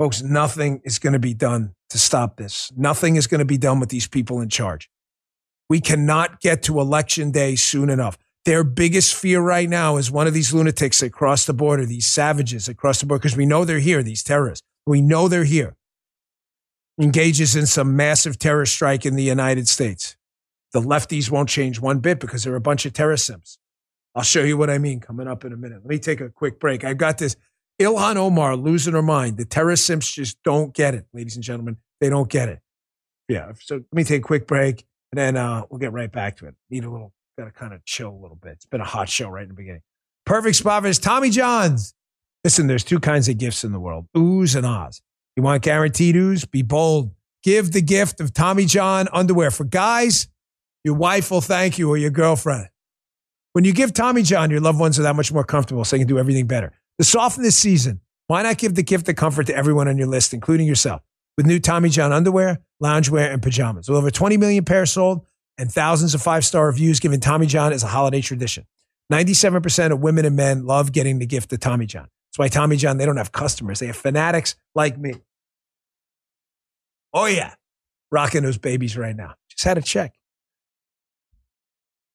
Folks, 0.00 0.22
nothing 0.22 0.80
is 0.82 0.98
going 0.98 1.12
to 1.12 1.18
be 1.18 1.34
done 1.34 1.74
to 1.90 1.98
stop 1.98 2.38
this. 2.38 2.72
Nothing 2.74 3.16
is 3.16 3.26
going 3.26 3.40
to 3.40 3.44
be 3.44 3.58
done 3.58 3.80
with 3.80 3.90
these 3.90 4.08
people 4.08 4.40
in 4.40 4.48
charge. 4.48 4.88
We 5.68 5.78
cannot 5.78 6.40
get 6.40 6.62
to 6.62 6.80
election 6.80 7.32
day 7.32 7.54
soon 7.54 7.90
enough. 7.90 8.16
Their 8.46 8.64
biggest 8.64 9.14
fear 9.14 9.42
right 9.42 9.68
now 9.68 9.98
is 9.98 10.10
one 10.10 10.26
of 10.26 10.32
these 10.32 10.54
lunatics 10.54 11.02
across 11.02 11.44
the 11.44 11.52
border, 11.52 11.84
these 11.84 12.06
savages 12.06 12.66
across 12.66 13.00
the 13.00 13.06
border, 13.06 13.20
because 13.20 13.36
we 13.36 13.44
know 13.44 13.66
they're 13.66 13.78
here, 13.78 14.02
these 14.02 14.22
terrorists. 14.22 14.66
We 14.86 15.02
know 15.02 15.28
they're 15.28 15.44
here. 15.44 15.76
Engages 16.98 17.54
in 17.54 17.66
some 17.66 17.94
massive 17.94 18.38
terror 18.38 18.64
strike 18.64 19.04
in 19.04 19.16
the 19.16 19.22
United 19.22 19.68
States. 19.68 20.16
The 20.72 20.80
lefties 20.80 21.30
won't 21.30 21.50
change 21.50 21.78
one 21.78 21.98
bit 21.98 22.20
because 22.20 22.44
they're 22.44 22.56
a 22.56 22.60
bunch 22.60 22.86
of 22.86 22.94
terror. 22.94 23.16
I'll 24.14 24.22
show 24.22 24.44
you 24.44 24.56
what 24.56 24.70
I 24.70 24.78
mean 24.78 25.00
coming 25.00 25.28
up 25.28 25.44
in 25.44 25.52
a 25.52 25.58
minute. 25.58 25.82
Let 25.82 25.90
me 25.90 25.98
take 25.98 26.22
a 26.22 26.30
quick 26.30 26.58
break. 26.58 26.84
I've 26.84 26.96
got 26.96 27.18
this. 27.18 27.36
Ilhan 27.80 28.16
Omar 28.16 28.56
losing 28.56 28.92
her 28.92 29.02
mind. 29.02 29.38
The 29.38 29.46
terror 29.46 29.74
simps 29.74 30.10
just 30.12 30.42
don't 30.42 30.74
get 30.74 30.94
it, 30.94 31.06
ladies 31.14 31.34
and 31.34 31.42
gentlemen. 31.42 31.78
They 32.00 32.10
don't 32.10 32.28
get 32.28 32.48
it. 32.48 32.60
Yeah. 33.28 33.52
So 33.60 33.76
let 33.76 33.94
me 33.94 34.04
take 34.04 34.20
a 34.20 34.24
quick 34.24 34.46
break 34.46 34.84
and 35.12 35.18
then 35.18 35.36
uh, 35.36 35.62
we'll 35.70 35.78
get 35.78 35.92
right 35.92 36.10
back 36.10 36.36
to 36.38 36.46
it. 36.46 36.54
Need 36.68 36.84
a 36.84 36.90
little, 36.90 37.12
got 37.38 37.46
to 37.46 37.50
kind 37.50 37.72
of 37.72 37.84
chill 37.84 38.10
a 38.10 38.20
little 38.20 38.36
bit. 38.36 38.52
It's 38.52 38.66
been 38.66 38.80
a 38.80 38.84
hot 38.84 39.08
show 39.08 39.28
right 39.28 39.42
in 39.42 39.48
the 39.48 39.54
beginning. 39.54 39.82
Perfect 40.26 40.56
spot 40.56 40.82
for 40.82 40.92
Tommy 40.92 41.30
John's. 41.30 41.94
Listen, 42.44 42.66
there's 42.66 42.84
two 42.84 43.00
kinds 43.00 43.28
of 43.28 43.38
gifts 43.38 43.64
in 43.64 43.72
the 43.72 43.80
world 43.80 44.06
oohs 44.16 44.54
and 44.56 44.66
ahs. 44.66 45.00
You 45.36 45.42
want 45.42 45.62
guaranteed 45.62 46.16
oohs? 46.16 46.50
Be 46.50 46.62
bold. 46.62 47.12
Give 47.42 47.72
the 47.72 47.80
gift 47.80 48.20
of 48.20 48.34
Tommy 48.34 48.66
John 48.66 49.08
underwear. 49.12 49.50
For 49.50 49.64
guys, 49.64 50.28
your 50.84 50.94
wife 50.94 51.30
will 51.30 51.40
thank 51.40 51.78
you 51.78 51.88
or 51.88 51.96
your 51.96 52.10
girlfriend. 52.10 52.68
When 53.52 53.64
you 53.64 53.72
give 53.72 53.92
Tommy 53.92 54.22
John, 54.22 54.50
your 54.50 54.60
loved 54.60 54.78
ones 54.78 54.98
are 54.98 55.02
that 55.02 55.16
much 55.16 55.32
more 55.32 55.44
comfortable 55.44 55.84
so 55.84 55.96
they 55.96 56.00
can 56.00 56.08
do 56.08 56.18
everything 56.18 56.46
better. 56.46 56.72
To 57.00 57.04
soften 57.04 57.42
this 57.42 57.56
season, 57.56 58.02
why 58.26 58.42
not 58.42 58.58
give 58.58 58.74
the 58.74 58.82
gift 58.82 59.08
of 59.08 59.16
comfort 59.16 59.46
to 59.46 59.56
everyone 59.56 59.88
on 59.88 59.96
your 59.96 60.06
list, 60.06 60.34
including 60.34 60.66
yourself, 60.66 61.00
with 61.34 61.46
new 61.46 61.58
Tommy 61.58 61.88
John 61.88 62.12
underwear, 62.12 62.60
loungewear, 62.82 63.32
and 63.32 63.42
pajamas. 63.42 63.88
With 63.88 63.96
over 63.96 64.10
20 64.10 64.36
million 64.36 64.66
pairs 64.66 64.92
sold 64.92 65.24
and 65.56 65.72
thousands 65.72 66.14
of 66.14 66.20
five 66.20 66.44
star 66.44 66.66
reviews, 66.66 67.00
giving 67.00 67.18
Tommy 67.18 67.46
John 67.46 67.72
is 67.72 67.82
a 67.82 67.86
holiday 67.86 68.20
tradition. 68.20 68.66
97% 69.10 69.92
of 69.92 70.00
women 70.00 70.26
and 70.26 70.36
men 70.36 70.66
love 70.66 70.92
getting 70.92 71.20
the 71.20 71.24
gift 71.24 71.50
of 71.54 71.60
Tommy 71.60 71.86
John. 71.86 72.06
That's 72.28 72.38
why 72.38 72.48
Tommy 72.48 72.76
John, 72.76 72.98
they 72.98 73.06
don't 73.06 73.16
have 73.16 73.32
customers, 73.32 73.78
they 73.78 73.86
have 73.86 73.96
fanatics 73.96 74.54
like 74.74 74.98
me. 74.98 75.14
Oh, 77.14 77.24
yeah. 77.24 77.54
Rocking 78.12 78.42
those 78.42 78.58
babies 78.58 78.94
right 78.98 79.16
now. 79.16 79.36
Just 79.48 79.64
had 79.64 79.78
a 79.78 79.82
check. 79.82 80.12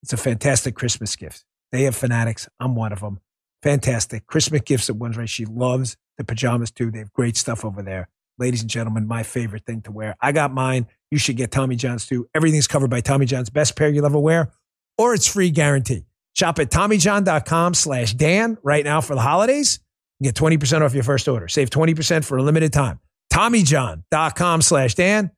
It's 0.03 0.13
a 0.13 0.17
fantastic 0.17 0.75
Christmas 0.75 1.15
gift. 1.15 1.43
They 1.71 1.85
have 1.85 1.95
fanatics. 1.95 2.47
I'm 2.59 2.75
one 2.75 2.93
of 2.93 2.99
them. 2.99 3.19
Fantastic. 3.65 4.27
Christmas 4.27 4.61
gifts 4.61 4.91
at 4.91 4.95
one's 4.95 5.17
right. 5.17 5.27
She 5.27 5.43
loves 5.45 5.97
the 6.19 6.23
pajamas 6.23 6.69
too. 6.69 6.91
They 6.91 6.99
have 6.99 7.11
great 7.11 7.35
stuff 7.35 7.65
over 7.65 7.81
there. 7.81 8.07
ladies 8.37 8.61
and 8.61 8.69
gentlemen, 8.69 9.07
my 9.07 9.23
favorite 9.23 9.65
thing 9.65 9.81
to 9.81 9.91
wear. 9.91 10.15
I 10.21 10.33
got 10.33 10.53
mine. 10.53 10.85
You 11.09 11.17
should 11.17 11.35
get 11.35 11.51
Tommy 11.51 11.75
John's 11.75 12.05
too. 12.05 12.29
Everything's 12.35 12.67
covered 12.67 12.91
by 12.91 13.01
Tommy 13.01 13.25
John's. 13.25 13.49
Best 13.49 13.75
pair 13.75 13.89
you'll 13.89 14.05
ever 14.05 14.19
wear, 14.19 14.51
or 14.99 15.15
it's 15.15 15.25
free 15.27 15.49
guarantee. 15.49 16.05
Shop 16.35 16.59
at 16.59 16.69
TommyJohn.com 16.69 17.73
slash 17.73 18.13
Dan 18.13 18.57
right 18.61 18.83
now 18.83 19.01
for 19.01 19.15
the 19.15 19.21
holidays. 19.21 19.79
Get 20.21 20.35
20% 20.35 20.81
off 20.81 20.93
your 20.93 21.03
first 21.03 21.27
order. 21.27 21.47
Save 21.47 21.69
20% 21.71 22.23
for 22.23 22.37
a 22.37 22.43
limited 22.43 22.71
time. 22.71 22.99
TommyJohn.com 23.33 24.61
slash 24.61 24.93
Dan. 24.95 25.31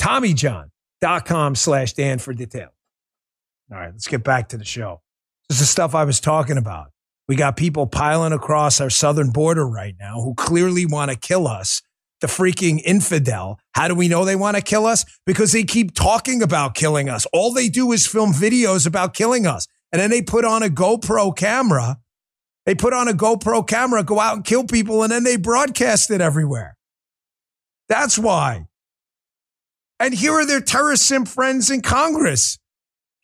TommyJohn.com 0.00 1.54
slash 1.56 1.94
Dan 1.94 2.18
for 2.18 2.32
detail. 2.32 2.68
All 3.72 3.78
right, 3.78 3.92
let's 3.92 4.06
get 4.06 4.22
back 4.22 4.50
to 4.50 4.58
the 4.58 4.64
show. 4.64 5.00
This 5.48 5.56
is 5.56 5.60
the 5.62 5.66
stuff 5.66 5.94
I 5.94 6.04
was 6.04 6.20
talking 6.20 6.58
about. 6.58 6.91
We 7.28 7.36
got 7.36 7.56
people 7.56 7.86
piling 7.86 8.32
across 8.32 8.80
our 8.80 8.90
southern 8.90 9.30
border 9.30 9.66
right 9.66 9.94
now 9.98 10.20
who 10.20 10.34
clearly 10.34 10.86
want 10.86 11.10
to 11.10 11.16
kill 11.16 11.46
us. 11.46 11.82
The 12.20 12.28
freaking 12.28 12.80
infidel. 12.84 13.58
How 13.74 13.88
do 13.88 13.96
we 13.96 14.06
know 14.06 14.24
they 14.24 14.36
want 14.36 14.56
to 14.56 14.62
kill 14.62 14.86
us? 14.86 15.04
Because 15.26 15.50
they 15.50 15.64
keep 15.64 15.92
talking 15.92 16.40
about 16.40 16.74
killing 16.74 17.08
us. 17.08 17.26
All 17.32 17.52
they 17.52 17.68
do 17.68 17.90
is 17.90 18.06
film 18.06 18.32
videos 18.32 18.86
about 18.86 19.12
killing 19.12 19.44
us. 19.44 19.66
And 19.90 20.00
then 20.00 20.10
they 20.10 20.22
put 20.22 20.44
on 20.44 20.62
a 20.62 20.68
GoPro 20.68 21.36
camera. 21.36 21.98
They 22.64 22.76
put 22.76 22.92
on 22.92 23.08
a 23.08 23.12
GoPro 23.12 23.66
camera, 23.66 24.04
go 24.04 24.20
out 24.20 24.36
and 24.36 24.44
kill 24.44 24.64
people, 24.64 25.02
and 25.02 25.10
then 25.10 25.24
they 25.24 25.36
broadcast 25.36 26.12
it 26.12 26.20
everywhere. 26.20 26.76
That's 27.88 28.16
why. 28.16 28.66
And 29.98 30.14
here 30.14 30.32
are 30.32 30.46
their 30.46 30.60
terrorist 30.60 31.06
sim 31.06 31.26
friends 31.26 31.70
in 31.70 31.80
Congress. 31.80 32.58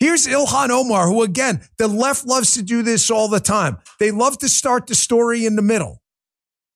Here's 0.01 0.27
Ilhan 0.27 0.71
Omar, 0.71 1.09
who 1.09 1.23
again, 1.23 1.63
the 1.77 1.89
left 1.89 2.25
loves 2.25 2.55
to 2.55 2.63
do 2.63 2.83
this 2.83 3.11
all 3.11 3.29
the 3.29 3.41
time. 3.41 3.79
They 3.99 4.11
love 4.11 4.39
to 4.39 4.49
start 4.49 4.87
the 4.87 4.95
story 4.95 5.45
in 5.45 5.57
the 5.57 5.63
middle. 5.63 6.03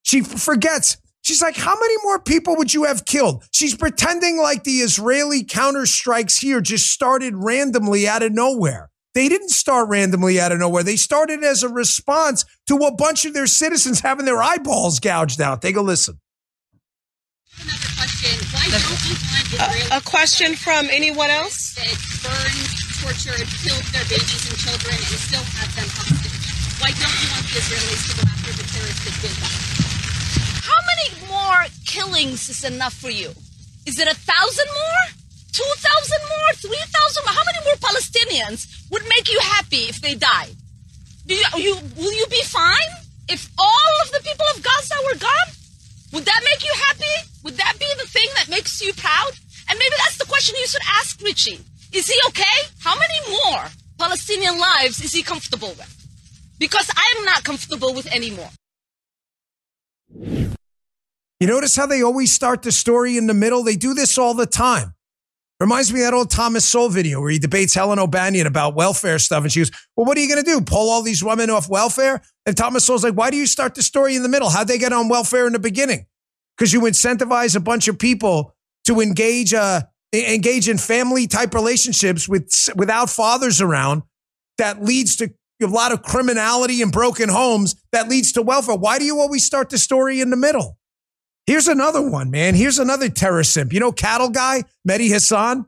She 0.03 0.21
forgets. 0.21 0.97
She's 1.21 1.41
like, 1.41 1.55
how 1.55 1.79
many 1.79 1.95
more 2.03 2.19
people 2.19 2.57
would 2.57 2.73
you 2.73 2.83
have 2.83 3.05
killed? 3.05 3.45
She's 3.51 3.75
pretending 3.75 4.37
like 4.37 4.65
the 4.65 4.79
Israeli 4.79 5.45
counterstrikes 5.45 6.41
here 6.41 6.59
just 6.59 6.91
started 6.91 7.33
randomly 7.37 8.05
out 8.05 8.23
of 8.23 8.33
nowhere. 8.33 8.89
They 9.13 9.29
didn't 9.29 9.51
start 9.51 9.87
randomly 9.87 10.41
out 10.41 10.51
of 10.51 10.59
nowhere. 10.59 10.83
They 10.83 10.97
started 10.97 11.41
as 11.43 11.63
a 11.63 11.69
response 11.69 12.43
to 12.67 12.75
a 12.75 12.93
bunch 12.93 13.23
of 13.23 13.33
their 13.33 13.47
citizens 13.47 14.01
having 14.01 14.25
their 14.25 14.41
eyeballs 14.43 14.99
gouged 14.99 15.39
out. 15.39 15.61
Take 15.61 15.77
a 15.77 15.81
listen. 15.81 16.19
Another 17.61 17.77
question. 17.95 18.39
Why 18.51 18.67
don't 18.69 19.05
you 19.05 19.15
want 19.15 19.45
Israelis 19.47 19.91
A, 19.93 19.97
a 19.97 20.01
question 20.01 20.55
from 20.55 20.87
anyone 20.91 21.29
else? 21.29 21.77
Tortured, 23.03 23.43
killed 23.59 23.83
their 23.91 24.07
babies 24.07 24.47
and 24.47 24.55
children 24.55 24.95
and 24.95 25.19
still 25.19 25.43
have 25.59 25.71
them 25.75 25.89
hostage? 25.91 26.39
Why 26.79 26.95
don't 26.95 27.17
you 27.19 27.27
want 27.35 27.43
the 27.51 27.59
Israelis 27.59 28.03
to 28.07 28.13
go 28.15 28.23
after 28.31 28.51
the 28.55 28.65
terrorists 28.71 29.03
that 29.03 29.15
did 29.19 29.35
that? 29.43 29.55
How 30.63 30.79
many 30.87 31.07
more 31.27 31.61
killings 31.83 32.47
is 32.47 32.63
enough 32.63 32.95
for 32.95 33.11
you? 33.11 33.35
Is 33.83 33.99
it 33.99 34.07
a 34.07 34.15
thousand 34.15 34.69
more? 34.71 35.03
Two 35.51 35.71
thousand 35.83 36.21
more? 36.31 36.49
Three 36.63 36.85
thousand 36.95 37.27
more? 37.27 37.35
How 37.35 37.43
many 37.43 37.59
more 37.67 37.77
Palestinians 37.83 38.87
would 38.87 39.03
make 39.11 39.27
you 39.27 39.39
happy 39.51 39.91
if 39.91 39.99
they 39.99 40.15
died? 40.15 40.55
Do 41.27 41.35
you, 41.35 41.47
you 41.59 41.75
will 41.99 42.15
you 42.15 42.27
be 42.31 42.41
fine 42.47 42.91
if 43.27 43.51
all 43.59 43.93
of 44.03 44.11
the 44.15 44.23
people 44.23 44.47
of 44.55 44.63
Gaza 44.63 44.95
were 45.11 45.19
gone? 45.19 45.49
Would 46.15 46.23
that 46.23 46.41
make 46.47 46.63
you 46.63 46.71
happy? 46.87 47.15
Would 47.43 47.59
that 47.59 47.75
be 47.79 47.89
the 47.99 48.07
thing 48.07 48.27
that 48.35 48.47
makes 48.47 48.79
you 48.79 48.93
proud? 48.93 49.35
And 49.67 49.77
maybe 49.77 49.95
that's 49.99 50.17
the 50.17 50.25
question 50.25 50.55
you 50.55 50.67
should 50.67 50.87
ask 50.99 51.19
Richie. 51.21 51.59
Is 51.93 52.07
he 52.07 52.19
okay? 52.29 52.43
How 52.79 52.97
many 52.97 53.19
more 53.29 53.65
Palestinian 53.99 54.57
lives 54.57 55.03
is 55.03 55.13
he 55.13 55.21
comfortable 55.21 55.69
with? 55.69 56.55
Because 56.57 56.89
I'm 56.95 57.23
not 57.23 57.43
comfortable 57.43 57.93
with 57.93 58.07
any 58.11 58.31
more. 58.31 58.49
You 61.39 61.47
notice 61.47 61.75
how 61.75 61.85
they 61.85 62.01
always 62.01 62.33
start 62.33 62.63
the 62.63 62.71
story 62.71 63.15
in 63.15 63.27
the 63.27 63.33
middle? 63.33 63.63
They 63.63 63.75
do 63.75 63.93
this 63.93 64.17
all 64.17 64.33
the 64.33 64.47
time. 64.47 64.95
Reminds 65.59 65.93
me 65.93 65.99
of 65.99 66.07
that 66.07 66.13
old 66.15 66.31
Thomas 66.31 66.65
Sowell 66.65 66.89
video 66.89 67.21
where 67.21 67.29
he 67.29 67.37
debates 67.37 67.75
Helen 67.75 67.99
O'Banion 67.99 68.47
about 68.47 68.75
welfare 68.75 69.19
stuff. 69.19 69.43
And 69.43 69.51
she 69.51 69.59
goes, 69.59 69.71
Well, 69.95 70.05
what 70.05 70.17
are 70.17 70.21
you 70.21 70.27
going 70.27 70.43
to 70.43 70.49
do? 70.49 70.61
Pull 70.61 70.89
all 70.89 71.03
these 71.03 71.23
women 71.23 71.49
off 71.49 71.69
welfare? 71.69 72.21
And 72.45 72.57
Thomas 72.57 72.85
Sowell's 72.85 73.03
like, 73.03 73.13
Why 73.13 73.29
do 73.29 73.37
you 73.37 73.45
start 73.45 73.75
the 73.75 73.83
story 73.83 74.15
in 74.15 74.23
the 74.23 74.29
middle? 74.29 74.49
How'd 74.49 74.67
they 74.67 74.79
get 74.79 74.93
on 74.93 75.09
welfare 75.09 75.45
in 75.45 75.53
the 75.53 75.59
beginning? 75.59 76.07
Because 76.57 76.73
you 76.73 76.81
incentivize 76.81 77.55
a 77.55 77.59
bunch 77.59 77.87
of 77.87 77.99
people 77.99 78.55
to 78.85 78.99
engage, 78.99 79.53
uh, 79.53 79.83
engage 80.13 80.69
in 80.69 80.77
family 80.77 81.27
type 81.27 81.53
relationships 81.53 82.29
with, 82.29 82.51
without 82.75 83.09
fathers 83.09 83.61
around 83.61 84.03
that 84.57 84.83
leads 84.83 85.15
to 85.17 85.33
a 85.61 85.67
lot 85.67 85.91
of 85.91 86.03
criminality 86.03 86.81
and 86.81 86.91
broken 86.91 87.29
homes 87.29 87.75
that 87.91 88.09
leads 88.09 88.33
to 88.33 88.41
welfare. 88.41 88.75
Why 88.75 88.99
do 88.99 89.05
you 89.05 89.19
always 89.19 89.45
start 89.45 89.69
the 89.69 89.77
story 89.77 90.19
in 90.19 90.29
the 90.29 90.37
middle? 90.37 90.77
Here's 91.47 91.67
another 91.67 92.01
one, 92.01 92.31
man. 92.31 92.55
Here's 92.55 92.79
another 92.79 93.09
terror 93.09 93.43
simp. 93.43 93.73
You 93.73 93.79
know, 93.79 93.91
cattle 93.91 94.29
guy, 94.29 94.63
Mehdi 94.87 95.09
Hasan? 95.09 95.65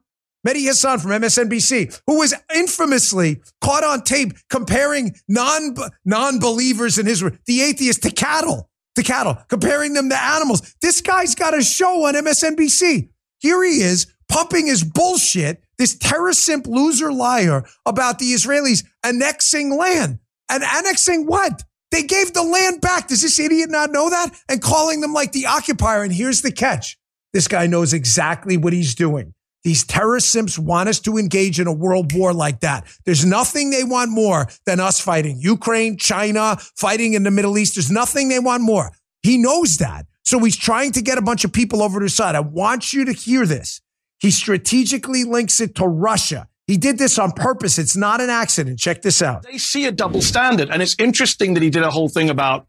Mehdi 0.48 0.64
Hasan 0.64 1.00
from 1.00 1.12
MSNBC, 1.12 2.02
who 2.08 2.20
was 2.20 2.34
infamously 2.54 3.42
caught 3.62 3.84
on 3.84 4.04
tape 4.04 4.34
comparing 4.50 5.16
non, 5.28 5.76
non-believers 6.06 6.98
in 7.00 7.08
Israel, 7.08 7.36
the 7.46 7.62
atheists 7.62 8.02
to 8.02 8.12
cattle, 8.12 8.70
to 8.96 9.04
cattle, 9.04 9.38
comparing 9.48 9.94
them 9.94 10.10
to 10.10 10.22
animals. 10.22 10.76
This 10.82 11.02
guy's 11.02 11.36
got 11.36 11.58
a 11.58 11.64
show 11.64 12.06
on 12.06 12.14
MSNBC. 12.14 13.10
Here 13.40 13.64
he 13.64 13.82
is 13.82 14.08
pumping 14.30 14.68
his 14.68 14.84
bullshit, 14.84 15.64
this 15.78 15.98
terror 15.98 16.34
simp 16.34 16.68
loser 16.68 17.12
liar 17.12 17.64
about 17.86 18.20
the 18.20 18.34
Israelis 18.34 18.84
annexing 19.04 19.78
land. 19.78 20.20
And 20.50 20.64
annexing 20.64 21.26
what? 21.26 21.64
They 21.92 22.04
gave 22.04 22.34
the 22.34 22.44
land 22.44 22.82
back. 22.82 23.08
Does 23.08 23.22
this 23.22 23.40
idiot 23.40 23.70
not 23.70 23.92
know 23.92 24.10
that? 24.10 24.32
And 24.50 24.62
calling 24.62 25.02
them 25.02 25.14
like 25.14 25.32
the 25.32 25.46
occupier. 25.46 26.04
And 26.04 26.14
here's 26.14 26.42
the 26.42 26.52
catch. 26.52 26.98
This 27.34 27.48
guy 27.48 27.68
knows 27.68 27.94
exactly 27.94 28.58
what 28.58 28.74
he's 28.74 28.96
doing. 28.96 29.34
These 29.64 29.84
terrorist 29.84 30.30
simps 30.30 30.60
want 30.60 30.90
us 30.90 31.00
to 31.02 31.18
engage 31.18 31.60
in 31.60 31.66
a 31.66 31.74
world 31.74 32.14
war 32.14 32.34
like 32.34 32.60
that. 32.60 32.86
There's 33.06 33.26
nothing 33.26 33.72
they 33.72 33.84
want 33.84 34.12
more 34.12 34.48
than 34.66 34.80
us 34.80 35.02
fighting 35.02 35.40
Ukraine, 35.40 35.98
China, 35.98 36.58
fighting 36.76 37.14
in 37.14 37.24
the 37.24 37.32
Middle 37.32 37.58
East. 37.58 37.76
There's 37.76 37.90
nothing 37.90 38.30
they 38.30 38.40
want 38.40 38.62
more. 38.62 38.92
He 39.24 39.40
knows 39.40 39.78
that. 39.78 40.06
So 40.22 40.40
he's 40.40 40.56
trying 40.56 40.92
to 40.92 41.02
get 41.02 41.18
a 41.18 41.22
bunch 41.22 41.46
of 41.46 41.52
people 41.52 41.82
over 41.82 42.00
to 42.00 42.04
his 42.04 42.16
side. 42.16 42.36
I 42.36 42.42
want 42.42 42.94
you 42.94 43.06
to 43.06 43.12
hear 43.12 43.48
this. 43.48 43.82
He 44.20 44.32
strategically 44.32 45.24
links 45.24 45.60
it 45.60 45.76
to 45.76 45.88
Russia. 45.88 46.48
He 46.68 46.78
did 46.78 46.98
this 46.98 47.20
on 47.20 47.32
purpose. 47.32 47.78
It's 47.78 47.96
not 47.96 48.22
an 48.22 48.30
accident. 48.30 48.80
Check 48.80 49.02
this 49.04 49.22
out. 49.22 49.44
They 49.44 49.58
see 49.58 49.86
a 49.86 49.92
double 49.92 50.22
standard. 50.22 50.70
And 50.70 50.82
it's 50.82 50.96
interesting 50.98 51.54
that 51.54 51.62
he 51.62 51.70
did 51.70 51.84
a 51.84 51.92
whole 51.92 52.10
thing 52.10 52.30
about 52.30 52.66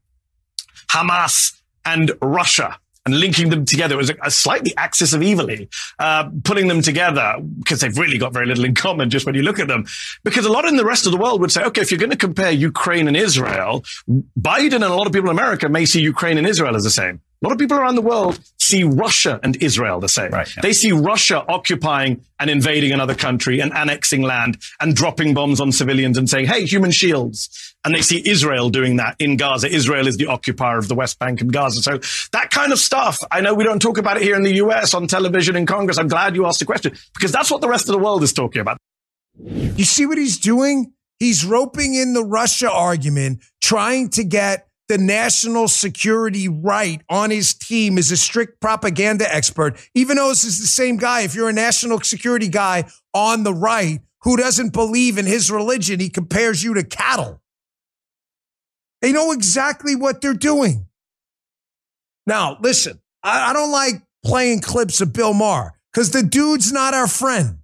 Hamas 0.90 1.56
and 1.84 2.12
Russia 2.20 2.78
and 3.06 3.18
linking 3.18 3.48
them 3.50 3.64
together. 3.64 3.94
It 3.94 3.98
was 3.98 4.10
a, 4.10 4.16
a 4.22 4.30
slightly 4.30 4.76
axis 4.76 5.12
of 5.12 5.22
evil, 5.22 5.48
uh, 5.98 6.28
putting 6.44 6.66
them 6.66 6.82
together 6.82 7.36
because 7.60 7.80
they've 7.80 7.96
really 7.96 8.18
got 8.18 8.32
very 8.32 8.46
little 8.46 8.64
in 8.64 8.74
common 8.74 9.08
just 9.08 9.24
when 9.24 9.34
you 9.34 9.42
look 9.42 9.60
at 9.60 9.68
them. 9.68 9.86
Because 10.24 10.44
a 10.44 10.50
lot 10.50 10.66
in 10.66 10.76
the 10.76 10.84
rest 10.84 11.06
of 11.06 11.12
the 11.12 11.18
world 11.18 11.40
would 11.40 11.52
say, 11.52 11.62
okay, 11.62 11.80
if 11.80 11.90
you're 11.90 12.00
going 12.00 12.10
to 12.10 12.16
compare 12.16 12.50
Ukraine 12.50 13.06
and 13.06 13.16
Israel, 13.16 13.84
Biden 14.38 14.74
and 14.74 14.84
a 14.84 14.94
lot 14.94 15.06
of 15.06 15.12
people 15.12 15.30
in 15.30 15.36
America 15.36 15.68
may 15.68 15.86
see 15.86 16.00
Ukraine 16.02 16.36
and 16.36 16.46
Israel 16.46 16.76
as 16.76 16.82
the 16.82 16.90
same. 16.90 17.20
A 17.42 17.46
lot 17.46 17.52
of 17.52 17.58
people 17.58 17.78
around 17.78 17.96
the 17.96 18.02
world 18.02 18.40
see 18.58 18.82
Russia 18.82 19.38
and 19.42 19.62
Israel 19.62 20.00
the 20.00 20.08
same. 20.08 20.30
Right, 20.30 20.48
yeah. 20.56 20.62
They 20.62 20.72
see 20.72 20.90
Russia 20.90 21.44
occupying 21.48 22.24
and 22.40 22.48
invading 22.50 22.92
another 22.92 23.14
country 23.14 23.60
and 23.60 23.72
annexing 23.72 24.22
land 24.22 24.58
and 24.80 24.96
dropping 24.96 25.34
bombs 25.34 25.60
on 25.60 25.70
civilians 25.70 26.16
and 26.16 26.28
saying, 26.28 26.46
hey, 26.46 26.64
human 26.64 26.90
shields. 26.90 27.74
And 27.84 27.94
they 27.94 28.02
see 28.02 28.22
Israel 28.28 28.70
doing 28.70 28.96
that 28.96 29.16
in 29.18 29.36
Gaza. 29.36 29.68
Israel 29.68 30.06
is 30.06 30.16
the 30.16 30.26
occupier 30.26 30.78
of 30.78 30.88
the 30.88 30.94
West 30.94 31.18
Bank 31.18 31.40
and 31.40 31.52
Gaza. 31.52 31.82
So 31.82 31.98
that 32.32 32.50
kind 32.50 32.72
of 32.72 32.78
stuff, 32.78 33.22
I 33.30 33.40
know 33.40 33.54
we 33.54 33.64
don't 33.64 33.80
talk 33.80 33.98
about 33.98 34.16
it 34.16 34.22
here 34.22 34.34
in 34.34 34.42
the 34.42 34.54
US 34.54 34.94
on 34.94 35.06
television 35.06 35.56
in 35.56 35.66
Congress. 35.66 35.98
I'm 35.98 36.08
glad 36.08 36.34
you 36.34 36.46
asked 36.46 36.58
the 36.58 36.64
question 36.64 36.96
because 37.14 37.32
that's 37.32 37.50
what 37.50 37.60
the 37.60 37.68
rest 37.68 37.88
of 37.88 37.92
the 37.92 37.98
world 37.98 38.22
is 38.22 38.32
talking 38.32 38.60
about. 38.60 38.78
You 39.38 39.84
see 39.84 40.06
what 40.06 40.18
he's 40.18 40.38
doing? 40.38 40.92
He's 41.18 41.44
roping 41.44 41.94
in 41.94 42.14
the 42.14 42.24
Russia 42.24 42.70
argument, 42.70 43.42
trying 43.60 44.08
to 44.10 44.24
get 44.24 44.68
the 44.88 44.98
national 44.98 45.68
security 45.68 46.48
right 46.48 47.02
on 47.08 47.30
his 47.30 47.54
team 47.54 47.98
is 47.98 48.10
a 48.10 48.16
strict 48.16 48.60
propaganda 48.60 49.32
expert, 49.34 49.78
even 49.94 50.16
though 50.16 50.28
this 50.28 50.44
is 50.44 50.60
the 50.60 50.66
same 50.66 50.96
guy. 50.96 51.22
If 51.22 51.34
you're 51.34 51.48
a 51.48 51.52
national 51.52 52.00
security 52.00 52.48
guy 52.48 52.84
on 53.12 53.42
the 53.42 53.54
right 53.54 54.00
who 54.22 54.36
doesn't 54.36 54.72
believe 54.72 55.18
in 55.18 55.26
his 55.26 55.50
religion, 55.50 56.00
he 56.00 56.08
compares 56.08 56.62
you 56.62 56.74
to 56.74 56.84
cattle. 56.84 57.40
They 59.02 59.12
know 59.12 59.32
exactly 59.32 59.94
what 59.94 60.20
they're 60.20 60.34
doing. 60.34 60.86
Now, 62.26 62.58
listen, 62.60 63.00
I, 63.22 63.50
I 63.50 63.52
don't 63.52 63.70
like 63.70 64.02
playing 64.24 64.60
clips 64.60 65.00
of 65.00 65.12
Bill 65.12 65.34
Maher 65.34 65.74
because 65.92 66.10
the 66.10 66.22
dude's 66.22 66.72
not 66.72 66.94
our 66.94 67.06
friend. 67.06 67.58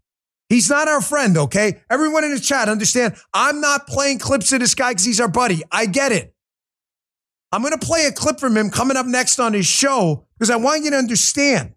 He's 0.49 0.69
not 0.69 0.87
our 0.87 1.01
friend, 1.01 1.37
okay? 1.39 1.81
Everyone 1.89 2.25
in 2.25 2.35
the 2.35 2.39
chat 2.39 2.69
understand 2.69 3.17
I'm 3.33 3.61
not 3.61 3.87
playing 3.87 4.19
clips 4.19 4.53
of 4.53 4.61
this 4.61 4.75
guy 4.75 4.91
because 4.91 5.05
he's 5.05 5.21
our 5.21 5.29
buddy. 5.29 5.63
I 5.73 5.87
get 5.87 6.13
it. 6.13 6.32
I'm 7.53 7.61
going 7.61 7.79
to 7.79 7.87
play 7.87 8.07
a 8.07 8.13
clip 8.13 8.41
from 8.41 8.57
him 8.57 8.71
coming 8.71 8.97
up 8.97 9.07
next 9.07 9.39
on 9.39 9.53
his 9.53 9.67
show 9.67 10.27
because 10.39 10.51
I 10.51 10.57
want 10.57 10.85
you 10.85 10.91
to 10.91 10.97
understand. 10.97 11.75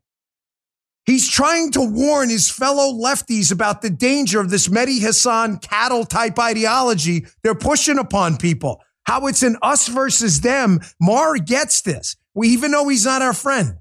He's 1.06 1.30
trying 1.30 1.72
to 1.72 1.82
warn 1.82 2.30
his 2.30 2.50
fellow 2.50 2.94
lefties 2.94 3.52
about 3.52 3.82
the 3.82 3.92
danger 3.92 4.40
of 4.40 4.50
this 4.50 4.70
Mehdi 4.70 5.00
Hasan 5.00 5.58
cattle 5.58 6.06
type 6.06 6.40
ideology 6.40 7.26
they're 7.44 7.54
pushing 7.54 8.00
upon 8.00 8.38
people. 8.38 8.82
How 9.04 9.28
it's 9.28 9.44
an 9.44 9.58
us 9.62 9.88
versus 9.88 10.42
them. 10.42 10.80
Maher 11.00 11.38
gets 11.38 11.82
this. 11.82 12.16
We 12.34 12.48
even 12.50 12.72
know 12.72 12.88
he's 12.88 13.06
not 13.06 13.22
our 13.22 13.34
friend. 13.34 13.76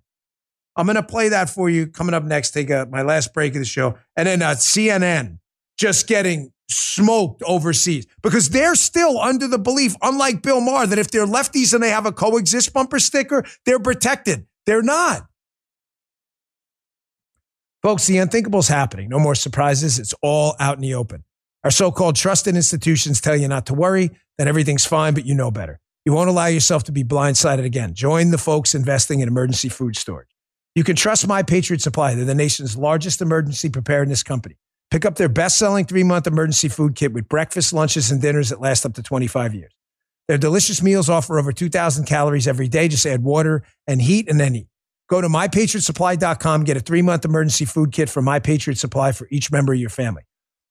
I'm 0.76 0.87
going 0.87 0.96
to 0.96 1.02
play 1.02 1.30
that 1.30 1.48
for 1.48 1.70
you 1.70 1.87
coming 1.87 2.14
up 2.14 2.24
next. 2.24 2.50
Take 2.50 2.68
a, 2.68 2.87
my 2.90 3.02
last 3.02 3.33
break 3.33 3.54
of 3.54 3.61
the 3.61 3.64
show. 3.64 3.96
And 4.16 4.26
then 4.26 4.42
uh, 4.42 4.50
CNN 4.50 5.38
just 5.78 6.07
getting 6.07 6.52
smoked 6.68 7.42
overseas 7.42 8.07
because 8.22 8.50
they're 8.50 8.74
still 8.74 9.18
under 9.18 9.48
the 9.48 9.59
belief, 9.59 9.94
unlike 10.03 10.42
Bill 10.42 10.61
Maher, 10.61 10.87
that 10.87 10.98
if 10.98 11.11
they're 11.11 11.27
lefties 11.27 11.74
and 11.74 11.83
they 11.83 11.90
have 11.90 12.07
a 12.07 12.12
coexist 12.12 12.72
bumper 12.72 12.98
sticker, 12.98 13.44
they're 13.66 13.81
protected. 13.81 14.46
They're 14.66 14.83
not. 14.83 15.27
Folks, 17.83 18.07
the 18.07 18.16
unthinkable 18.18 18.61
is 18.61 18.68
happening. 18.68 19.11
No 19.11 19.18
more 19.18 19.35
surprises. 19.35 19.98
It's 19.98 20.14
all 20.22 20.57
out 20.59 20.77
in 20.77 20.81
the 20.81 20.94
open. 20.94 21.24
Our 21.64 21.70
so 21.70 21.90
called 21.92 22.16
trusted 22.16 22.57
institutions 22.57 23.20
tell 23.20 23.37
you 23.37 23.48
not 23.48 23.66
to 23.66 23.74
worry, 23.74 24.11
that 24.38 24.48
everything's 24.48 24.87
fine, 24.87 25.14
but 25.14 25.27
you 25.27 25.35
know 25.35 25.50
better. 25.50 25.81
You 26.05 26.12
won't 26.12 26.29
allow 26.29 26.46
yourself 26.46 26.85
to 26.85 26.92
be 26.92 27.05
blindsided 27.05 27.64
again. 27.64 27.94
Join 27.94 28.31
the 28.31 28.38
folks 28.38 28.74
investing 28.74 29.20
in 29.20 29.29
emergency 29.29 29.68
food 29.68 29.96
storage. 29.96 30.29
You 30.74 30.85
can 30.85 30.96
trust 30.96 31.27
My 31.27 31.42
Patriot 31.42 31.81
Supply. 31.81 32.14
They're 32.14 32.24
the 32.24 32.35
nation's 32.35 32.77
largest 32.77 33.22
emergency 33.22 33.68
preparedness 33.68 34.22
company. 34.22 34.57
Pick 34.94 35.04
up 35.04 35.16
their 35.16 35.28
best 35.28 35.59
selling 35.59 35.87
three 35.87 36.04
month 36.04 36.28
emergency 36.28 36.68
food 36.68 36.94
kit 36.94 37.12
with 37.12 37.28
breakfast, 37.28 37.72
lunches, 37.72 38.12
and 38.12 38.22
dinners 38.22 38.50
that 38.50 38.61
last 38.61 38.87
up 38.87 38.94
to 38.94 39.02
25 39.02 39.52
years. 39.52 39.72
Their 40.28 40.38
delicious 40.38 40.85
meals 40.85 41.11
offer 41.11 41.37
over 41.37 41.50
2,000 41.50 42.04
calories 42.04 42.46
every 42.46 42.68
day. 42.68 42.87
Just 42.87 43.04
add 43.04 43.24
water 43.24 43.64
and 43.88 44.00
heat 44.00 44.28
and 44.28 44.38
then 44.38 44.54
eat. 44.54 44.68
Go 45.09 45.20
to 45.20 45.26
mypatriotsupply.com, 45.26 46.62
get 46.62 46.76
a 46.76 46.80
three 46.80 47.02
month 47.02 47.24
emergency 47.24 47.64
food 47.64 47.90
kit 47.90 48.09
from 48.09 48.24
My 48.24 48.38
Patriot 48.38 48.76
Supply 48.76 49.11
for 49.11 49.26
each 49.33 49.50
member 49.50 49.72
of 49.72 49.80
your 49.80 49.90
family. 49.90 50.22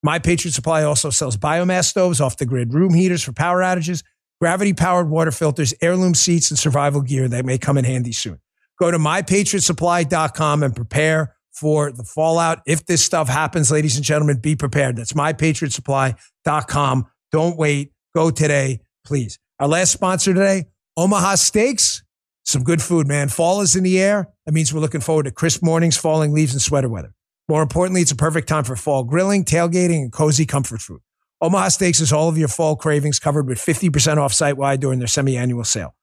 My 0.01 0.19
Patriot 0.19 0.53
Supply 0.53 0.83
also 0.83 1.09
sells 1.09 1.36
biomass 1.36 1.88
stoves, 1.88 2.21
off 2.21 2.38
the 2.38 2.45
grid 2.45 2.73
room 2.73 2.93
heaters 2.93 3.23
for 3.23 3.33
power 3.33 3.59
outages, 3.59 4.05
gravity 4.39 4.71
powered 4.71 5.09
water 5.09 5.31
filters, 5.31 5.73
heirloom 5.81 6.15
seats, 6.15 6.49
and 6.49 6.57
survival 6.57 7.01
gear 7.01 7.27
that 7.27 7.43
may 7.43 7.57
come 7.57 7.77
in 7.77 7.83
handy 7.83 8.13
soon. 8.13 8.39
Go 8.79 8.89
to 8.89 8.97
mypatriotsupply.com 8.97 10.63
and 10.63 10.73
prepare 10.73 11.36
for 11.53 11.91
the 11.91 12.03
fallout. 12.03 12.61
If 12.65 12.85
this 12.85 13.03
stuff 13.03 13.29
happens, 13.29 13.71
ladies 13.71 13.95
and 13.95 14.03
gentlemen, 14.03 14.39
be 14.39 14.55
prepared. 14.55 14.97
That's 14.97 15.13
mypatriotsupply.com. 15.13 17.07
Don't 17.31 17.57
wait. 17.57 17.91
Go 18.15 18.29
today, 18.29 18.79
please. 19.05 19.39
Our 19.59 19.67
last 19.67 19.91
sponsor 19.91 20.33
today, 20.33 20.65
Omaha 20.97 21.35
Steaks. 21.35 22.03
Some 22.45 22.63
good 22.63 22.81
food, 22.81 23.07
man. 23.07 23.29
Fall 23.29 23.61
is 23.61 23.75
in 23.75 23.83
the 23.83 23.99
air. 23.99 24.27
That 24.45 24.51
means 24.51 24.73
we're 24.73 24.81
looking 24.81 25.01
forward 25.01 25.23
to 25.23 25.31
crisp 25.31 25.63
mornings, 25.63 25.95
falling 25.95 26.33
leaves, 26.33 26.53
and 26.53 26.61
sweater 26.61 26.89
weather. 26.89 27.13
More 27.47 27.61
importantly, 27.61 28.01
it's 28.01 28.11
a 28.11 28.15
perfect 28.15 28.47
time 28.47 28.63
for 28.63 28.75
fall 28.75 29.03
grilling, 29.03 29.45
tailgating, 29.45 30.01
and 30.01 30.11
cozy 30.11 30.45
comfort 30.45 30.81
food. 30.81 31.01
Omaha 31.41 31.69
Steaks 31.69 31.99
is 31.99 32.13
all 32.13 32.29
of 32.29 32.37
your 32.37 32.47
fall 32.47 32.75
cravings 32.75 33.19
covered 33.19 33.47
with 33.47 33.57
50% 33.57 34.17
off 34.17 34.33
site 34.33 34.57
wide 34.57 34.79
during 34.79 34.99
their 34.99 35.07
semi 35.07 35.37
annual 35.37 35.63
sale. 35.63 35.95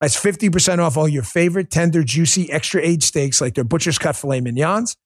That's 0.00 0.16
50% 0.16 0.78
off 0.78 0.96
all 0.96 1.08
your 1.08 1.24
favorite 1.24 1.70
tender, 1.70 2.04
juicy, 2.04 2.50
extra 2.52 2.80
aged 2.82 3.02
steaks 3.02 3.40
like 3.40 3.54
their 3.54 3.64
butcher's 3.64 3.98
cut 3.98 4.16
filet 4.16 4.40
mignons. 4.40 4.96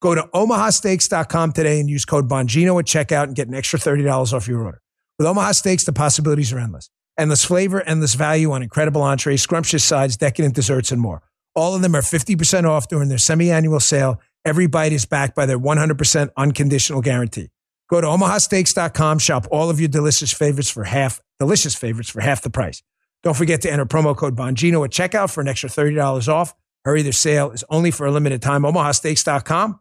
Go 0.00 0.14
to 0.14 0.22
omahasteaks.com 0.34 1.52
today 1.52 1.78
and 1.78 1.88
use 1.88 2.04
code 2.04 2.28
Bongino 2.28 2.78
at 2.80 2.86
checkout 2.86 3.24
and 3.24 3.36
get 3.36 3.48
an 3.48 3.54
extra 3.54 3.78
$30 3.78 4.32
off 4.32 4.48
your 4.48 4.62
order. 4.62 4.80
With 5.18 5.26
Omaha 5.26 5.52
Steaks, 5.52 5.84
the 5.84 5.92
possibilities 5.92 6.52
are 6.52 6.58
endless. 6.58 6.88
Endless 7.18 7.44
flavor, 7.44 7.82
endless 7.82 8.14
value 8.14 8.50
on 8.52 8.62
incredible 8.62 9.02
entrees, 9.02 9.42
scrumptious 9.42 9.84
sides, 9.84 10.16
decadent 10.16 10.54
desserts, 10.54 10.90
and 10.90 11.02
more. 11.02 11.22
All 11.54 11.74
of 11.74 11.82
them 11.82 11.94
are 11.94 12.00
50% 12.00 12.64
off 12.64 12.88
during 12.88 13.10
their 13.10 13.18
semi 13.18 13.50
annual 13.50 13.80
sale. 13.80 14.20
Every 14.46 14.66
bite 14.66 14.92
is 14.92 15.04
backed 15.04 15.36
by 15.36 15.44
their 15.44 15.58
100% 15.58 16.30
unconditional 16.38 17.02
guarantee. 17.02 17.50
Go 17.90 18.00
to 18.00 18.06
omahasteaks.com, 18.06 19.18
shop 19.18 19.46
all 19.50 19.68
of 19.68 19.78
your 19.78 19.90
delicious 19.90 20.32
favorites 20.32 20.70
for 20.70 20.84
half, 20.84 21.20
delicious 21.38 21.74
favorites 21.74 22.08
for 22.08 22.22
half 22.22 22.40
the 22.40 22.48
price. 22.48 22.82
Don't 23.22 23.36
forget 23.36 23.60
to 23.62 23.72
enter 23.72 23.84
promo 23.84 24.16
code 24.16 24.36
Bongino 24.36 24.84
at 24.84 24.90
checkout 24.90 25.32
for 25.32 25.40
an 25.40 25.48
extra 25.48 25.68
$30 25.68 26.28
off. 26.28 26.54
Hurry, 26.84 27.02
the 27.02 27.12
sale 27.12 27.50
is 27.50 27.64
only 27.68 27.90
for 27.90 28.06
a 28.06 28.10
limited 28.10 28.40
time. 28.40 28.62
omahasteaks.com. 28.62 29.80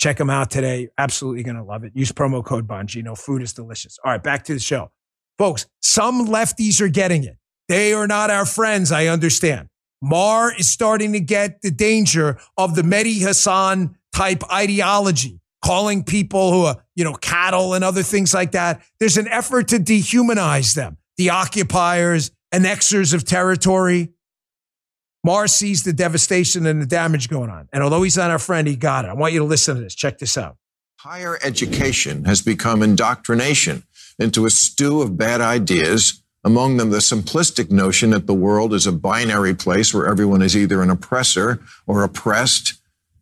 Check 0.00 0.16
them 0.16 0.30
out 0.30 0.50
today. 0.50 0.88
Absolutely 0.96 1.42
going 1.42 1.56
to 1.56 1.62
love 1.62 1.84
it. 1.84 1.92
Use 1.94 2.12
promo 2.12 2.44
code 2.44 2.66
Bongino. 2.66 3.18
Food 3.18 3.42
is 3.42 3.52
delicious. 3.52 3.98
All 4.04 4.12
right, 4.12 4.22
back 4.22 4.44
to 4.44 4.54
the 4.54 4.60
show. 4.60 4.90
Folks, 5.36 5.66
some 5.82 6.26
lefties 6.26 6.80
are 6.80 6.88
getting 6.88 7.24
it. 7.24 7.36
They 7.68 7.92
are 7.92 8.06
not 8.06 8.30
our 8.30 8.46
friends, 8.46 8.90
I 8.90 9.06
understand. 9.06 9.68
Maher 10.00 10.54
is 10.56 10.68
starting 10.68 11.12
to 11.12 11.20
get 11.20 11.60
the 11.62 11.70
danger 11.70 12.38
of 12.56 12.76
the 12.76 12.82
Mehdi 12.82 13.18
Hasan 13.18 13.96
type 14.12 14.42
ideology, 14.50 15.40
calling 15.62 16.04
people 16.04 16.52
who 16.52 16.64
are, 16.64 16.76
you 16.94 17.04
know, 17.04 17.14
cattle 17.14 17.74
and 17.74 17.84
other 17.84 18.02
things 18.02 18.32
like 18.32 18.52
that. 18.52 18.82
There's 19.00 19.16
an 19.16 19.28
effort 19.28 19.68
to 19.68 19.76
dehumanize 19.78 20.74
them, 20.74 20.96
the 21.16 21.30
occupiers, 21.30 22.30
annexers 22.52 23.12
of 23.12 23.24
territory. 23.24 24.12
Mars 25.24 25.52
sees 25.52 25.82
the 25.82 25.92
devastation 25.92 26.64
and 26.66 26.80
the 26.80 26.86
damage 26.86 27.28
going 27.28 27.50
on. 27.50 27.68
And 27.72 27.82
although 27.82 28.02
he's 28.02 28.16
not 28.16 28.30
our 28.30 28.38
friend, 28.38 28.68
he 28.68 28.76
got 28.76 29.04
it. 29.04 29.08
I 29.08 29.14
want 29.14 29.32
you 29.32 29.40
to 29.40 29.44
listen 29.44 29.76
to 29.76 29.82
this. 29.82 29.94
Check 29.94 30.18
this 30.18 30.38
out. 30.38 30.56
Higher 31.00 31.38
education 31.42 32.24
has 32.24 32.42
become 32.42 32.82
indoctrination 32.82 33.84
into 34.18 34.46
a 34.46 34.50
stew 34.50 35.00
of 35.00 35.16
bad 35.16 35.40
ideas, 35.40 36.22
among 36.44 36.76
them 36.76 36.90
the 36.90 36.98
simplistic 36.98 37.70
notion 37.70 38.10
that 38.10 38.26
the 38.26 38.34
world 38.34 38.72
is 38.74 38.86
a 38.86 38.92
binary 38.92 39.54
place 39.54 39.92
where 39.92 40.06
everyone 40.06 40.42
is 40.42 40.56
either 40.56 40.82
an 40.82 40.90
oppressor 40.90 41.60
or 41.86 42.02
oppressed. 42.02 42.74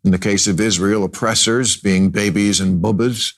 In 0.05 0.11
the 0.11 0.19
case 0.19 0.47
of 0.47 0.61
Israel, 0.61 1.03
oppressors 1.05 1.77
being 1.77 2.11
babies 2.11 2.61
and 2.61 2.81
bubbas. 2.81 3.33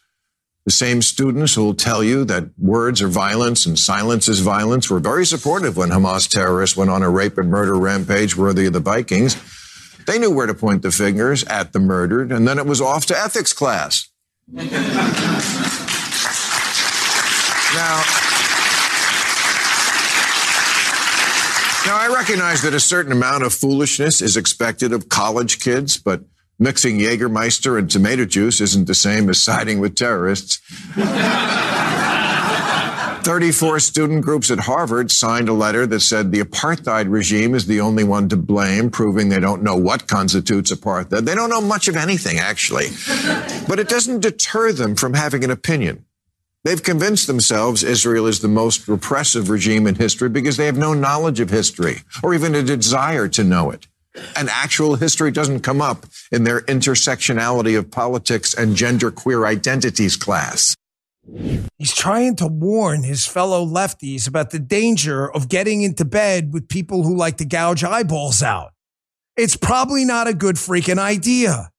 The 0.65 0.73
same 0.73 1.01
students 1.01 1.55
who 1.55 1.65
will 1.65 1.75
tell 1.75 2.05
you 2.05 2.25
that 2.27 2.51
words 2.59 3.01
are 3.01 3.09
violence 3.09 3.65
and 3.65 3.79
silence 3.79 4.29
is 4.29 4.41
violence 4.41 4.91
were 4.91 5.01
very 5.01 5.25
supportive 5.25 5.77
when 5.77 5.89
Hamas 5.89 6.29
terrorists 6.29 6.77
went 6.77 6.91
on 6.91 7.03
a 7.03 7.09
rape 7.09 7.39
and 7.39 7.49
murder 7.49 7.75
rampage 7.75 8.37
worthy 8.37 8.67
of 8.67 8.75
the 8.75 8.81
Vikings. 8.81 9.37
They 10.07 10.19
knew 10.19 10.31
where 10.31 10.47
to 10.47 10.55
point 10.55 10.83
the 10.83 10.91
fingers 10.91 11.45
at 11.45 11.73
the 11.73 11.81
murdered, 11.81 12.33
and 12.33 12.47
then 12.47 12.59
it 12.59 12.67
was 12.67 12.81
off 12.81 13.07
to 13.07 13.19
ethics 13.19 13.53
class. 13.53 14.09
Now, 14.49 14.63
now 21.87 21.97
I 21.97 22.11
recognize 22.15 22.63
that 22.63 22.73
a 22.75 22.81
certain 22.81 23.13
amount 23.13 23.45
of 23.45 23.53
foolishness 23.53 24.21
is 24.23 24.37
expected 24.37 24.93
of 24.93 25.09
college 25.11 25.61
kids, 25.61 25.99
but 25.99 26.23
mixing 26.59 26.99
Jägermeister 26.99 27.79
and 27.79 27.91
tomato 27.91 28.25
juice 28.25 28.61
isn't 28.61 28.87
the 28.87 28.95
same 28.95 29.29
as 29.31 29.43
siding 29.43 29.79
with 29.79 29.95
terrorists. 29.95 30.61
34 33.23 33.79
student 33.81 34.23
groups 34.23 34.51
at 34.51 34.61
Harvard 34.61 35.11
signed 35.11 35.51
a 35.51 35.53
letter 35.53 35.87
that 35.87 36.01
said 36.01 36.33
the 36.33 36.41
apartheid 36.41 37.11
regime 37.11 37.55
is 37.55 37.67
the 37.67 37.79
only 37.81 38.03
one 38.03 38.27
to 38.31 38.37
blame, 38.39 38.91
proving 38.91 39.29
they 39.29 39.39
don't 39.39 39.63
know 39.63 39.77
what 39.77 40.07
constitutes 40.07 40.73
apartheid. 40.73 41.27
They 41.27 41.35
don't 41.35 41.51
know 41.51 41.61
much 41.61 41.89
of 41.89 41.97
anything, 41.97 42.39
actually. 42.39 42.87
But 43.69 43.79
it 43.79 43.89
doesn't 43.91 44.21
deter 44.21 44.73
them 44.73 44.97
from 44.97 45.13
having 45.13 45.45
an 45.45 45.51
opinion. 45.51 46.07
They've 46.65 46.83
convinced 46.83 47.27
themselves 47.27 47.85
Israel 47.85 48.27
is 48.27 48.41
the 48.41 48.49
most 48.49 48.89
repressive 48.89 49.51
regime 49.51 49.87
in 49.87 49.97
history 49.97 50.31
because 50.31 50.57
they 50.57 50.67
have 50.67 50.79
no 50.79 50.95
knowledge 50.95 51.39
of 51.41 51.51
history 51.51 52.03
or 52.23 52.35
even 52.35 52.55
a 52.55 52.63
desire 52.63 53.29
to 53.29 53.45
know 53.45 53.71
it. 53.71 53.87
And 54.37 54.49
actual 54.49 54.97
history 54.97 55.31
doesn't 55.31 55.61
come 55.61 55.81
up 55.81 56.07
in 56.33 56.45
their 56.45 56.61
intersectionality 56.63 57.79
of 57.79 57.91
politics 57.91 58.55
and 58.55 58.77
gender 58.77 59.11
queer 59.11 59.47
identities 59.47 60.17
class. 60.17 60.75
He's 61.77 61.95
trying 61.95 62.37
to 62.37 62.47
warn 62.47 63.03
his 63.03 63.27
fellow 63.27 63.65
lefties 63.65 64.27
about 64.27 64.51
the 64.51 64.59
danger 64.59 65.31
of 65.31 65.49
getting 65.49 65.83
into 65.83 66.05
bed 66.05 66.53
with 66.53 66.69
people 66.69 67.03
who 67.03 67.17
like 67.17 67.37
to 67.39 67.45
gouge 67.45 67.85
eyeballs 67.85 68.43
out. 68.43 68.73
It's 69.37 69.57
probably 69.57 70.05
not 70.05 70.27
a 70.27 70.35
good 70.35 70.57
freaking 70.57 70.99
idea. 70.99 71.71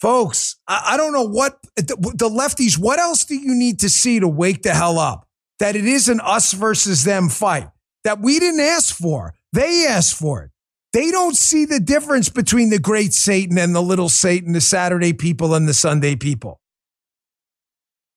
Folks, 0.00 0.56
I, 0.68 0.92
I 0.92 0.96
don't 0.96 1.12
know 1.12 1.26
what 1.26 1.58
the, 1.76 1.96
the 2.14 2.28
lefties, 2.28 2.78
what 2.78 2.98
else 2.98 3.24
do 3.24 3.34
you 3.34 3.54
need 3.54 3.80
to 3.80 3.88
see 3.88 4.20
to 4.20 4.28
wake 4.28 4.62
the 4.62 4.74
hell 4.74 4.98
up? 4.98 5.26
That 5.58 5.74
it 5.74 5.86
isn't 5.86 6.20
us 6.20 6.52
versus 6.52 7.04
them 7.04 7.30
fight 7.30 7.68
that 8.06 8.20
we 8.20 8.38
didn't 8.38 8.60
ask 8.60 8.94
for. 8.94 9.34
They 9.52 9.84
asked 9.84 10.14
for 10.14 10.44
it. 10.44 10.50
They 10.92 11.10
don't 11.10 11.36
see 11.36 11.64
the 11.64 11.80
difference 11.80 12.28
between 12.28 12.70
the 12.70 12.78
great 12.78 13.12
Satan 13.12 13.58
and 13.58 13.74
the 13.74 13.82
little 13.82 14.08
Satan, 14.08 14.52
the 14.52 14.60
Saturday 14.60 15.12
people 15.12 15.54
and 15.54 15.68
the 15.68 15.74
Sunday 15.74 16.16
people. 16.16 16.60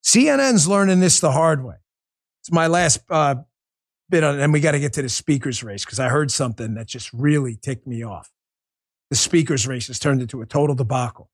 CNN's 0.05 0.67
learning 0.67 0.99
this 0.99 1.19
the 1.19 1.31
hard 1.31 1.63
way. 1.63 1.75
It's 2.41 2.51
my 2.51 2.67
last 2.67 2.99
uh, 3.09 3.35
bit 4.09 4.23
on, 4.23 4.39
and 4.39 4.53
we 4.53 4.59
got 4.59 4.71
to 4.71 4.79
get 4.79 4.93
to 4.93 5.01
the 5.01 5.09
speakers 5.09 5.63
race 5.63 5.83
because 5.83 5.99
I 5.99 6.09
heard 6.09 6.31
something 6.31 6.75
that 6.75 6.87
just 6.87 7.11
really 7.13 7.55
ticked 7.55 7.85
me 7.85 8.03
off. 8.03 8.31
The 9.09 9.15
speakers 9.15 9.67
race 9.67 9.87
has 9.87 9.99
turned 9.99 10.21
into 10.21 10.41
a 10.41 10.45
total 10.45 10.75
debacle. 10.75 11.29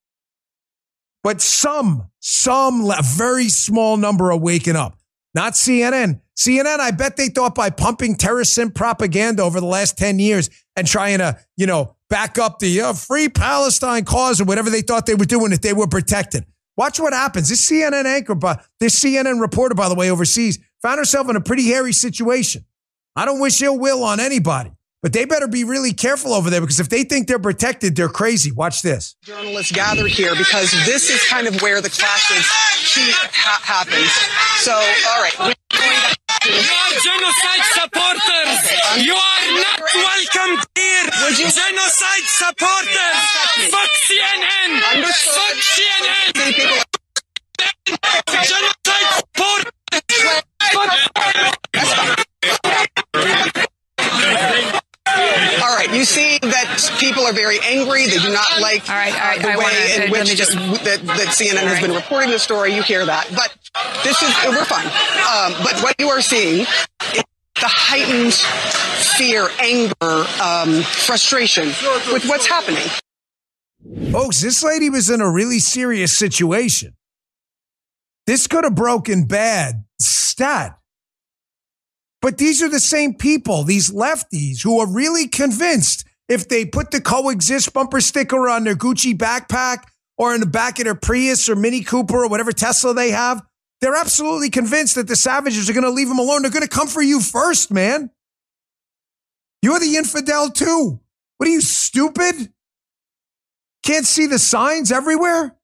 But 1.23 1.41
some, 1.41 2.11
some, 2.19 2.89
a 2.89 3.01
very 3.01 3.49
small 3.49 3.97
number 3.97 4.31
are 4.31 4.37
waking 4.37 4.75
up. 4.75 4.97
Not 5.35 5.53
CNN. 5.53 6.21
CNN, 6.37 6.79
I 6.79 6.91
bet 6.91 7.17
they 7.17 7.27
thought 7.27 7.55
by 7.55 7.69
pumping 7.69 8.15
terrorist 8.15 8.57
propaganda 8.73 9.43
over 9.43 9.59
the 9.59 9.65
last 9.65 9.97
10 9.97 10.17
years 10.17 10.49
and 10.77 10.87
trying 10.87 11.17
to, 11.17 11.37
you 11.57 11.67
know, 11.67 11.95
back 12.09 12.39
up 12.39 12.59
the 12.59 12.79
uh, 12.79 12.93
free 12.93 13.27
Palestine 13.27 14.05
cause 14.05 14.39
or 14.39 14.45
whatever 14.45 14.69
they 14.69 14.81
thought 14.81 15.05
they 15.05 15.15
were 15.15 15.25
doing, 15.25 15.51
that 15.51 15.61
they 15.61 15.73
were 15.73 15.87
protected. 15.87 16.45
Watch 16.77 16.99
what 17.01 17.13
happens. 17.13 17.49
This 17.49 17.69
CNN 17.69 18.05
anchor, 18.05 18.35
this 18.79 19.01
CNN 19.01 19.41
reporter, 19.41 19.75
by 19.75 19.89
the 19.89 19.95
way, 19.95 20.09
overseas, 20.09 20.57
found 20.81 20.99
herself 20.99 21.29
in 21.29 21.35
a 21.35 21.41
pretty 21.41 21.67
hairy 21.67 21.93
situation. 21.93 22.65
I 23.15 23.25
don't 23.25 23.39
wish 23.39 23.61
ill 23.61 23.77
will 23.77 24.03
on 24.03 24.19
anybody, 24.19 24.71
But 25.05 25.13
they 25.13 25.25
better 25.25 25.47
be 25.47 25.63
really 25.63 25.93
careful 25.93 26.33
over 26.33 26.49
there 26.49 26.61
because 26.61 26.79
if 26.79 26.89
they 26.89 27.03
think 27.03 27.27
they're 27.27 27.37
protected, 27.37 27.95
they're 27.95 28.09
crazy. 28.09 28.51
Watch 28.51 28.81
this. 28.81 29.15
Journalists 29.21 29.71
gather 29.71 30.07
here 30.07 30.35
because 30.35 30.71
this 30.83 31.11
is 31.11 31.23
kind 31.27 31.45
of 31.45 31.61
where 31.61 31.79
the 31.79 31.91
clashes 31.91 32.41
ha- 32.41 33.61
happens. 33.61 34.09
So, 34.65 34.73
all 34.73 35.21
right. 35.21 35.53
You 36.49 36.57
are 36.57 36.93
genocide 37.05 37.65
supporters. 37.77 38.65
You 39.05 39.13
are 39.13 39.45
not 39.61 39.77
welcome 39.93 40.57
here. 40.73 41.05
Genocide 41.53 42.25
supporters. 42.25 43.21
Fuck 43.69 43.93
CNN. 44.09 45.05
Fuck 45.05 45.53
CNN. 45.69 46.33
Genocide 48.41 49.21
supporters. 49.21 49.69
All 52.73 52.89
right, 55.87 55.95
you 55.97 56.05
see 56.05 56.37
that 56.41 56.95
people 56.99 57.23
are 57.25 57.33
very 57.33 57.59
angry. 57.63 58.05
They 58.07 58.17
do 58.17 58.31
not 58.31 58.47
like 58.61 58.89
All 58.89 58.95
right, 58.95 59.13
all 59.13 59.19
right, 59.19 59.39
uh, 59.39 59.41
the 59.41 59.51
I 59.51 59.57
way 59.57 59.63
wanna- 59.63 60.05
in 60.05 60.11
which 60.11 60.35
just- 60.35 60.53
that, 60.53 61.01
that 61.05 61.27
CNN 61.33 61.63
has 61.67 61.79
been 61.81 61.93
reporting 61.93 62.29
the 62.31 62.39
story. 62.39 62.73
You 62.75 62.83
hear 62.83 63.05
that, 63.05 63.27
but 63.35 63.53
this 64.03 64.21
is 64.21 64.29
we're 64.47 64.65
fine. 64.65 64.85
Um, 64.85 65.63
but 65.63 65.81
what 65.81 65.95
you 65.99 66.09
are 66.09 66.21
seeing 66.21 66.61
is 66.61 67.23
the 67.55 67.67
heightened 67.67 68.33
fear, 69.17 69.47
anger, 69.59 70.25
um, 70.41 70.81
frustration 70.83 71.67
with 72.11 72.25
what's 72.27 72.45
happening. 72.47 72.83
Folks, 74.11 74.41
this 74.41 74.63
lady 74.63 74.89
was 74.89 75.09
in 75.09 75.21
a 75.21 75.29
really 75.29 75.59
serious 75.59 76.11
situation. 76.11 76.95
This 78.27 78.47
could 78.47 78.63
have 78.63 78.75
broken 78.75 79.25
bad 79.25 79.85
stat. 79.99 80.77
But 82.21 82.37
these 82.37 82.63
are 82.63 82.69
the 82.69 82.79
same 82.79 83.13
people, 83.13 83.63
these 83.63 83.91
lefties, 83.91 84.63
who 84.63 84.79
are 84.79 84.91
really 84.91 85.27
convinced 85.27 86.05
if 86.27 86.47
they 86.47 86.65
put 86.65 86.91
the 86.91 87.01
coexist 87.01 87.71
bumper 87.73 88.01
sticker 88.01 88.49
on 88.49 88.63
their 88.63 88.75
Gucci 88.75 89.15
backpack 89.15 89.83
or 90.17 90.33
in 90.33 90.39
the 90.39 90.47
back 90.47 90.79
of 90.79 90.85
their 90.85 90.95
Prius 90.95 91.47
or 91.49 91.55
Mini 91.55 91.83
Cooper 91.83 92.23
or 92.23 92.29
whatever 92.29 92.51
Tesla 92.51 92.93
they 92.93 93.11
have, 93.11 93.43
they're 93.81 93.95
absolutely 93.95 94.49
convinced 94.49 94.95
that 94.95 95.07
the 95.07 95.15
savages 95.15 95.69
are 95.69 95.73
going 95.73 95.83
to 95.83 95.91
leave 95.91 96.07
them 96.07 96.17
alone. 96.17 96.41
They're 96.41 96.51
going 96.51 96.63
to 96.63 96.69
come 96.69 96.87
for 96.87 97.01
you 97.01 97.19
first, 97.21 97.71
man. 97.71 98.09
You're 99.61 99.79
the 99.79 99.97
infidel 99.97 100.49
too. 100.49 100.99
What 101.37 101.49
are 101.49 101.51
you, 101.51 101.61
stupid? 101.61 102.51
Can't 103.83 104.05
see 104.05 104.25
the 104.25 104.39
signs 104.39 104.91
everywhere? 104.91 105.55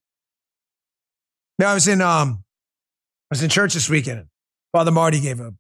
Now 1.57 1.71
I 1.71 1.73
was 1.73 1.87
in 1.87 2.01
um 2.01 2.43
I 3.31 3.35
was 3.35 3.43
in 3.43 3.49
church 3.49 3.73
this 3.73 3.89
weekend. 3.89 4.25
Father 4.71 4.91
Marty 4.91 5.19
gave 5.19 5.39
a, 5.39 5.53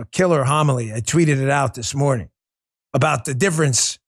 a 0.00 0.06
killer 0.06 0.44
homily. 0.44 0.92
I 0.92 1.00
tweeted 1.00 1.40
it 1.40 1.50
out 1.50 1.74
this 1.74 1.94
morning 1.94 2.30
about 2.92 3.24
the 3.24 3.34
difference 3.34 3.98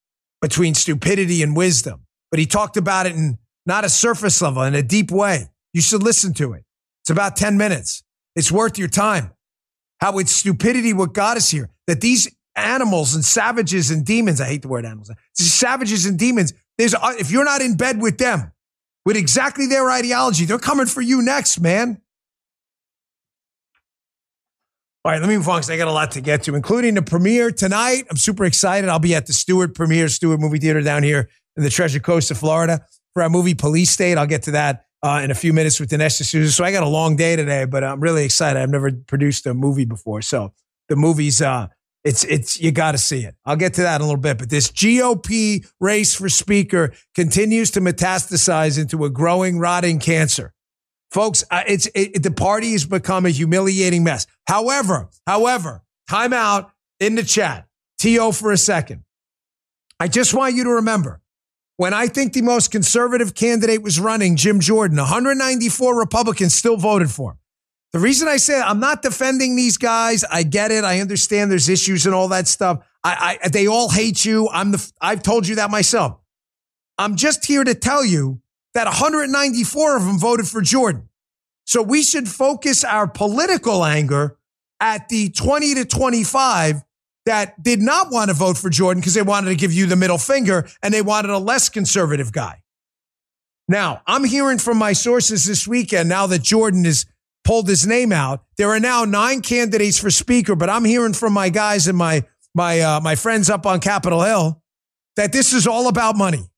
between 0.40 0.74
stupidity 0.74 1.42
and 1.42 1.57
wisdom. 1.57 2.07
But 2.31 2.40
he 2.40 2.46
talked 2.46 2.76
about 2.76 3.07
it 3.07 3.12
in 3.12 3.38
not 3.66 3.85
a 3.85 3.88
surface 3.88 4.40
level, 4.42 4.62
in 4.62 4.74
a 4.74 4.83
deep 4.83 5.11
way. 5.11 5.48
You 5.72 5.81
should 5.81 6.02
listen 6.02 6.35
to 6.35 6.52
it. 6.55 6.64
It's 7.02 7.11
about 7.11 7.37
10 7.37 7.57
minutes. 7.57 8.02
It's 8.35 8.50
worth 8.50 8.78
your 8.78 8.88
time. 8.88 9.33
How 10.00 10.18
it's 10.18 10.33
stupidity 10.33 10.92
what 10.92 11.12
got 11.12 11.37
us 11.37 11.50
here. 11.50 11.70
That 11.87 12.00
these 12.00 12.28
animals 12.57 13.14
and 13.14 13.24
savages 13.24 13.90
and 13.90 14.05
demons, 14.05 14.40
I 14.40 14.46
hate 14.46 14.62
the 14.62 14.68
word 14.68 14.85
animals, 14.85 15.11
savages 15.33 16.07
and 16.07 16.18
demons, 16.18 16.52
there's, 16.78 16.94
uh, 16.94 17.14
if 17.18 17.31
you're 17.31 17.44
not 17.44 17.61
in 17.61 17.76
bed 17.76 18.00
with 18.00 18.18
them, 18.18 18.52
with 19.05 19.16
exactly 19.16 19.66
their 19.66 19.90
ideology, 19.90 20.44
they're 20.44 20.59
coming 20.59 20.87
for 20.87 21.00
you 21.00 21.22
next, 21.22 21.61
man. 21.61 22.00
All 25.04 25.10
right, 25.10 25.20
let 25.20 25.28
me 25.28 25.36
move 25.36 25.48
on 25.48 25.58
because 25.58 25.70
I 25.70 25.76
got 25.76 25.88
a 25.88 25.92
lot 25.92 26.12
to 26.12 26.20
get 26.20 26.44
to, 26.44 26.54
including 26.54 26.94
the 26.94 27.02
premiere 27.02 27.50
tonight. 27.50 28.04
I'm 28.08 28.16
super 28.16 28.44
excited. 28.44 28.88
I'll 28.88 29.00
be 29.00 29.16
at 29.16 29.26
the 29.26 29.32
Stuart 29.32 29.74
premiere, 29.74 30.06
Stuart 30.08 30.38
movie 30.38 30.58
theater 30.58 30.80
down 30.80 31.02
here 31.02 31.28
in 31.56 31.64
the 31.64 31.70
Treasure 31.70 31.98
Coast 31.98 32.30
of 32.30 32.38
Florida 32.38 32.86
for 33.12 33.24
our 33.24 33.28
movie 33.28 33.54
Police 33.54 33.90
State. 33.90 34.16
I'll 34.16 34.28
get 34.28 34.44
to 34.44 34.52
that 34.52 34.84
uh, 35.02 35.20
in 35.24 35.32
a 35.32 35.34
few 35.34 35.52
minutes 35.52 35.80
with 35.80 35.90
Dinesh 35.90 36.20
D'Souza. 36.20 36.52
So 36.52 36.62
I 36.62 36.70
got 36.70 36.84
a 36.84 36.88
long 36.88 37.16
day 37.16 37.34
today, 37.34 37.64
but 37.64 37.82
I'm 37.82 37.98
really 37.98 38.24
excited. 38.24 38.62
I've 38.62 38.70
never 38.70 38.92
produced 38.92 39.44
a 39.46 39.54
movie 39.54 39.86
before, 39.86 40.22
so 40.22 40.52
the 40.88 40.94
movie's 40.94 41.42
uh, 41.42 41.66
it's 42.04 42.22
it's 42.22 42.60
you 42.60 42.70
got 42.70 42.92
to 42.92 42.98
see 42.98 43.24
it. 43.24 43.34
I'll 43.44 43.56
get 43.56 43.74
to 43.74 43.82
that 43.82 43.96
in 43.96 44.02
a 44.02 44.04
little 44.04 44.20
bit. 44.20 44.38
But 44.38 44.50
this 44.50 44.70
GOP 44.70 45.66
race 45.80 46.14
for 46.14 46.28
speaker 46.28 46.92
continues 47.16 47.72
to 47.72 47.80
metastasize 47.80 48.80
into 48.80 49.04
a 49.04 49.10
growing, 49.10 49.58
rotting 49.58 49.98
cancer. 49.98 50.52
Folks, 51.12 51.44
uh, 51.51 51.62
it's 51.66 51.88
it, 51.94 52.22
the 52.22 52.31
party 52.31 52.72
has 52.72 52.87
become 52.87 53.27
a 53.27 53.31
humiliating 53.31 54.03
mess. 54.03 54.27
However, 54.46 55.11
however, 55.27 55.83
time 56.09 56.33
out 56.33 56.72
in 57.01 57.14
the 57.14 57.22
chat. 57.22 57.68
To 58.01 58.33
for 58.33 58.51
a 58.51 58.57
second. 58.57 59.05
I 60.01 60.09
just 60.09 60.35
want 60.35 60.57
you 60.57 60.64
to 60.64 60.70
remember 60.70 61.20
when 61.77 61.94
I 61.94 62.09
think 62.09 62.33
the 62.33 62.42
most 62.42 62.72
conservative 62.72 63.35
candidate 63.35 63.81
was 63.81 64.01
running, 64.01 64.35
Jim 64.35 64.59
Jordan, 64.59 64.96
194 64.96 65.96
Republicans 65.96 66.53
still 66.53 66.77
voted 66.77 67.12
for 67.12 67.33
him. 67.33 67.38
The 67.92 68.01
reason 68.01 68.27
I 68.27 68.38
say 68.38 68.61
I'm 68.61 68.81
not 68.81 69.03
defending 69.03 69.55
these 69.55 69.77
guys, 69.77 70.25
I 70.25 70.42
get 70.42 70.72
it. 70.72 70.83
I 70.83 70.98
understand 70.98 71.53
there's 71.53 71.68
issues 71.68 72.05
and 72.07 72.14
all 72.14 72.27
that 72.29 72.48
stuff. 72.48 72.85
I, 73.05 73.38
I 73.44 73.48
they 73.48 73.68
all 73.68 73.88
hate 73.88 74.25
you. 74.25 74.48
I'm 74.48 74.72
the 74.72 74.92
I've 75.01 75.22
told 75.22 75.46
you 75.46 75.55
that 75.57 75.70
myself. 75.70 76.18
I'm 76.98 77.14
just 77.14 77.44
here 77.44 77.62
to 77.62 77.75
tell 77.77 78.05
you 78.05 78.41
that 78.74 78.87
194 78.87 79.96
of 79.96 80.04
them 80.04 80.18
voted 80.18 80.48
for 80.48 80.61
Jordan. 80.61 81.08
So 81.64 81.82
we 81.82 82.02
should 82.02 82.28
focus 82.28 82.85
our 82.85 83.06
political 83.06 83.85
anger 83.85 84.37
at 84.80 85.08
the 85.08 85.30
20 85.30 85.74
to 85.76 85.85
25 85.85 86.82
that 87.24 87.62
did 87.62 87.80
not 87.80 88.11
want 88.11 88.30
to 88.30 88.35
vote 88.35 88.58
for 88.58 88.68
Jordan 88.68 89.00
because 89.00 89.14
they 89.14 89.22
wanted 89.22 89.50
to 89.50 89.56
give 89.56 89.72
you 89.72 89.87
the 89.87 89.96
middle 89.96 90.18
finger 90.18 90.68
and 90.82 90.92
they 90.92 91.02
wanted 91.02 91.30
a 91.30 91.38
less 91.38 91.68
conservative 91.68 92.32
guy. 92.32 92.62
Now, 93.68 94.02
I'm 94.06 94.24
hearing 94.24 94.58
from 94.58 94.76
my 94.76 94.92
sources 94.92 95.44
this 95.44 95.68
weekend 95.68 96.08
now 96.08 96.26
that 96.26 96.42
Jordan 96.42 96.85
has 96.85 97.06
pulled 97.44 97.68
his 97.68 97.87
name 97.87 98.12
out. 98.12 98.44
There 98.56 98.70
are 98.70 98.80
now 98.80 99.04
nine 99.04 99.40
candidates 99.40 99.98
for 99.98 100.11
speaker, 100.11 100.56
but 100.56 100.68
I'm 100.68 100.85
hearing 100.85 101.12
from 101.12 101.32
my 101.32 101.48
guys 101.48 101.87
and 101.87 101.96
my 101.96 102.24
my 102.54 102.80
uh, 102.80 103.00
my 103.00 103.14
friends 103.14 103.48
up 103.48 103.64
on 103.64 103.80
Capitol 103.80 104.22
Hill 104.22 104.62
that 105.16 105.32
this 105.32 105.52
is 105.52 105.66
all 105.66 105.88
about 105.88 106.16
money. 106.16 106.50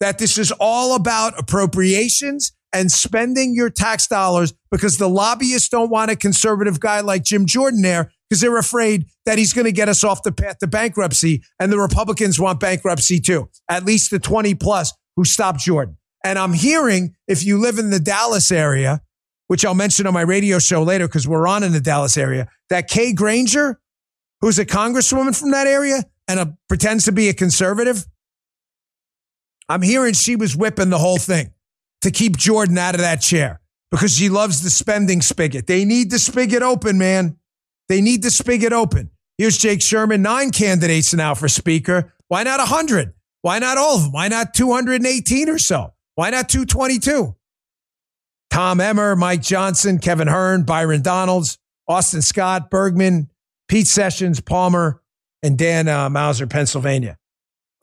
That 0.00 0.18
this 0.18 0.36
is 0.38 0.52
all 0.60 0.94
about 0.94 1.38
appropriations 1.38 2.52
and 2.72 2.92
spending 2.92 3.54
your 3.54 3.70
tax 3.70 4.06
dollars 4.06 4.52
because 4.70 4.98
the 4.98 5.08
lobbyists 5.08 5.68
don't 5.68 5.88
want 5.88 6.10
a 6.10 6.16
conservative 6.16 6.78
guy 6.78 7.00
like 7.00 7.24
Jim 7.24 7.46
Jordan 7.46 7.80
there 7.80 8.10
because 8.28 8.40
they're 8.40 8.58
afraid 8.58 9.06
that 9.24 9.38
he's 9.38 9.52
going 9.52 9.64
to 9.64 9.72
get 9.72 9.88
us 9.88 10.04
off 10.04 10.22
the 10.22 10.32
path 10.32 10.58
to 10.58 10.66
bankruptcy. 10.66 11.42
And 11.58 11.72
the 11.72 11.78
Republicans 11.78 12.38
want 12.38 12.60
bankruptcy 12.60 13.20
too, 13.20 13.48
at 13.68 13.84
least 13.84 14.10
the 14.10 14.18
20 14.18 14.54
plus 14.56 14.92
who 15.16 15.24
stopped 15.24 15.60
Jordan. 15.60 15.96
And 16.24 16.38
I'm 16.38 16.52
hearing 16.52 17.14
if 17.28 17.44
you 17.44 17.58
live 17.58 17.78
in 17.78 17.90
the 17.90 18.00
Dallas 18.00 18.50
area, 18.50 19.00
which 19.46 19.64
I'll 19.64 19.74
mention 19.74 20.06
on 20.06 20.12
my 20.12 20.22
radio 20.22 20.58
show 20.58 20.82
later 20.82 21.06
because 21.06 21.26
we're 21.26 21.46
on 21.46 21.62
in 21.62 21.72
the 21.72 21.80
Dallas 21.80 22.16
area, 22.16 22.48
that 22.68 22.88
Kay 22.88 23.12
Granger, 23.12 23.80
who's 24.40 24.58
a 24.58 24.66
congresswoman 24.66 25.38
from 25.38 25.52
that 25.52 25.66
area 25.66 26.02
and 26.28 26.40
a, 26.40 26.58
pretends 26.68 27.04
to 27.04 27.12
be 27.12 27.28
a 27.28 27.34
conservative, 27.34 28.04
I'm 29.68 29.82
hearing 29.82 30.14
she 30.14 30.36
was 30.36 30.56
whipping 30.56 30.90
the 30.90 30.98
whole 30.98 31.18
thing 31.18 31.52
to 32.02 32.10
keep 32.10 32.36
Jordan 32.36 32.78
out 32.78 32.94
of 32.94 33.00
that 33.00 33.20
chair 33.20 33.60
because 33.90 34.16
she 34.16 34.28
loves 34.28 34.62
the 34.62 34.70
spending 34.70 35.20
spigot. 35.20 35.66
They 35.66 35.84
need 35.84 36.10
the 36.10 36.18
spigot 36.18 36.62
open, 36.62 36.98
man. 36.98 37.36
They 37.88 38.00
need 38.00 38.22
the 38.22 38.30
spigot 38.30 38.72
open. 38.72 39.10
Here's 39.38 39.58
Jake 39.58 39.82
Sherman, 39.82 40.22
nine 40.22 40.50
candidates 40.50 41.12
now 41.12 41.34
for 41.34 41.48
speaker. 41.48 42.14
Why 42.28 42.42
not 42.42 42.58
100? 42.58 43.12
Why 43.42 43.58
not 43.58 43.78
all 43.78 43.96
of 43.96 44.02
them? 44.04 44.12
Why 44.12 44.28
not 44.28 44.54
218 44.54 45.48
or 45.48 45.58
so? 45.58 45.92
Why 46.14 46.30
not 46.30 46.48
222? 46.48 47.36
Tom 48.50 48.80
Emmer, 48.80 49.14
Mike 49.14 49.42
Johnson, 49.42 49.98
Kevin 49.98 50.28
Hern, 50.28 50.62
Byron 50.62 51.02
Donalds, 51.02 51.58
Austin 51.86 52.22
Scott, 52.22 52.70
Bergman, 52.70 53.28
Pete 53.68 53.86
Sessions, 53.86 54.40
Palmer, 54.40 55.02
and 55.42 55.58
Dan 55.58 55.88
uh, 55.88 56.08
Meuser, 56.08 56.48
Pennsylvania. 56.48 57.18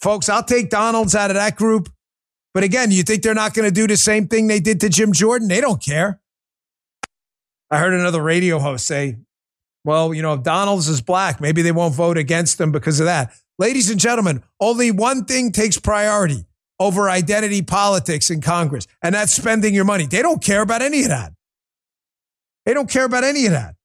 Folks, 0.03 0.27
I'll 0.27 0.43
take 0.43 0.69
Donalds 0.69 1.15
out 1.15 1.29
of 1.29 1.35
that 1.35 1.55
group. 1.55 1.87
But 2.53 2.65
again, 2.65 2.91
you 2.91 3.03
think 3.03 3.23
they're 3.23 3.33
not 3.33 3.53
going 3.53 3.69
to 3.69 3.73
do 3.73 3.87
the 3.87 3.95
same 3.95 4.27
thing 4.27 4.47
they 4.47 4.59
did 4.59 4.81
to 4.81 4.89
Jim 4.89 5.13
Jordan? 5.13 5.47
They 5.47 5.61
don't 5.61 5.81
care. 5.81 6.19
I 7.71 7.77
heard 7.77 7.93
another 7.93 8.21
radio 8.21 8.59
host 8.59 8.85
say, 8.85 9.15
well, 9.85 10.13
you 10.13 10.21
know, 10.21 10.33
if 10.33 10.43
Donalds 10.43 10.89
is 10.89 10.99
black, 10.99 11.39
maybe 11.39 11.61
they 11.61 11.71
won't 11.71 11.95
vote 11.95 12.17
against 12.17 12.59
him 12.59 12.73
because 12.73 12.99
of 12.99 13.05
that. 13.05 13.33
Ladies 13.57 13.89
and 13.89 13.97
gentlemen, 13.97 14.43
only 14.59 14.91
one 14.91 15.23
thing 15.23 15.53
takes 15.53 15.79
priority 15.79 16.45
over 16.81 17.09
identity 17.09 17.61
politics 17.61 18.29
in 18.29 18.41
Congress, 18.41 18.87
and 19.01 19.15
that's 19.15 19.31
spending 19.31 19.73
your 19.73 19.85
money. 19.85 20.05
They 20.05 20.21
don't 20.21 20.43
care 20.43 20.63
about 20.63 20.81
any 20.81 21.03
of 21.03 21.07
that. 21.07 21.31
They 22.65 22.73
don't 22.73 22.89
care 22.89 23.05
about 23.05 23.23
any 23.23 23.45
of 23.45 23.53
that. 23.53 23.75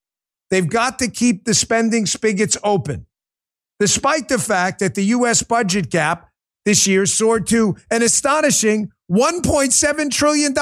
They've 0.49 0.69
got 0.69 0.99
to 0.99 1.07
keep 1.07 1.45
the 1.45 1.53
spending 1.53 2.05
spigots 2.05 2.57
open, 2.61 3.05
despite 3.79 4.27
the 4.27 4.39
fact 4.39 4.79
that 4.79 4.95
the 4.95 5.05
U.S. 5.05 5.41
budget 5.43 5.89
gap 5.89 6.29
this 6.65 6.85
year 6.85 7.05
soared 7.05 7.47
to 7.47 7.75
an 7.89 8.03
astonishing 8.03 8.91
$1.7 9.09 10.11
trillion, 10.11 10.53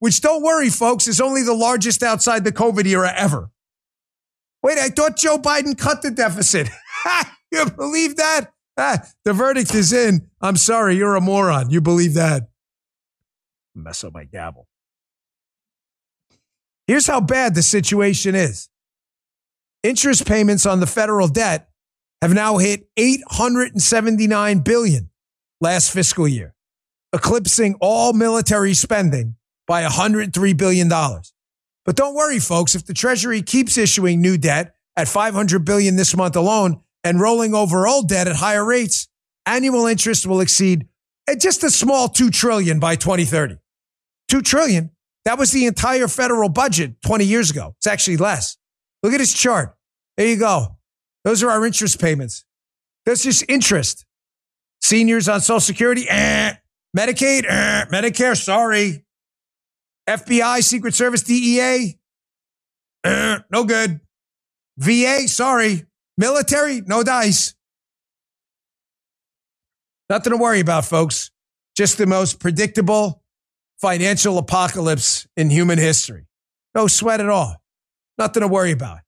which 0.00 0.20
don't 0.20 0.42
worry, 0.42 0.70
folks, 0.70 1.06
is 1.06 1.20
only 1.20 1.42
the 1.42 1.54
largest 1.54 2.02
outside 2.02 2.44
the 2.44 2.52
COVID 2.52 2.86
era 2.86 3.12
ever. 3.16 3.50
Wait, 4.62 4.78
I 4.78 4.88
thought 4.88 5.16
Joe 5.16 5.38
Biden 5.38 5.76
cut 5.76 6.02
the 6.02 6.10
deficit. 6.10 6.68
you 7.52 7.66
believe 7.70 8.16
that? 8.16 8.50
Ah, 8.76 9.06
the 9.24 9.32
verdict 9.32 9.74
is 9.74 9.92
in. 9.92 10.28
I'm 10.40 10.56
sorry, 10.56 10.96
you're 10.96 11.14
a 11.14 11.20
moron. 11.20 11.70
You 11.70 11.80
believe 11.80 12.14
that. 12.14 12.48
Mess 13.74 14.02
up 14.02 14.14
my 14.14 14.24
gavel. 14.24 14.66
Here's 16.86 17.06
how 17.06 17.20
bad 17.20 17.54
the 17.54 17.62
situation 17.62 18.34
is. 18.34 18.68
Interest 19.82 20.26
payments 20.26 20.66
on 20.66 20.80
the 20.80 20.86
federal 20.86 21.28
debt 21.28 21.68
have 22.24 22.34
now 22.34 22.56
hit 22.56 22.88
879 22.96 24.60
billion 24.60 25.10
last 25.60 25.92
fiscal 25.92 26.26
year, 26.26 26.54
eclipsing 27.12 27.76
all 27.80 28.12
military 28.12 28.72
spending 28.72 29.36
by 29.66 29.82
103 29.82 30.52
billion 30.54 30.88
dollars. 30.88 31.32
But 31.84 31.96
don't 31.96 32.14
worry 32.14 32.38
folks, 32.38 32.74
if 32.74 32.86
the 32.86 32.94
treasury 32.94 33.42
keeps 33.42 33.76
issuing 33.76 34.22
new 34.22 34.38
debt 34.38 34.74
at 34.96 35.06
500 35.06 35.66
billion 35.66 35.96
this 35.96 36.16
month 36.16 36.34
alone 36.34 36.80
and 37.02 37.20
rolling 37.20 37.54
over 37.54 37.86
old 37.86 38.08
debt 38.08 38.26
at 38.26 38.36
higher 38.36 38.64
rates, 38.64 39.06
annual 39.44 39.86
interest 39.86 40.26
will 40.26 40.40
exceed 40.40 40.88
just 41.38 41.62
a 41.62 41.70
small 41.70 42.08
2 42.08 42.30
trillion 42.30 42.80
by 42.80 42.96
2030. 42.96 43.58
2 44.28 44.40
trillion 44.40 44.90
that 45.24 45.38
was 45.38 45.52
the 45.52 45.66
entire 45.66 46.08
federal 46.08 46.48
budget 46.48 47.02
20 47.02 47.24
years 47.24 47.50
ago. 47.50 47.74
It's 47.78 47.86
actually 47.86 48.18
less. 48.18 48.56
Look 49.02 49.12
at 49.12 49.18
this 49.18 49.32
chart. 49.32 49.76
There 50.16 50.26
you 50.26 50.36
go. 50.36 50.76
Those 51.24 51.42
are 51.42 51.50
our 51.50 51.64
interest 51.64 52.00
payments. 52.00 52.44
That's 53.06 53.22
just 53.22 53.44
interest. 53.48 54.04
Seniors 54.80 55.28
on 55.28 55.40
Social 55.40 55.60
Security, 55.60 56.06
eh. 56.08 56.54
Medicaid, 56.96 57.44
eh. 57.48 57.84
Medicare, 57.86 58.36
sorry. 58.36 59.04
FBI, 60.08 60.62
Secret 60.62 60.94
Service, 60.94 61.22
DEA, 61.22 61.98
eh. 63.04 63.38
no 63.50 63.64
good. 63.64 64.00
VA, 64.76 65.26
sorry. 65.26 65.86
Military, 66.18 66.82
no 66.82 67.02
dice. 67.02 67.54
Nothing 70.10 70.32
to 70.32 70.36
worry 70.36 70.60
about, 70.60 70.84
folks. 70.84 71.30
Just 71.76 71.98
the 71.98 72.06
most 72.06 72.38
predictable 72.38 73.22
financial 73.80 74.38
apocalypse 74.38 75.26
in 75.36 75.50
human 75.50 75.78
history. 75.78 76.26
No 76.74 76.86
sweat 76.86 77.20
at 77.20 77.28
all. 77.28 77.56
Nothing 78.18 78.42
to 78.42 78.48
worry 78.48 78.72
about. 78.72 78.98
All 78.98 78.98
right, 78.98 79.02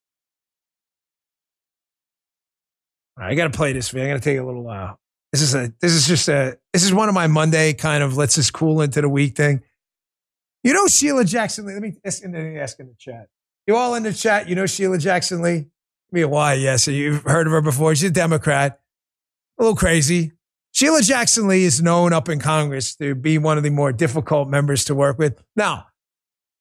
I 3.18 3.34
got 3.34 3.50
to 3.50 3.56
play 3.56 3.72
this. 3.72 3.92
Man. 3.92 4.06
I 4.06 4.08
got 4.08 4.14
to 4.14 4.20
take 4.20 4.38
a 4.38 4.44
little 4.44 4.62
while. 4.62 4.98
This 5.32 5.42
is 5.42 5.54
a. 5.54 5.72
This 5.80 5.92
is 5.92 6.06
just 6.06 6.28
a. 6.28 6.58
This 6.72 6.84
is 6.84 6.92
one 6.92 7.08
of 7.08 7.14
my 7.14 7.26
Monday 7.26 7.72
kind 7.72 8.02
of 8.02 8.16
let's 8.16 8.34
just 8.34 8.52
cool 8.52 8.80
into 8.80 9.00
the 9.00 9.08
week 9.08 9.36
thing. 9.36 9.62
You 10.62 10.72
know 10.72 10.86
Sheila 10.86 11.24
Jackson 11.24 11.66
Lee. 11.66 11.74
Let 11.74 11.82
me 11.82 11.94
ask 12.04 12.22
in 12.22 12.32
the, 12.32 12.58
ask 12.60 12.78
in 12.80 12.86
the 12.86 12.94
chat. 12.98 13.28
You 13.66 13.76
all 13.76 13.94
in 13.94 14.02
the 14.02 14.12
chat. 14.12 14.48
You 14.48 14.54
know 14.54 14.66
Sheila 14.66 14.98
Jackson 14.98 15.42
Lee. 15.42 15.66
Me 16.12 16.24
why? 16.24 16.54
Yes, 16.54 16.86
you've 16.86 17.22
heard 17.22 17.46
of 17.46 17.52
her 17.52 17.60
before. 17.60 17.94
She's 17.94 18.10
a 18.10 18.12
Democrat. 18.12 18.80
A 19.58 19.62
little 19.62 19.76
crazy. 19.76 20.32
Sheila 20.72 21.00
Jackson 21.02 21.48
Lee 21.48 21.64
is 21.64 21.82
known 21.82 22.12
up 22.12 22.28
in 22.28 22.38
Congress 22.38 22.96
to 22.96 23.14
be 23.14 23.38
one 23.38 23.56
of 23.56 23.64
the 23.64 23.70
more 23.70 23.92
difficult 23.92 24.48
members 24.48 24.84
to 24.84 24.94
work 24.94 25.18
with. 25.18 25.42
Now, 25.56 25.86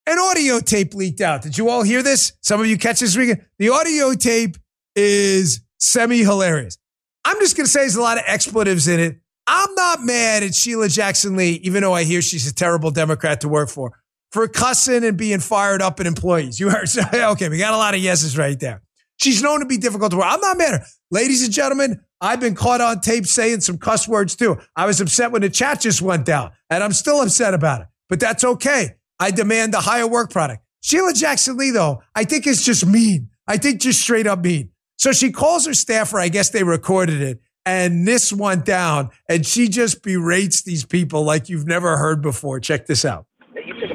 an 0.06 0.18
audio 0.18 0.58
tape 0.60 0.94
leaked 0.94 1.20
out. 1.20 1.42
Did 1.42 1.58
you 1.58 1.68
all 1.68 1.82
hear 1.82 2.02
this? 2.02 2.32
Some 2.40 2.60
of 2.60 2.66
you 2.66 2.78
catch 2.78 3.00
this 3.00 3.16
weekend. 3.16 3.44
The 3.58 3.68
audio 3.68 4.14
tape 4.14 4.56
is 4.94 5.60
semi 5.78 6.18
hilarious. 6.18 6.78
I'm 7.24 7.38
just 7.40 7.56
going 7.56 7.66
to 7.66 7.70
say 7.70 7.80
there's 7.80 7.96
a 7.96 8.02
lot 8.02 8.18
of 8.18 8.24
expletives 8.26 8.86
in 8.88 9.00
it. 9.00 9.18
I'm 9.46 9.74
not 9.74 10.02
mad 10.02 10.42
at 10.42 10.54
Sheila 10.54 10.88
Jackson 10.88 11.36
Lee, 11.36 11.60
even 11.62 11.82
though 11.82 11.92
I 11.92 12.04
hear 12.04 12.22
she's 12.22 12.48
a 12.48 12.54
terrible 12.54 12.90
Democrat 12.90 13.40
to 13.42 13.48
work 13.48 13.68
for, 13.68 13.92
for 14.32 14.48
cussing 14.48 15.04
and 15.04 15.16
being 15.16 15.40
fired 15.40 15.82
up 15.82 16.00
at 16.00 16.06
employees. 16.06 16.58
You 16.58 16.70
heard? 16.70 16.88
Okay, 17.14 17.48
we 17.48 17.58
got 17.58 17.74
a 17.74 17.76
lot 17.76 17.94
of 17.94 18.00
yeses 18.00 18.36
right 18.36 18.58
there. 18.58 18.82
She's 19.18 19.42
known 19.42 19.60
to 19.60 19.66
be 19.66 19.78
difficult 19.78 20.10
to 20.10 20.18
work. 20.18 20.26
I'm 20.28 20.40
not 20.40 20.58
mad 20.58 20.74
at 20.74 20.80
her. 20.80 20.86
Ladies 21.10 21.44
and 21.44 21.52
gentlemen, 21.52 22.00
I've 22.20 22.40
been 22.40 22.54
caught 22.54 22.80
on 22.80 23.00
tape 23.00 23.26
saying 23.26 23.60
some 23.60 23.78
cuss 23.78 24.08
words 24.08 24.36
too. 24.36 24.58
I 24.74 24.86
was 24.86 25.00
upset 25.00 25.32
when 25.32 25.42
the 25.42 25.50
chat 25.50 25.80
just 25.80 26.02
went 26.02 26.26
down, 26.26 26.52
and 26.70 26.82
I'm 26.82 26.92
still 26.92 27.22
upset 27.22 27.54
about 27.54 27.82
it, 27.82 27.86
but 28.08 28.20
that's 28.20 28.44
okay. 28.44 28.96
I 29.18 29.30
demand 29.30 29.74
a 29.74 29.80
higher 29.80 30.06
work 30.06 30.30
product. 30.30 30.62
Sheila 30.80 31.12
Jackson 31.12 31.56
Lee, 31.56 31.70
though, 31.70 32.02
I 32.14 32.24
think 32.24 32.46
is 32.46 32.64
just 32.64 32.86
mean. 32.86 33.30
I 33.48 33.56
think 33.56 33.80
just 33.80 34.00
straight 34.00 34.26
up 34.26 34.40
mean. 34.40 34.70
So 34.96 35.12
she 35.12 35.30
calls 35.30 35.66
her 35.66 35.74
staffer. 35.74 36.18
I 36.18 36.28
guess 36.28 36.50
they 36.50 36.62
recorded 36.62 37.20
it, 37.22 37.40
and 37.64 38.06
this 38.06 38.32
went 38.32 38.64
down, 38.64 39.10
and 39.28 39.46
she 39.46 39.68
just 39.68 40.02
berates 40.02 40.62
these 40.62 40.84
people 40.84 41.22
like 41.22 41.48
you've 41.48 41.66
never 41.66 41.96
heard 41.96 42.22
before. 42.22 42.60
Check 42.60 42.86
this 42.86 43.04
out. 43.04 43.26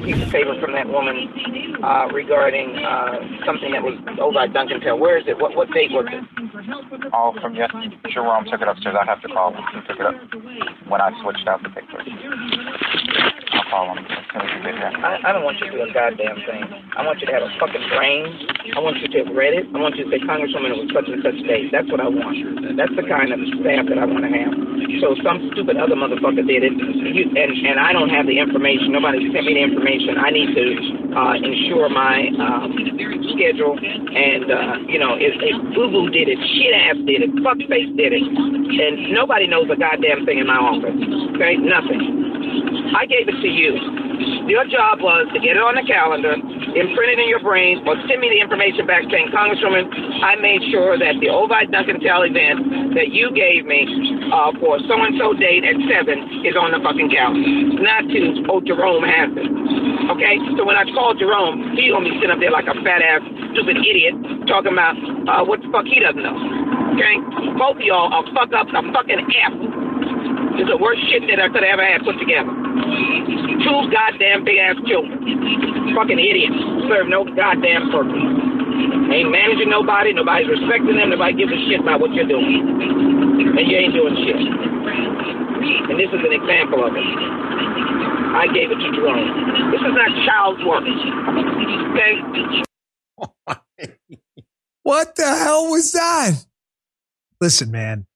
You 0.02 0.14
piece 0.14 0.26
of 0.26 0.32
paper 0.34 0.58
from 0.58 0.72
that 0.74 0.90
woman 0.90 1.30
uh, 1.78 2.10
regarding 2.10 2.74
uh, 2.74 3.22
something 3.46 3.70
that 3.70 3.86
was 3.86 3.94
over 4.18 4.42
at 4.42 4.50
Duncan. 4.50 4.82
Where 4.98 5.14
is 5.14 5.30
it? 5.30 5.38
What 5.38 5.54
what 5.54 5.70
date 5.70 5.94
was 5.94 6.10
it? 6.10 6.26
Oh, 7.14 7.30
from 7.38 7.54
yes, 7.54 7.70
Jerome 8.10 8.42
took 8.50 8.58
it 8.58 8.66
upstairs. 8.66 8.98
I 8.98 9.06
have 9.06 9.22
to 9.22 9.30
call 9.30 9.54
him. 9.54 9.62
He 9.70 9.78
took 9.86 10.02
it 10.02 10.06
up 10.10 10.18
when 10.90 10.98
I 10.98 11.14
switched 11.22 11.46
out 11.46 11.62
the 11.62 11.70
pictures. 11.70 12.02
I'll 12.02 13.68
call 13.70 13.94
him 13.94 14.02
as 14.02 14.26
soon 14.26 14.42
as 14.42 14.50
he 14.50 14.58
get 14.66 14.74
here. 14.74 14.90
I, 14.90 15.22
I 15.22 15.30
don't 15.30 15.46
want 15.46 15.62
you 15.62 15.70
to 15.70 15.72
do 15.72 15.86
a 15.86 15.90
goddamn 15.94 16.34
thing. 16.50 16.66
I 16.98 17.06
want 17.06 17.22
you 17.22 17.30
to 17.30 17.34
have 17.38 17.46
a 17.46 17.52
fucking 17.62 17.86
brain. 17.94 18.26
I 18.74 18.82
want 18.82 18.98
you 18.98 19.06
to 19.06 19.18
have 19.22 19.30
read 19.30 19.54
it. 19.54 19.70
I 19.70 19.78
want 19.78 19.94
you 19.94 20.02
to 20.02 20.10
say, 20.10 20.18
Congresswoman, 20.26 20.74
it 20.74 20.82
was 20.82 20.90
such 20.90 21.06
and 21.14 21.22
such 21.22 21.38
date. 21.46 21.70
That's 21.70 21.86
what 21.86 22.02
I 22.02 22.10
want. 22.10 22.42
That's 22.74 22.94
the 22.98 23.06
kind 23.06 23.30
of 23.30 23.38
staff 23.62 23.86
that 23.86 24.02
I 24.02 24.06
want 24.10 24.26
to 24.26 24.32
have. 24.34 24.52
So 24.98 25.14
some 25.22 25.46
stupid 25.54 25.78
other 25.78 25.94
motherfucker 25.94 26.42
did 26.42 26.66
it, 26.66 26.74
you, 26.74 27.26
and 27.38 27.50
and 27.66 27.78
I 27.78 27.92
don't 27.92 28.10
have 28.10 28.26
the 28.26 28.38
information. 28.38 28.92
Nobody 28.92 29.30
sent 29.30 29.46
me 29.46 29.54
the 29.54 29.64
information. 29.66 29.91
I 30.00 30.30
need 30.30 30.54
to 30.56 30.66
uh, 31.12 31.34
ensure 31.36 31.88
my 31.88 32.28
um, 32.40 32.72
schedule. 33.36 33.76
And 33.76 34.48
uh, 34.48 34.74
you 34.88 34.98
know, 34.98 35.16
if, 35.18 35.36
if 35.40 35.56
Boo 35.74 35.92
Boo 35.92 36.08
did 36.08 36.28
it, 36.28 36.38
shit 36.56 36.72
ass 36.72 36.96
did 37.04 37.20
it, 37.20 37.32
fuckface 37.44 37.92
did 37.96 38.12
it, 38.16 38.24
and 38.24 39.12
nobody 39.12 39.46
knows 39.46 39.68
a 39.68 39.76
goddamn 39.76 40.24
thing 40.24 40.38
in 40.38 40.46
my 40.46 40.56
office. 40.56 40.96
Okay, 41.36 41.60
nothing. 41.60 42.92
I 42.96 43.06
gave 43.08 43.28
it 43.28 43.38
to 43.40 43.48
you. 43.48 43.76
Your 44.48 44.68
job 44.68 45.00
was 45.00 45.26
to 45.32 45.38
get 45.40 45.56
it 45.56 45.64
on 45.64 45.74
the 45.74 45.86
calendar, 45.88 46.36
imprint 46.36 47.10
it 47.16 47.18
in 47.18 47.28
your 47.28 47.40
brain, 47.40 47.80
or 47.88 47.96
send 48.04 48.20
me 48.20 48.28
the 48.28 48.40
information 48.42 48.84
back 48.86 49.02
saying, 49.08 49.32
Congresswoman, 49.32 49.88
I 50.20 50.36
made 50.36 50.60
sure 50.70 50.98
that 50.98 51.16
the 51.18 51.32
Ovi 51.32 51.70
Duncan 51.72 51.98
Tell 52.04 52.22
event 52.22 52.92
that 52.94 53.10
you 53.10 53.32
gave 53.32 53.64
me 53.64 53.88
uh, 54.32 54.48
for 54.56 54.80
so 54.88 54.96
and 54.96 55.12
so 55.20 55.36
date 55.36 55.60
at 55.60 55.76
7 55.76 56.48
is 56.48 56.56
on 56.56 56.72
the 56.72 56.80
fucking 56.80 57.12
calendar. 57.12 57.84
Not 57.84 58.08
to, 58.08 58.48
oh, 58.48 58.64
Jerome 58.64 59.04
has 59.04 59.28
it. 59.36 59.44
Okay? 60.08 60.40
So 60.56 60.64
when 60.64 60.74
I 60.74 60.88
called 60.96 61.20
Jerome, 61.20 61.76
he 61.76 61.92
be 61.92 62.16
sitting 62.16 62.32
up 62.32 62.40
there 62.40 62.50
like 62.50 62.64
a 62.64 62.76
fat 62.80 63.04
ass, 63.04 63.20
stupid 63.52 63.76
idiot, 63.84 64.16
talking 64.48 64.72
about 64.72 64.96
uh, 65.28 65.44
what 65.44 65.60
the 65.60 65.68
fuck 65.68 65.84
he 65.84 66.00
doesn't 66.00 66.24
know. 66.24 66.32
Okay? 66.96 67.20
Both 67.60 67.76
of 67.76 67.84
y'all 67.84 68.08
are 68.08 68.24
fuck 68.32 68.56
up 68.56 68.72
the 68.72 68.80
fucking 68.80 69.20
F. 69.20 69.52
It's 70.56 70.68
the 70.68 70.80
worst 70.80 71.04
shit 71.12 71.28
that 71.28 71.36
I 71.36 71.52
could 71.52 71.64
have 71.64 71.76
ever 71.76 71.84
had 71.84 72.00
put 72.00 72.16
together. 72.16 72.48
Two 72.48 73.78
goddamn 73.92 74.48
big 74.48 74.56
ass 74.56 74.80
children. 74.88 75.92
Fucking 75.92 76.20
idiots. 76.20 76.56
Serve 76.88 77.12
no 77.12 77.28
goddamn 77.28 77.92
purpose. 77.92 78.16
Ain't 79.12 79.28
managing 79.28 79.68
nobody, 79.68 80.16
nobody's 80.16 80.48
respecting 80.48 80.96
them, 80.96 81.12
nobody 81.12 81.36
gives 81.36 81.52
a 81.52 81.60
shit 81.68 81.84
about 81.84 82.00
what 82.00 82.16
you're 82.16 82.28
doing. 82.28 83.11
And 83.32 83.70
you 83.70 83.76
ain't 83.76 83.94
doing 83.94 84.16
shit. 84.24 84.36
And 84.36 85.98
this 85.98 86.08
is 86.08 86.20
an 86.24 86.32
example 86.32 86.84
of 86.84 86.94
it. 86.94 87.02
I 88.34 88.46
gave 88.52 88.70
it 88.70 88.76
to 88.76 88.92
Jerome. 88.94 89.70
This 89.70 89.80
is 89.80 89.92
not 89.92 90.10
child's 90.26 90.64
work. 90.64 90.84
Okay? 91.92 92.22
What 94.84 95.14
the 95.14 95.26
hell 95.26 95.70
was 95.70 95.92
that? 95.92 96.44
Listen, 97.40 97.70
man, 97.70 98.06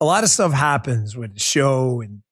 a 0.00 0.04
lot 0.04 0.24
of 0.24 0.30
stuff 0.30 0.52
happens 0.52 1.16
with 1.16 1.34
the 1.34 1.40
show, 1.40 2.00
and 2.00 2.22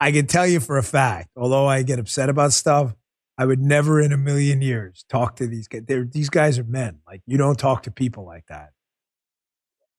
I 0.00 0.10
can 0.12 0.26
tell 0.26 0.46
you 0.46 0.60
for 0.60 0.76
a 0.76 0.82
fact, 0.82 1.28
although 1.36 1.66
I 1.66 1.82
get 1.82 1.98
upset 1.98 2.28
about 2.28 2.52
stuff, 2.52 2.94
I 3.38 3.46
would 3.46 3.60
never 3.60 4.00
in 4.00 4.12
a 4.12 4.16
million 4.16 4.60
years 4.60 5.04
talk 5.08 5.36
to 5.36 5.46
these 5.46 5.68
guys. 5.68 5.82
They're, 5.86 6.04
these 6.04 6.30
guys 6.30 6.58
are 6.58 6.64
men. 6.64 6.98
Like, 7.06 7.22
you 7.26 7.38
don't 7.38 7.58
talk 7.58 7.84
to 7.84 7.90
people 7.90 8.24
like 8.24 8.46
that. 8.48 8.70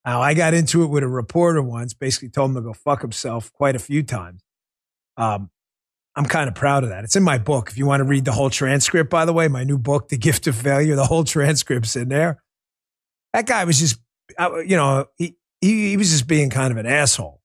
Now, 0.08 0.22
I 0.22 0.32
got 0.32 0.54
into 0.54 0.84
it 0.84 0.86
with 0.86 1.02
a 1.02 1.06
reporter 1.06 1.60
once, 1.60 1.92
basically 1.92 2.30
told 2.30 2.52
him 2.52 2.54
to 2.54 2.62
go 2.62 2.72
fuck 2.72 3.02
himself 3.02 3.52
quite 3.52 3.76
a 3.76 3.78
few 3.78 4.02
times. 4.02 4.40
Um, 5.18 5.50
I'm 6.16 6.24
kind 6.24 6.48
of 6.48 6.54
proud 6.54 6.82
of 6.82 6.88
that. 6.88 7.04
It's 7.04 7.14
in 7.14 7.22
my 7.22 7.36
book. 7.36 7.68
If 7.68 7.76
you 7.76 7.84
want 7.84 8.00
to 8.00 8.04
read 8.04 8.24
the 8.24 8.32
whole 8.32 8.48
transcript, 8.48 9.10
by 9.10 9.26
the 9.26 9.34
way, 9.34 9.48
my 9.48 9.64
new 9.64 9.76
book, 9.76 10.08
The 10.08 10.16
Gift 10.16 10.46
of 10.46 10.56
Failure, 10.56 10.96
the 10.96 11.04
whole 11.04 11.24
transcript's 11.24 11.94
in 11.94 12.08
there. 12.08 12.42
That 13.34 13.44
guy 13.44 13.64
was 13.64 13.80
just, 13.80 14.00
you 14.66 14.78
know, 14.78 15.04
he, 15.18 15.36
he, 15.60 15.90
he 15.90 15.96
was 15.98 16.10
just 16.10 16.26
being 16.26 16.48
kind 16.48 16.72
of 16.72 16.78
an 16.78 16.86
asshole. 16.86 17.42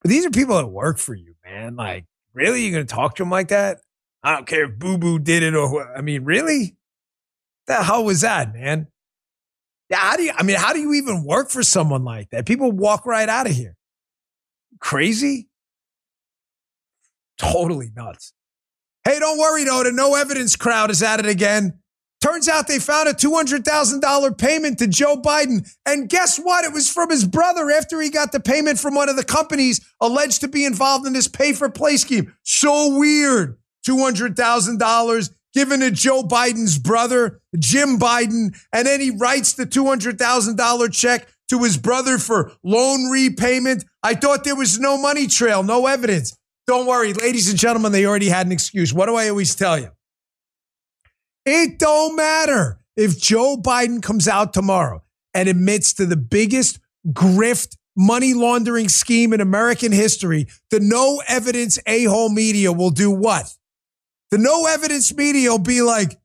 But 0.00 0.08
these 0.08 0.24
are 0.24 0.30
people 0.30 0.56
that 0.56 0.66
work 0.66 0.96
for 0.96 1.14
you, 1.14 1.34
man. 1.44 1.76
Like, 1.76 2.06
really? 2.32 2.62
You're 2.62 2.72
going 2.72 2.86
to 2.86 2.94
talk 2.94 3.16
to 3.16 3.22
them 3.22 3.28
like 3.28 3.48
that? 3.48 3.82
I 4.22 4.34
don't 4.34 4.46
care 4.46 4.64
if 4.64 4.78
Boo 4.78 4.96
Boo 4.96 5.18
did 5.18 5.42
it 5.42 5.54
or 5.54 5.70
what. 5.70 5.88
I 5.94 6.00
mean, 6.00 6.24
really? 6.24 6.78
The 7.66 7.82
hell 7.82 8.02
was 8.02 8.22
that, 8.22 8.54
man? 8.54 8.86
Yeah, 9.90 9.98
how 9.98 10.16
do 10.16 10.22
you, 10.22 10.32
I 10.36 10.44
mean, 10.44 10.56
how 10.56 10.72
do 10.72 10.80
you 10.80 10.94
even 10.94 11.24
work 11.24 11.50
for 11.50 11.62
someone 11.64 12.04
like 12.04 12.30
that? 12.30 12.46
People 12.46 12.70
walk 12.70 13.06
right 13.06 13.28
out 13.28 13.48
of 13.48 13.52
here. 13.52 13.76
Crazy? 14.80 15.48
Totally 17.38 17.90
nuts. 17.94 18.32
Hey, 19.04 19.18
don't 19.18 19.38
worry 19.38 19.64
though. 19.64 19.82
The 19.82 19.92
no 19.92 20.14
evidence 20.14 20.54
crowd 20.56 20.90
is 20.90 21.02
at 21.02 21.18
it 21.18 21.26
again. 21.26 21.80
Turns 22.20 22.48
out 22.48 22.68
they 22.68 22.78
found 22.78 23.08
a 23.08 23.14
$200,000 23.14 24.38
payment 24.38 24.78
to 24.78 24.86
Joe 24.86 25.16
Biden. 25.16 25.66
And 25.86 26.08
guess 26.08 26.38
what? 26.38 26.64
It 26.64 26.72
was 26.72 26.88
from 26.88 27.08
his 27.08 27.24
brother 27.24 27.70
after 27.70 28.00
he 28.00 28.10
got 28.10 28.30
the 28.30 28.40
payment 28.40 28.78
from 28.78 28.94
one 28.94 29.08
of 29.08 29.16
the 29.16 29.24
companies 29.24 29.80
alleged 30.02 30.42
to 30.42 30.48
be 30.48 30.66
involved 30.66 31.06
in 31.06 31.14
this 31.14 31.28
pay 31.28 31.54
for 31.54 31.70
play 31.70 31.96
scheme. 31.96 32.34
So 32.42 32.98
weird. 32.98 33.56
$200,000 33.88 35.30
given 35.54 35.80
to 35.80 35.90
Joe 35.90 36.22
Biden's 36.22 36.78
brother, 36.78 37.40
Jim 37.58 37.98
Biden. 37.98 38.56
And 38.72 38.86
then 38.86 39.00
he 39.00 39.10
writes 39.10 39.54
the 39.54 39.66
$200,000 39.66 40.92
check 40.92 41.28
to 41.48 41.62
his 41.62 41.76
brother 41.76 42.18
for 42.18 42.52
loan 42.62 43.10
repayment. 43.10 43.84
I 44.02 44.14
thought 44.14 44.44
there 44.44 44.56
was 44.56 44.78
no 44.78 44.96
money 44.96 45.26
trail, 45.26 45.62
no 45.62 45.86
evidence. 45.86 46.36
Don't 46.66 46.86
worry, 46.86 47.12
ladies 47.12 47.50
and 47.50 47.58
gentlemen, 47.58 47.92
they 47.92 48.06
already 48.06 48.28
had 48.28 48.46
an 48.46 48.52
excuse. 48.52 48.94
What 48.94 49.06
do 49.06 49.16
I 49.16 49.28
always 49.28 49.54
tell 49.54 49.78
you? 49.78 49.90
It 51.44 51.78
don't 51.78 52.14
matter 52.14 52.78
if 52.96 53.18
Joe 53.18 53.56
Biden 53.56 54.02
comes 54.02 54.28
out 54.28 54.52
tomorrow 54.52 55.02
and 55.34 55.48
admits 55.48 55.92
to 55.94 56.06
the 56.06 56.16
biggest 56.16 56.78
grift 57.08 57.76
money 57.96 58.34
laundering 58.34 58.88
scheme 58.88 59.32
in 59.32 59.40
American 59.40 59.90
history. 59.90 60.46
The 60.70 60.80
no 60.80 61.22
evidence 61.26 61.78
a 61.86 62.04
hole 62.04 62.28
media 62.28 62.72
will 62.72 62.90
do 62.90 63.10
what? 63.10 63.52
The 64.30 64.38
no 64.38 64.66
evidence 64.66 65.14
media 65.14 65.50
will 65.50 65.58
be 65.58 65.82
like, 65.82 66.18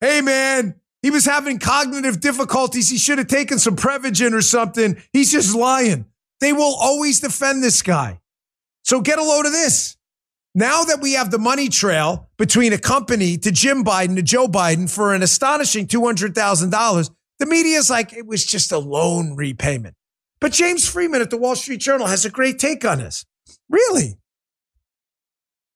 hey, 0.00 0.20
man, 0.20 0.74
he 1.02 1.10
was 1.10 1.24
having 1.24 1.58
cognitive 1.58 2.20
difficulties. 2.20 2.88
He 2.88 2.98
should 2.98 3.18
have 3.18 3.28
taken 3.28 3.58
some 3.58 3.76
Prevagen 3.76 4.32
or 4.32 4.42
something. 4.42 5.00
He's 5.12 5.32
just 5.32 5.54
lying. 5.54 6.06
They 6.40 6.52
will 6.52 6.76
always 6.78 7.20
defend 7.20 7.62
this 7.62 7.82
guy. 7.82 8.20
So 8.84 9.00
get 9.00 9.18
a 9.18 9.24
load 9.24 9.46
of 9.46 9.52
this. 9.52 9.96
Now 10.54 10.84
that 10.84 11.00
we 11.00 11.12
have 11.12 11.30
the 11.30 11.38
money 11.38 11.68
trail 11.68 12.30
between 12.38 12.72
a 12.72 12.78
company 12.78 13.36
to 13.38 13.52
Jim 13.52 13.84
Biden 13.84 14.16
to 14.16 14.22
Joe 14.22 14.48
Biden 14.48 14.88
for 14.88 15.14
an 15.14 15.22
astonishing 15.22 15.86
$200,000, 15.86 17.10
the 17.38 17.46
media 17.46 17.78
is 17.78 17.90
like, 17.90 18.12
it 18.14 18.26
was 18.26 18.44
just 18.46 18.72
a 18.72 18.78
loan 18.78 19.36
repayment. 19.36 19.94
But 20.40 20.52
James 20.52 20.88
Freeman 20.88 21.20
at 21.20 21.30
the 21.30 21.36
Wall 21.36 21.56
Street 21.56 21.80
Journal 21.80 22.06
has 22.06 22.24
a 22.24 22.30
great 22.30 22.58
take 22.58 22.84
on 22.84 22.98
this. 22.98 23.26
Really? 23.68 24.18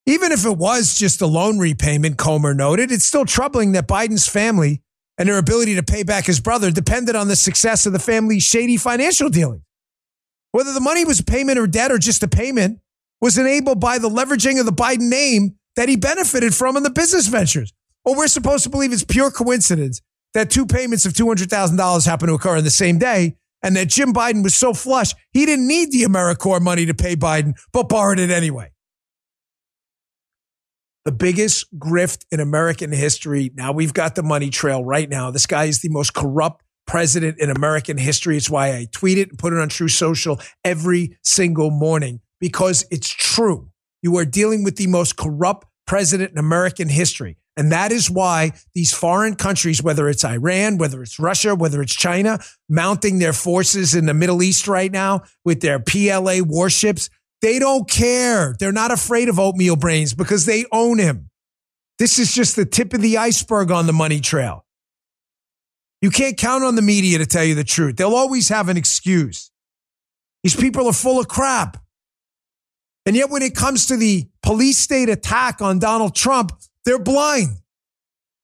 Even 0.06 0.32
if 0.32 0.44
it 0.44 0.56
was 0.56 0.94
just 0.94 1.20
a 1.20 1.26
loan 1.26 1.58
repayment, 1.58 2.16
Comer 2.16 2.54
noted, 2.54 2.90
it's 2.90 3.04
still 3.04 3.24
troubling 3.24 3.72
that 3.72 3.86
Biden's 3.86 4.28
family 4.28 4.82
and 5.18 5.28
their 5.28 5.38
ability 5.38 5.74
to 5.74 5.82
pay 5.82 6.02
back 6.02 6.26
his 6.26 6.40
brother 6.40 6.70
depended 6.70 7.14
on 7.14 7.28
the 7.28 7.36
success 7.36 7.86
of 7.86 7.92
the 7.92 7.98
family's 7.98 8.42
shady 8.42 8.76
financial 8.76 9.28
dealing. 9.28 9.62
Whether 10.52 10.72
the 10.72 10.80
money 10.80 11.04
was 11.04 11.20
payment 11.20 11.58
or 11.58 11.66
debt 11.66 11.92
or 11.92 11.98
just 11.98 12.22
a 12.22 12.28
payment, 12.28 12.80
was 13.20 13.36
enabled 13.36 13.80
by 13.80 13.98
the 13.98 14.08
leveraging 14.08 14.58
of 14.58 14.66
the 14.66 14.72
Biden 14.72 15.10
name 15.10 15.56
that 15.76 15.88
he 15.88 15.96
benefited 15.96 16.54
from 16.54 16.76
in 16.76 16.82
the 16.82 16.90
business 16.90 17.28
ventures. 17.28 17.72
Or 18.04 18.16
we're 18.16 18.28
supposed 18.28 18.64
to 18.64 18.70
believe 18.70 18.92
it's 18.92 19.04
pure 19.04 19.30
coincidence 19.30 20.00
that 20.32 20.50
two 20.50 20.64
payments 20.64 21.04
of 21.04 21.12
$200,000 21.12 22.06
happened 22.06 22.30
to 22.30 22.34
occur 22.34 22.56
on 22.56 22.64
the 22.64 22.70
same 22.70 22.98
day 22.98 23.36
and 23.62 23.76
that 23.76 23.88
Jim 23.88 24.12
Biden 24.12 24.42
was 24.42 24.54
so 24.54 24.72
flush, 24.72 25.12
he 25.32 25.44
didn't 25.44 25.66
need 25.66 25.92
the 25.92 26.02
Americore 26.02 26.62
money 26.62 26.86
to 26.86 26.94
pay 26.94 27.14
Biden, 27.14 27.52
but 27.72 27.88
borrowed 27.88 28.18
it 28.18 28.30
anyway. 28.30 28.70
The 31.04 31.12
biggest 31.12 31.66
grift 31.78 32.24
in 32.30 32.40
American 32.40 32.92
history. 32.92 33.50
Now 33.54 33.72
we've 33.72 33.94
got 33.94 34.14
the 34.14 34.22
money 34.22 34.50
trail 34.50 34.84
right 34.84 35.08
now. 35.08 35.30
This 35.30 35.46
guy 35.46 35.64
is 35.64 35.80
the 35.80 35.88
most 35.88 36.12
corrupt 36.14 36.62
president 36.86 37.38
in 37.38 37.50
American 37.50 37.96
history. 37.96 38.36
It's 38.36 38.50
why 38.50 38.76
I 38.76 38.86
tweet 38.90 39.16
it 39.16 39.30
and 39.30 39.38
put 39.38 39.52
it 39.52 39.58
on 39.58 39.68
Truth 39.68 39.92
Social 39.92 40.40
every 40.64 41.16
single 41.22 41.70
morning 41.70 42.20
because 42.40 42.84
it's 42.90 43.08
true. 43.08 43.70
You 44.02 44.16
are 44.18 44.24
dealing 44.24 44.64
with 44.64 44.76
the 44.76 44.88
most 44.88 45.16
corrupt 45.16 45.66
president 45.86 46.32
in 46.32 46.38
American 46.38 46.88
history. 46.88 47.36
And 47.56 47.72
that 47.72 47.92
is 47.92 48.10
why 48.10 48.52
these 48.74 48.92
foreign 48.92 49.34
countries, 49.34 49.82
whether 49.82 50.08
it's 50.08 50.24
Iran, 50.24 50.78
whether 50.78 51.02
it's 51.02 51.18
Russia, 51.18 51.54
whether 51.54 51.82
it's 51.82 51.94
China, 51.94 52.38
mounting 52.68 53.18
their 53.18 53.32
forces 53.32 53.94
in 53.94 54.06
the 54.06 54.14
Middle 54.14 54.42
East 54.42 54.66
right 54.66 54.90
now 54.90 55.22
with 55.44 55.60
their 55.60 55.78
PLA 55.78 56.38
warships, 56.40 57.10
they 57.42 57.58
don't 57.58 57.88
care. 57.88 58.54
They're 58.58 58.72
not 58.72 58.90
afraid 58.90 59.28
of 59.28 59.38
oatmeal 59.38 59.76
brains 59.76 60.14
because 60.14 60.46
they 60.46 60.64
own 60.72 60.98
him. 60.98 61.30
This 61.98 62.18
is 62.18 62.34
just 62.34 62.56
the 62.56 62.64
tip 62.64 62.94
of 62.94 63.02
the 63.02 63.18
iceberg 63.18 63.70
on 63.70 63.86
the 63.86 63.92
money 63.92 64.20
trail. 64.20 64.64
You 66.00 66.10
can't 66.10 66.36
count 66.36 66.64
on 66.64 66.76
the 66.76 66.82
media 66.82 67.18
to 67.18 67.26
tell 67.26 67.44
you 67.44 67.54
the 67.54 67.64
truth. 67.64 67.96
They'll 67.96 68.14
always 68.14 68.48
have 68.48 68.68
an 68.68 68.76
excuse. 68.76 69.50
These 70.42 70.56
people 70.56 70.86
are 70.86 70.94
full 70.94 71.20
of 71.20 71.28
crap. 71.28 71.76
And 73.04 73.16
yet, 73.16 73.30
when 73.30 73.42
it 73.42 73.54
comes 73.54 73.86
to 73.86 73.96
the 73.96 74.28
police 74.42 74.78
state 74.78 75.08
attack 75.08 75.60
on 75.60 75.78
Donald 75.78 76.14
Trump, 76.14 76.52
they're 76.84 76.98
blind. 76.98 77.58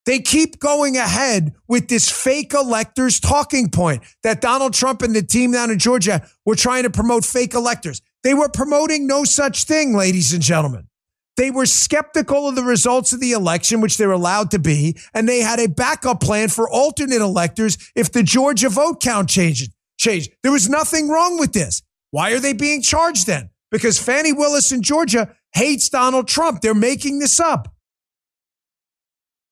They 0.07 0.21
keep 0.21 0.61
going 0.61 0.97
ahead 0.97 1.55
with 1.67 1.89
this 1.89 2.11
fake 2.11 2.55
electors 2.55 3.19
talking 3.19 3.71
point 3.71 4.03
that 4.23 4.41
Donald 4.41 4.73
Trump 4.73 5.03
and 5.03 5.15
the 5.15 5.23
team 5.23 5.53
down 5.53 5.71
in 5.71 5.79
Georgia 5.79 6.27
were 6.45 6.55
trying 6.55 6.85
to 6.85 6.91
promote 6.91 7.25
fake 7.25 7.55
electors. 7.55 8.01
They 8.27 8.35
were 8.35 8.49
promoting 8.49 9.07
no 9.07 9.23
such 9.23 9.65
thing, 9.65 9.95
ladies 9.95 10.33
and 10.33 10.43
gentlemen. 10.43 10.89
They 11.37 11.53
were 11.53 11.67
skeptical 11.67 12.49
of 12.49 12.57
the 12.57 12.63
results 12.65 13.13
of 13.13 13.21
the 13.21 13.31
election, 13.33 13.81
which 13.81 13.99
they're 13.99 14.11
allowed 14.11 14.51
to 14.51 14.59
be, 14.59 14.97
and 15.15 15.29
they 15.29 15.41
had 15.41 15.61
a 15.61 15.69
backup 15.69 16.21
plan 16.21 16.49
for 16.49 16.69
alternate 16.69 17.21
electors 17.21 17.79
if 17.95 18.11
the 18.11 18.25
Georgia 18.25 18.69
vote 18.69 19.01
count 19.01 19.29
changed. 19.29 19.71
Changed. 19.97 20.33
There 20.43 20.51
was 20.51 20.69
nothing 20.69 21.09
wrong 21.09 21.39
with 21.39 21.53
this. 21.53 21.83
Why 22.11 22.33
are 22.33 22.41
they 22.41 22.53
being 22.53 22.83
charged 22.83 23.29
then? 23.29 23.51
because 23.71 23.99
Fani 23.99 24.33
Willis 24.33 24.73
in 24.73 24.83
Georgia 24.83 25.37
hates 25.53 25.89
Donald 25.89 26.29
Trump. 26.29 26.61
They're 26.61 26.75
making 26.75 27.19
this 27.19 27.41
up. 27.41 27.75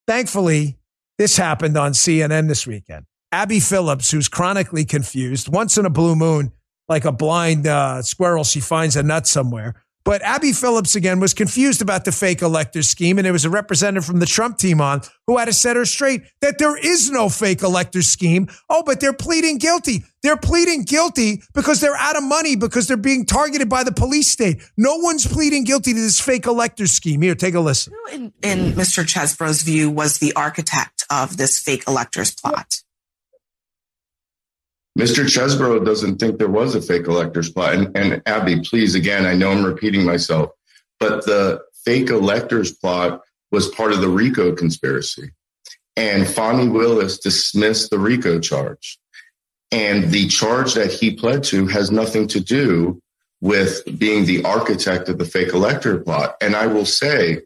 Thankfully, 0.07 0.79
this 1.19 1.37
happened 1.37 1.77
on 1.77 1.93
CNN 1.93 2.49
this 2.49 2.67
weekend. 2.67 3.07
Abby 3.33 3.61
Phillips, 3.61 4.11
who's 4.11 4.29
chronically 4.29 4.85
confused, 4.85 5.49
once 5.49 5.77
in 5.77 5.87
a 5.87 5.91
blue 5.91 6.15
moon, 6.15 6.53
like 6.89 7.05
a 7.05 7.13
blind 7.13 7.67
uh, 7.67 8.03
squirrel, 8.03 8.45
she 8.45 8.61
finds 8.61 8.97
a 8.97 9.03
nut 9.03 9.27
somewhere. 9.27 9.75
But 10.05 10.21
Abby 10.21 10.53
Phillips, 10.53 10.95
again, 10.95 11.19
was 11.19 11.33
confused 11.33 11.81
about 11.81 12.05
the 12.05 12.13
fake 12.13 12.43
elector 12.43 12.83
scheme. 12.83 13.19
And 13.19 13.25
there 13.25 13.33
was 13.33 13.47
a 13.47 13.51
representative 13.51 14.05
from 14.05 14.21
the 14.21 14.27
Trump 14.27 14.59
team 14.59 14.81
on 14.81 15.01
who 15.27 15.39
had 15.39 15.47
to 15.47 15.53
set 15.55 15.77
her 15.77 15.87
straight 15.87 16.25
that 16.43 16.59
there 16.59 16.77
is 16.77 17.11
no 17.11 17.31
fake 17.31 17.63
elector 17.63 18.03
scheme. 18.03 18.49
Oh, 18.69 18.83
but 18.85 19.01
they're 19.01 19.15
pleading 19.15 19.57
guilty. 19.57 20.05
They're 20.23 20.37
pleading 20.37 20.83
guilty 20.85 21.43
because 21.55 21.81
they're 21.81 21.97
out 21.97 22.17
of 22.17 22.23
money 22.23 22.55
because 22.55 22.87
they're 22.87 22.99
being 22.99 23.25
targeted 23.25 23.71
by 23.71 23.83
the 23.83 23.93
police 23.93 24.29
state. 24.29 24.63
No 24.77 24.97
one's 24.97 25.27
pleading 25.27 25.65
guilty 25.65 25.95
to 25.95 26.01
this 26.01 26.21
fake 26.21 26.45
elector 26.45 26.87
scheme. 26.87 27.23
Here, 27.23 27.35
take 27.35 27.55
a 27.55 27.61
listen. 27.61 27.95
Who, 27.95 28.15
in, 28.15 28.33
in 28.43 28.73
Mr. 28.73 29.07
Chesebro's 29.07 29.63
view, 29.63 29.91
was 29.91 30.19
the 30.19 30.35
architect 30.35 31.05
of 31.11 31.39
this 31.39 31.59
fake 31.59 31.85
electors 31.89 32.35
plot? 32.35 32.84
Mr. 34.99 35.25
Chesebro 35.25 35.85
doesn't 35.85 36.19
think 36.19 36.39
there 36.39 36.49
was 36.49 36.75
a 36.75 36.83
fake 36.83 37.07
electors 37.07 37.51
plot. 37.51 37.75
And, 37.75 37.97
and 37.97 38.23
Abby, 38.27 38.61
please, 38.61 38.95
again, 38.95 39.27
I 39.27 39.35
know 39.35 39.51
I'm 39.51 39.65
repeating 39.65 40.05
myself, 40.05 40.51
but 41.01 41.27
the 41.27 41.61
fake 41.85 42.11
electors 42.11 42.73
plot 42.73 43.23
was 43.51 43.69
part 43.69 43.93
of 43.93 44.01
the 44.01 44.09
RICO 44.09 44.55
conspiracy. 44.55 45.31
And 45.97 46.29
Fani 46.29 46.69
Willis 46.69 47.19
dismissed 47.19 47.91
the 47.91 47.99
RICO 47.99 48.39
charge. 48.39 48.99
And 49.73 50.11
the 50.11 50.29
charge 50.29 50.75
that 50.75 50.93
he 50.93 51.17
pled 51.17 51.43
to 51.45 51.67
has 51.67 51.91
nothing 51.91 52.29
to 52.29 52.41
do 52.41 53.01
with 53.41 53.83
being 53.99 54.25
the 54.25 54.45
architect 54.45 55.09
of 55.09 55.19
the 55.19 55.25
fake 55.25 55.53
elector 55.53 55.99
plot. 55.99 56.37
And 56.41 56.55
I 56.55 56.67
will 56.67 56.87
say, 56.87 57.43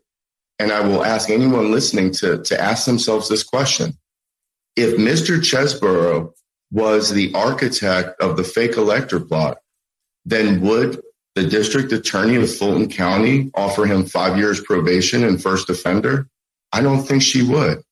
and 0.58 0.70
I 0.70 0.80
will 0.80 1.04
ask 1.04 1.30
anyone 1.30 1.72
listening 1.72 2.12
to, 2.14 2.42
to 2.42 2.60
ask 2.60 2.84
themselves 2.84 3.28
this 3.28 3.42
question. 3.42 3.96
If 4.76 4.98
Mr. 4.98 5.38
Chesebro 5.38 6.32
was 6.70 7.10
the 7.10 7.32
architect 7.34 8.20
of 8.20 8.36
the 8.36 8.44
fake 8.44 8.76
elector 8.76 9.20
plot, 9.20 9.58
then 10.24 10.60
would 10.60 11.00
the 11.34 11.44
district 11.44 11.92
attorney 11.92 12.36
of 12.36 12.54
Fulton 12.54 12.88
County 12.88 13.50
offer 13.54 13.86
him 13.86 14.04
five 14.04 14.36
years 14.36 14.60
probation 14.60 15.24
and 15.24 15.42
first 15.42 15.70
offender? 15.70 16.28
I 16.72 16.82
don't 16.82 17.02
think 17.02 17.22
she 17.22 17.42
would. 17.42 17.82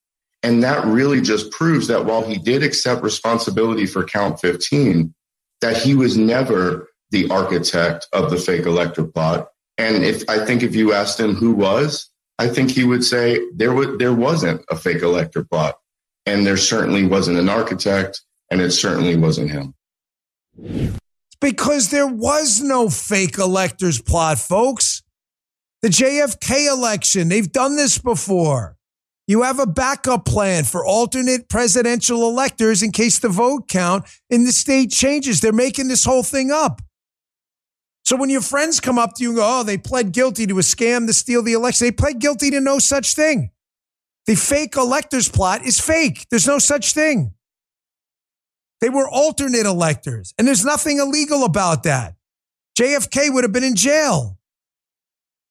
And 0.43 0.63
that 0.63 0.85
really 0.85 1.21
just 1.21 1.51
proves 1.51 1.89
that 1.89 2.05
while 2.05 2.23
he 2.23 2.39
did 2.39 2.63
accept 2.63 3.03
responsibility 3.03 3.87
for 3.87 4.05
count 4.05 4.41
15, 4.41 5.15
that 5.61 5.77
he 5.77 5.95
was 5.95 6.17
never 6.17 6.89
the 7.11 7.29
architect 7.31 8.07
of 8.13 8.31
the 8.31 8.37
fake 8.37 8.67
elector 8.67 9.05
plot. 9.05 9.49
And 9.79 10.05
if 10.05 10.29
I 10.29 10.45
think 10.45 10.63
if 10.63 10.75
you 10.75 10.93
asked 10.93 11.19
him 11.19 11.35
who 11.35 11.53
was, 11.53 12.11
I 12.39 12.49
think 12.49 12.71
he 12.71 12.85
would 12.85 13.05
say 13.05 13.41
there 13.55 13.73
was 13.73 13.97
there 13.99 14.13
wasn't 14.13 14.65
a 14.71 14.77
fake 14.77 15.03
elector 15.03 15.45
plot. 15.45 15.77
And 16.27 16.47
there 16.47 16.57
certainly 16.57 17.07
wasn't 17.07 17.39
an 17.39 17.49
architect 17.49 18.21
and 18.51 18.61
it 18.61 18.71
certainly 18.71 19.17
wasn't 19.17 19.51
him. 19.51 19.75
Because 21.41 21.91
there 21.91 22.07
was 22.07 22.61
no 22.61 22.89
fake 22.89 23.39
electors 23.39 24.01
plot, 24.01 24.39
folks. 24.39 25.03
The 25.83 25.89
JFK 25.89 26.73
election, 26.73 27.29
they've 27.29 27.51
done 27.51 27.77
this 27.77 27.99
before. 27.99 28.77
You 29.29 29.43
have 29.43 29.59
a 29.59 29.67
backup 29.67 30.25
plan 30.25 30.65
for 30.65 30.87
alternate 30.87 31.49
presidential 31.49 32.29
electors 32.29 32.83
in 32.83 32.93
case 32.93 33.19
the 33.19 33.29
vote 33.29 33.69
count 33.69 34.05
in 34.31 34.45
the 34.45 34.53
state 34.53 34.91
changes. 34.91 35.41
They're 35.41 35.53
making 35.53 35.89
this 35.89 36.05
whole 36.05 36.23
thing 36.23 36.51
up. 36.51 36.81
So 38.05 38.15
when 38.15 38.31
your 38.31 38.41
friends 38.41 38.79
come 38.79 39.01
up 39.01 39.15
to 39.15 39.23
you 39.25 39.31
and 39.31 39.37
go, 39.37 39.43
oh, 39.45 39.63
they 39.65 39.79
pled 39.79 40.13
guilty 40.13 40.47
to 40.47 40.59
a 40.61 40.63
scam 40.63 41.09
to 41.09 41.13
steal 41.13 41.43
the 41.43 41.55
election, 41.55 41.89
they 41.89 41.93
pled 41.93 42.21
guilty 42.21 42.51
to 42.53 42.61
no 42.61 42.79
such 42.79 43.15
thing. 43.15 43.51
The 44.27 44.37
fake 44.37 44.77
electors 44.77 45.29
plot 45.29 45.67
is 45.67 45.81
fake. 45.81 46.27
There's 46.31 46.47
no 46.47 46.59
such 46.59 46.93
thing. 46.93 47.35
They 48.81 48.91
were 48.91 49.09
alternate 49.09 49.67
electors, 49.67 50.35
and 50.39 50.47
there's 50.47 50.65
nothing 50.65 50.99
illegal 50.99 51.45
about 51.45 51.83
that. 51.85 52.15
JFK 52.79 53.33
would 53.33 53.45
have 53.45 53.53
been 53.53 53.65
in 53.65 53.75
jail. 53.75 54.39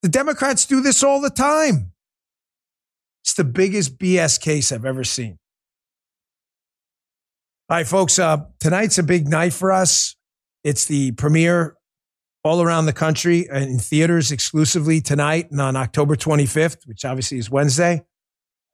The 0.03 0.09
Democrats 0.09 0.65
do 0.65 0.81
this 0.81 1.03
all 1.03 1.19
the 1.19 1.31
time. 1.31 1.91
It's 3.23 3.33
the 3.33 3.43
biggest 3.43 3.97
BS 3.97 4.39
case 4.39 4.71
I've 4.71 4.85
ever 4.85 5.03
seen. 5.03 5.39
All 7.67 7.77
right, 7.77 7.87
folks, 7.87 8.19
uh, 8.19 8.45
tonight's 8.59 8.99
a 8.99 9.03
big 9.03 9.27
night 9.27 9.53
for 9.53 9.71
us. 9.71 10.15
It's 10.63 10.85
the 10.85 11.13
premiere 11.13 11.75
all 12.43 12.61
around 12.61 12.85
the 12.85 12.93
country 12.93 13.47
and 13.49 13.63
in 13.63 13.79
theaters 13.79 14.31
exclusively 14.31 15.01
tonight 15.01 15.49
and 15.49 15.59
on 15.59 15.75
October 15.75 16.15
25th, 16.15 16.87
which 16.87 17.03
obviously 17.03 17.39
is 17.39 17.49
Wednesday. 17.49 18.03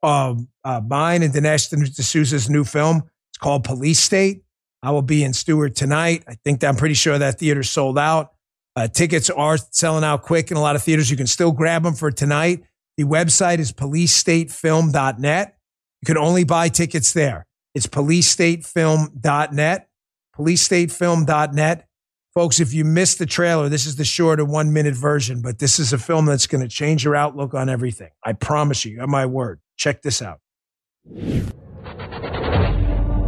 Um, 0.02 0.48
uh, 0.62 0.82
mine 0.86 1.22
and 1.22 1.32
Dinesh 1.32 1.70
D'Souza's 1.70 2.50
new 2.50 2.64
film. 2.64 3.04
Called 3.42 3.64
Police 3.64 3.98
State. 3.98 4.44
I 4.82 4.92
will 4.92 5.02
be 5.02 5.24
in 5.24 5.32
Stuart 5.32 5.74
tonight. 5.74 6.24
I 6.28 6.34
think 6.44 6.60
that 6.60 6.68
I'm 6.68 6.76
pretty 6.76 6.94
sure 6.94 7.18
that 7.18 7.38
theater's 7.38 7.70
sold 7.70 7.98
out. 7.98 8.32
Uh, 8.74 8.88
tickets 8.88 9.30
are 9.30 9.58
selling 9.58 10.04
out 10.04 10.22
quick 10.22 10.50
in 10.50 10.56
a 10.56 10.60
lot 10.60 10.76
of 10.76 10.82
theaters. 10.82 11.10
You 11.10 11.16
can 11.16 11.26
still 11.26 11.52
grab 11.52 11.82
them 11.82 11.94
for 11.94 12.10
tonight. 12.10 12.64
The 12.96 13.04
website 13.04 13.58
is 13.58 13.72
policestatefilm.net. 13.72 15.56
You 16.00 16.06
can 16.06 16.18
only 16.18 16.44
buy 16.44 16.68
tickets 16.68 17.12
there. 17.12 17.46
It's 17.74 17.86
policestatefilm.net. 17.86 19.88
Policestatefilm.net. 20.36 21.88
Folks, 22.34 22.60
if 22.60 22.72
you 22.72 22.84
missed 22.84 23.18
the 23.18 23.26
trailer, 23.26 23.68
this 23.68 23.86
is 23.86 23.96
the 23.96 24.04
shorter 24.04 24.44
one 24.44 24.72
minute 24.72 24.94
version, 24.94 25.42
but 25.42 25.58
this 25.58 25.78
is 25.78 25.92
a 25.92 25.98
film 25.98 26.26
that's 26.26 26.46
going 26.46 26.62
to 26.62 26.68
change 26.68 27.04
your 27.04 27.14
outlook 27.14 27.52
on 27.52 27.68
everything. 27.68 28.10
I 28.24 28.32
promise 28.32 28.86
you, 28.86 29.00
have 29.00 29.08
my 29.08 29.26
word. 29.26 29.60
Check 29.76 30.02
this 30.02 30.22
out. 30.22 30.40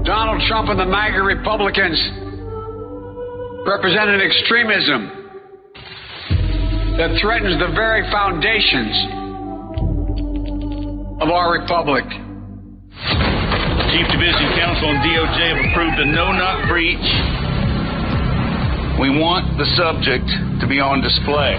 Donald 0.04 0.42
Trump 0.44 0.68
and 0.68 0.78
the 0.78 0.84
MAGA 0.84 1.24
Republicans 1.24 1.96
represent 3.64 4.12
an 4.12 4.20
extremism 4.20 5.08
that 7.00 7.16
threatens 7.24 7.56
the 7.56 7.72
very 7.72 8.04
foundations 8.12 8.92
of 11.24 11.32
our 11.32 11.56
republic. 11.56 12.04
Chief 13.96 14.06
Division 14.12 14.48
Counsel 14.60 14.92
and 14.92 15.00
DOJ 15.08 15.40
have 15.56 15.72
approved 15.72 15.96
a 15.96 16.06
no-knock 16.12 16.68
breach. 16.68 17.08
We 19.00 19.08
want 19.08 19.56
the 19.56 19.64
subject 19.72 20.28
to 20.60 20.68
be 20.68 20.84
on 20.84 21.00
display, 21.00 21.56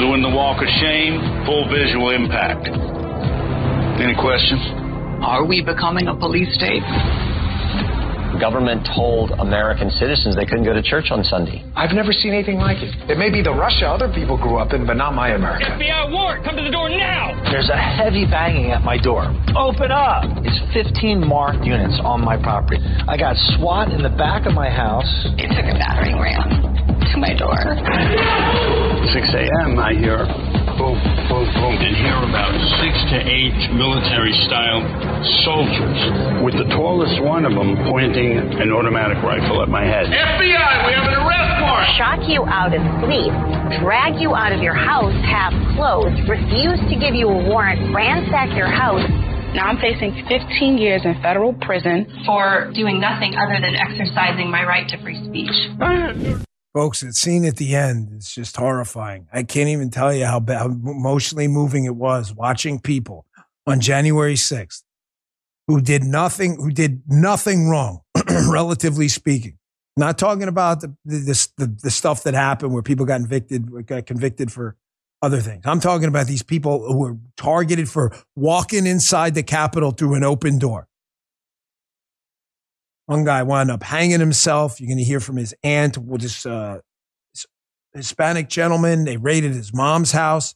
doing 0.00 0.24
the 0.24 0.32
walk 0.32 0.64
of 0.64 0.68
shame, 0.80 1.20
full 1.44 1.68
visual 1.68 2.08
impact. 2.08 2.72
Any 4.00 4.16
questions? 4.16 4.64
Are 5.20 5.44
we 5.44 5.60
becoming 5.60 6.08
a 6.08 6.16
police 6.16 6.54
state? 6.56 6.82
Government 8.38 8.86
told 8.94 9.32
American 9.38 9.90
citizens 9.90 10.36
they 10.36 10.44
couldn't 10.46 10.64
go 10.64 10.72
to 10.72 10.82
church 10.82 11.10
on 11.10 11.24
Sunday. 11.24 11.64
I've 11.74 11.94
never 11.94 12.12
seen 12.12 12.32
anything 12.32 12.58
like 12.58 12.78
it. 12.78 12.94
It 13.10 13.18
may 13.18 13.30
be 13.30 13.42
the 13.42 13.52
Russia 13.52 13.88
other 13.88 14.12
people 14.12 14.36
grew 14.36 14.58
up 14.58 14.72
in, 14.72 14.86
but 14.86 14.94
not 14.94 15.14
my 15.14 15.34
America. 15.34 15.64
FBI 15.64 16.12
warrant, 16.12 16.44
come 16.44 16.56
to 16.56 16.62
the 16.62 16.70
door 16.70 16.88
now! 16.88 17.36
There's 17.50 17.68
a 17.68 17.76
heavy 17.76 18.24
banging 18.24 18.70
at 18.70 18.82
my 18.82 18.98
door. 18.98 19.28
Open 19.56 19.90
up! 19.90 20.24
It's 20.44 20.60
15 20.72 21.26
marked 21.26 21.64
units 21.64 21.98
on 22.02 22.24
my 22.24 22.36
property. 22.36 22.78
I 23.08 23.16
got 23.16 23.36
SWAT 23.56 23.92
in 23.92 24.02
the 24.02 24.14
back 24.14 24.46
of 24.46 24.54
my 24.54 24.70
house. 24.70 25.08
It 25.38 25.48
took 25.52 25.66
a 25.66 25.76
battering 25.76 26.18
ram 26.18 26.72
to 27.12 27.18
my 27.18 27.34
door. 27.34 27.56
6 27.56 29.28
a.m., 29.34 29.78
I 29.78 29.92
hear 29.94 30.61
boom, 30.82 30.98
boom, 31.30 31.46
boom, 31.54 31.74
and 31.78 31.94
hear 31.94 32.18
about 32.26 32.50
six 32.82 32.98
to 33.14 33.18
eight 33.22 33.54
military 33.70 34.34
style 34.50 34.82
soldiers, 35.46 36.42
with 36.42 36.58
the 36.58 36.66
tallest 36.74 37.22
one 37.22 37.46
of 37.46 37.54
them 37.54 37.78
pointing 37.86 38.34
an 38.58 38.68
automatic 38.74 39.22
rifle 39.22 39.62
at 39.62 39.70
my 39.70 39.86
head. 39.86 40.10
FBI, 40.10 40.74
we 40.86 40.92
have 40.98 41.06
an 41.06 41.14
arrest 41.22 41.54
warrant! 41.62 41.86
Shock 41.94 42.26
you 42.26 42.42
out 42.50 42.74
of 42.74 42.82
sleep, 43.06 43.30
drag 43.78 44.18
you 44.18 44.34
out 44.34 44.50
of 44.50 44.58
your 44.58 44.74
house 44.74 45.14
half 45.22 45.54
clothed, 45.78 46.18
refuse 46.26 46.82
to 46.90 46.98
give 46.98 47.14
you 47.14 47.30
a 47.30 47.38
warrant, 47.46 47.94
ransack 47.94 48.50
your 48.58 48.66
house. 48.66 49.06
Now 49.54 49.70
I'm 49.70 49.78
facing 49.78 50.10
15 50.26 50.78
years 50.78 51.02
in 51.04 51.14
federal 51.22 51.54
prison 51.62 52.10
for 52.26 52.72
doing 52.74 52.98
nothing 52.98 53.36
other 53.38 53.60
than 53.62 53.76
exercising 53.76 54.50
my 54.50 54.66
right 54.66 54.88
to 54.88 54.98
free 54.98 55.22
speech. 55.30 56.42
Folks, 56.74 57.00
the 57.00 57.12
scene 57.12 57.44
at 57.44 57.56
the 57.56 57.74
end 57.74 58.12
is 58.16 58.34
just 58.34 58.56
horrifying. 58.56 59.26
I 59.32 59.42
can't 59.42 59.68
even 59.68 59.90
tell 59.90 60.12
you 60.12 60.24
how, 60.24 60.42
how 60.48 60.66
emotionally 60.66 61.46
moving 61.46 61.84
it 61.84 61.96
was 61.96 62.32
watching 62.32 62.80
people 62.80 63.26
on 63.66 63.80
January 63.80 64.34
6th 64.34 64.82
who 65.66 65.80
did 65.80 66.02
nothing, 66.02 66.56
who 66.56 66.70
did 66.70 67.02
nothing 67.06 67.68
wrong, 67.68 68.00
relatively 68.48 69.08
speaking. 69.08 69.58
Not 69.98 70.16
talking 70.16 70.48
about 70.48 70.80
the, 70.80 70.94
the, 71.04 71.48
the, 71.58 71.76
the 71.82 71.90
stuff 71.90 72.22
that 72.22 72.32
happened 72.32 72.72
where 72.72 72.82
people 72.82 73.04
got 73.04 73.20
convicted, 73.20 73.86
got 73.86 74.06
convicted 74.06 74.50
for 74.50 74.76
other 75.20 75.40
things. 75.40 75.62
I'm 75.66 75.80
talking 75.80 76.08
about 76.08 76.26
these 76.26 76.42
people 76.42 76.86
who 76.86 76.98
were 76.98 77.16
targeted 77.36 77.88
for 77.88 78.12
walking 78.34 78.86
inside 78.86 79.34
the 79.34 79.42
Capitol 79.42 79.92
through 79.92 80.14
an 80.14 80.24
open 80.24 80.58
door. 80.58 80.88
One 83.06 83.24
guy 83.24 83.42
wound 83.42 83.70
up 83.70 83.82
hanging 83.82 84.20
himself. 84.20 84.80
You're 84.80 84.88
going 84.88 84.98
to 84.98 85.04
hear 85.04 85.20
from 85.20 85.36
his 85.36 85.54
aunt, 85.62 85.98
this 86.20 86.46
uh, 86.46 86.78
Hispanic 87.94 88.48
gentleman. 88.48 89.04
They 89.04 89.16
raided 89.16 89.52
his 89.52 89.74
mom's 89.74 90.12
house. 90.12 90.54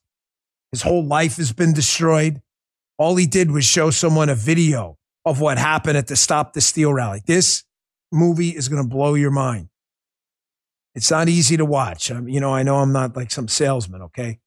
His 0.72 0.82
whole 0.82 1.05
life 1.05 1.36
has 1.36 1.53
been 1.53 1.72
destroyed. 1.72 2.40
All 2.99 3.16
he 3.16 3.26
did 3.26 3.51
was 3.51 3.64
show 3.64 3.90
someone 3.90 4.28
a 4.28 4.34
video 4.34 4.97
of 5.24 5.40
what 5.40 5.59
happened 5.59 5.99
at 5.99 6.07
the 6.07 6.16
Stop 6.16 6.53
the 6.53 6.61
Steal 6.61 6.92
rally. 6.92 7.20
This 7.26 7.64
movie 8.12 8.51
is 8.51 8.68
going 8.68 8.82
to 8.82 8.88
blow 8.88 9.14
your 9.14 9.30
mind. 9.30 9.68
It's 10.94 11.11
not 11.11 11.28
easy 11.28 11.57
to 11.59 11.64
watch. 11.64 12.11
I 12.11 12.20
you 12.20 12.40
know, 12.40 12.55
I 12.55 12.62
know 12.62 12.76
I'm 12.76 12.92
not 12.92 13.16
like 13.16 13.30
some 13.30 13.49
salesman, 13.49 14.03
okay? 14.03 14.38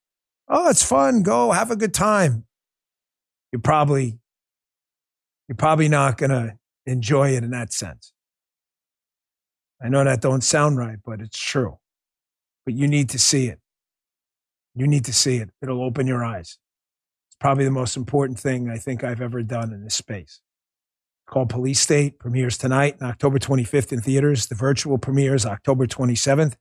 Oh, 0.47 0.69
it's 0.69 0.83
fun. 0.83 1.21
Go 1.21 1.51
have 1.51 1.69
a 1.69 1.75
good 1.75 1.93
time. 1.93 2.45
You're 3.51 3.61
probably, 3.61 4.19
you're 5.47 5.55
probably 5.55 5.89
not 5.89 6.17
going 6.17 6.31
to 6.31 6.58
enjoy 6.89 7.29
it 7.29 7.43
in 7.43 7.51
that 7.51 7.71
sense. 7.71 8.13
I 9.81 9.89
know 9.89 10.03
that 10.03 10.21
don't 10.21 10.43
sound 10.43 10.77
right, 10.77 10.97
but 11.05 11.21
it's 11.21 11.39
true. 11.39 11.77
But 12.65 12.73
you 12.75 12.87
need 12.87 13.09
to 13.09 13.19
see 13.19 13.47
it. 13.47 13.59
You 14.75 14.87
need 14.87 15.05
to 15.05 15.13
see 15.13 15.37
it. 15.37 15.49
It'll 15.61 15.83
open 15.83 16.07
your 16.07 16.23
eyes. 16.23 16.57
It's 17.29 17.37
probably 17.39 17.65
the 17.65 17.71
most 17.71 17.95
important 17.95 18.39
thing 18.39 18.69
I 18.69 18.77
think 18.77 19.03
I've 19.03 19.21
ever 19.21 19.41
done 19.41 19.73
in 19.73 19.83
this 19.83 19.95
space. 19.95 20.41
Called 21.27 21.49
Police 21.49 21.79
State 21.79 22.19
premieres 22.19 22.57
tonight 22.57 22.97
on 23.01 23.07
October 23.07 23.39
25th 23.39 23.91
in 23.93 24.01
theaters. 24.01 24.47
The 24.47 24.55
virtual 24.55 24.97
premieres 24.97 25.45
October 25.45 25.85
27th. 25.85 26.55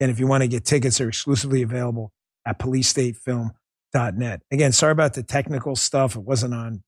And 0.00 0.10
if 0.10 0.18
you 0.18 0.26
want 0.26 0.42
to 0.42 0.48
get 0.48 0.64
tickets, 0.64 0.98
they're 0.98 1.08
exclusively 1.08 1.62
available 1.62 2.12
at 2.46 2.58
policestatefilm.net. 2.58 4.40
Again, 4.50 4.72
sorry 4.72 4.92
about 4.92 5.14
the 5.14 5.22
technical 5.22 5.76
stuff. 5.76 6.16
It 6.16 6.22
wasn't 6.22 6.54
on 6.54 6.82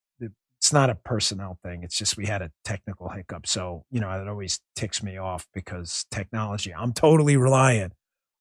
it's 0.71 0.75
not 0.75 0.89
a 0.89 0.95
personnel 0.95 1.59
thing. 1.65 1.83
It's 1.83 1.99
just 1.99 2.17
we 2.17 2.27
had 2.27 2.43
a 2.43 2.53
technical 2.65 3.09
hiccup. 3.09 3.45
So, 3.45 3.85
you 3.91 3.99
know, 3.99 4.09
it 4.09 4.29
always 4.29 4.61
ticks 4.77 5.03
me 5.03 5.17
off 5.17 5.49
because 5.53 6.07
technology, 6.13 6.73
I'm 6.73 6.93
totally 6.93 7.37
reliant 7.37 7.93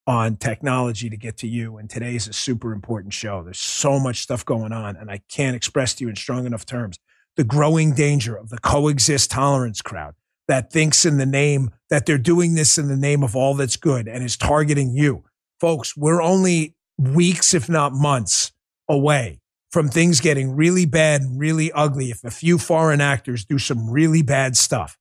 on 0.06 0.36
technology 0.36 1.10
to 1.10 1.16
get 1.16 1.38
to 1.38 1.48
you. 1.48 1.76
And 1.76 1.90
today 1.90 2.14
is 2.14 2.28
a 2.28 2.32
super 2.32 2.72
important 2.72 3.14
show. 3.14 3.42
There's 3.42 3.58
so 3.58 3.98
much 3.98 4.20
stuff 4.20 4.44
going 4.44 4.72
on, 4.72 4.94
and 4.94 5.10
I 5.10 5.22
can't 5.28 5.56
express 5.56 5.92
to 5.94 6.04
you 6.04 6.08
in 6.08 6.14
strong 6.14 6.46
enough 6.46 6.64
terms 6.64 7.00
the 7.36 7.42
growing 7.42 7.94
danger 7.94 8.36
of 8.36 8.50
the 8.50 8.58
coexist 8.58 9.32
tolerance 9.32 9.82
crowd 9.82 10.14
that 10.46 10.72
thinks 10.72 11.04
in 11.04 11.16
the 11.16 11.26
name 11.26 11.72
that 11.88 12.06
they're 12.06 12.16
doing 12.16 12.54
this 12.54 12.78
in 12.78 12.86
the 12.86 12.96
name 12.96 13.24
of 13.24 13.34
all 13.34 13.54
that's 13.54 13.76
good 13.76 14.06
and 14.06 14.22
is 14.22 14.36
targeting 14.36 14.94
you. 14.94 15.24
Folks, 15.58 15.96
we're 15.96 16.22
only 16.22 16.76
weeks, 16.96 17.54
if 17.54 17.68
not 17.68 17.92
months 17.92 18.52
away 18.88 19.39
from 19.70 19.88
things 19.88 20.20
getting 20.20 20.56
really 20.56 20.86
bad 20.86 21.22
and 21.22 21.38
really 21.38 21.70
ugly 21.72 22.10
if 22.10 22.24
a 22.24 22.30
few 22.30 22.58
foreign 22.58 23.00
actors 23.00 23.44
do 23.44 23.58
some 23.58 23.88
really 23.88 24.22
bad 24.22 24.56
stuff. 24.56 24.98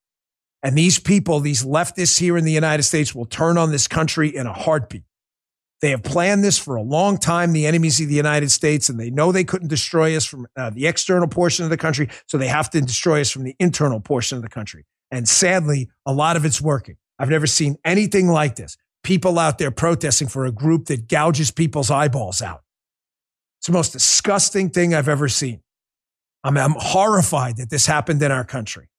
And 0.62 0.78
these 0.78 1.00
people, 1.00 1.40
these 1.40 1.64
leftists 1.64 2.20
here 2.20 2.38
in 2.38 2.44
the 2.44 2.52
United 2.52 2.84
States, 2.84 3.16
will 3.16 3.26
turn 3.26 3.58
on 3.58 3.72
this 3.72 3.88
country 3.88 4.36
in 4.36 4.46
a 4.46 4.54
heartbeat. 4.54 5.04
They 5.82 5.92
have 5.92 6.04
planned 6.04 6.44
this 6.44 6.58
for 6.58 6.76
a 6.76 6.82
long 6.82 7.18
time, 7.18 7.54
the 7.54 7.66
enemies 7.66 8.02
of 8.02 8.10
the 8.10 8.16
United 8.16 8.52
States, 8.52 8.90
and 8.90 9.00
they 9.00 9.10
know 9.10 9.32
they 9.32 9.46
couldn't 9.46 9.70
destroy 9.70 10.16
us 10.18 10.26
from 10.26 10.46
uh, 10.58 10.70
the 10.72 10.88
external 10.88 11.30
portion 11.30 11.64
of 11.64 11.70
the 11.70 11.78
country, 11.78 12.10
so 12.28 12.38
they 12.38 12.50
have 12.50 12.70
to 12.72 12.82
destroy 12.82 13.22
us 13.22 13.32
from 13.32 13.44
the 13.44 13.56
internal 13.60 14.02
portion 14.02 14.36
of 14.36 14.42
the 14.42 14.50
country. 14.50 14.86
And 15.10 15.28
sadly, 15.28 15.90
a 16.06 16.14
lot 16.14 16.36
of 16.36 16.44
it's 16.44 16.62
working. 16.62 16.98
I've 17.18 17.30
never 17.30 17.48
seen 17.48 17.78
anything 17.86 18.28
like 18.28 18.58
this. 18.58 18.78
People 19.04 19.40
out 19.40 19.58
there 19.58 19.72
protesting 19.72 20.28
for 20.28 20.46
a 20.46 20.52
group 20.52 20.86
that 20.86 21.08
gouges 21.08 21.50
people's 21.52 21.90
eyeballs 21.90 22.42
out. 22.42 22.62
It's 23.60 23.68
the 23.68 23.74
most 23.74 23.92
disgusting 23.92 24.70
thing 24.70 24.94
I've 24.94 25.10
ever 25.10 25.28
seen. 25.28 25.62
I'm, 26.44 26.58
I'm 26.58 26.76
horrified 26.78 27.58
that 27.58 27.70
this 27.70 27.86
happened 27.86 28.24
in 28.24 28.32
our 28.32 28.46
country. 28.46 28.90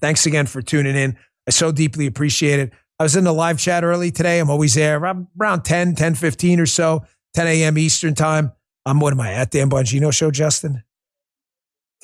Thanks 0.00 0.26
again 0.26 0.46
for 0.46 0.60
tuning 0.60 0.94
in. 0.94 1.16
I 1.46 1.50
so 1.50 1.72
deeply 1.72 2.06
appreciate 2.06 2.60
it. 2.60 2.72
I 2.98 3.04
was 3.04 3.16
in 3.16 3.24
the 3.24 3.32
live 3.32 3.58
chat 3.58 3.84
early 3.84 4.10
today. 4.10 4.38
I'm 4.38 4.50
always 4.50 4.74
there 4.74 4.98
around 4.98 5.64
10, 5.64 5.94
10, 5.94 6.14
15 6.14 6.60
or 6.60 6.66
so, 6.66 7.04
10 7.34 7.46
a.m. 7.46 7.78
Eastern 7.78 8.14
time. 8.14 8.52
I'm, 8.84 9.00
what 9.00 9.12
am 9.12 9.20
I, 9.20 9.32
at 9.32 9.50
Dan 9.50 9.70
Bongino 9.70 10.12
show, 10.12 10.30
Justin? 10.30 10.82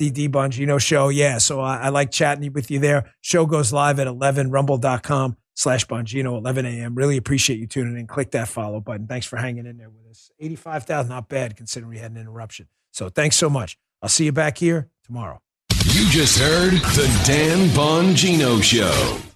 DD 0.01 0.29
Bongino 0.29 0.79
show. 0.79 1.09
Yeah. 1.09 1.37
So 1.37 1.61
I, 1.61 1.77
I 1.77 1.89
like 1.89 2.11
chatting 2.11 2.51
with 2.53 2.71
you 2.71 2.79
there. 2.79 3.13
Show 3.21 3.45
goes 3.45 3.71
live 3.71 3.99
at 3.99 4.07
11, 4.07 4.49
rumble.com 4.49 5.37
slash 5.55 5.85
Bongino, 5.87 6.37
11 6.37 6.65
a.m. 6.65 6.95
Really 6.95 7.17
appreciate 7.17 7.59
you 7.59 7.67
tuning 7.67 7.97
in. 7.97 8.07
Click 8.07 8.31
that 8.31 8.47
follow 8.47 8.79
button. 8.79 9.07
Thanks 9.07 9.25
for 9.25 9.37
hanging 9.37 9.65
in 9.65 9.77
there 9.77 9.89
with 9.89 10.05
us. 10.09 10.29
85,000, 10.39 11.09
not 11.09 11.27
bad 11.27 11.57
considering 11.57 11.89
we 11.89 11.97
had 11.97 12.11
an 12.11 12.17
interruption. 12.17 12.67
So 12.91 13.09
thanks 13.09 13.35
so 13.35 13.49
much. 13.49 13.77
I'll 14.01 14.09
see 14.09 14.25
you 14.25 14.31
back 14.31 14.57
here 14.57 14.89
tomorrow. 15.03 15.41
You 15.85 16.07
just 16.09 16.37
heard 16.37 16.73
the 16.73 17.23
Dan 17.25 17.69
Bongino 17.69 18.61
Show. 18.61 19.34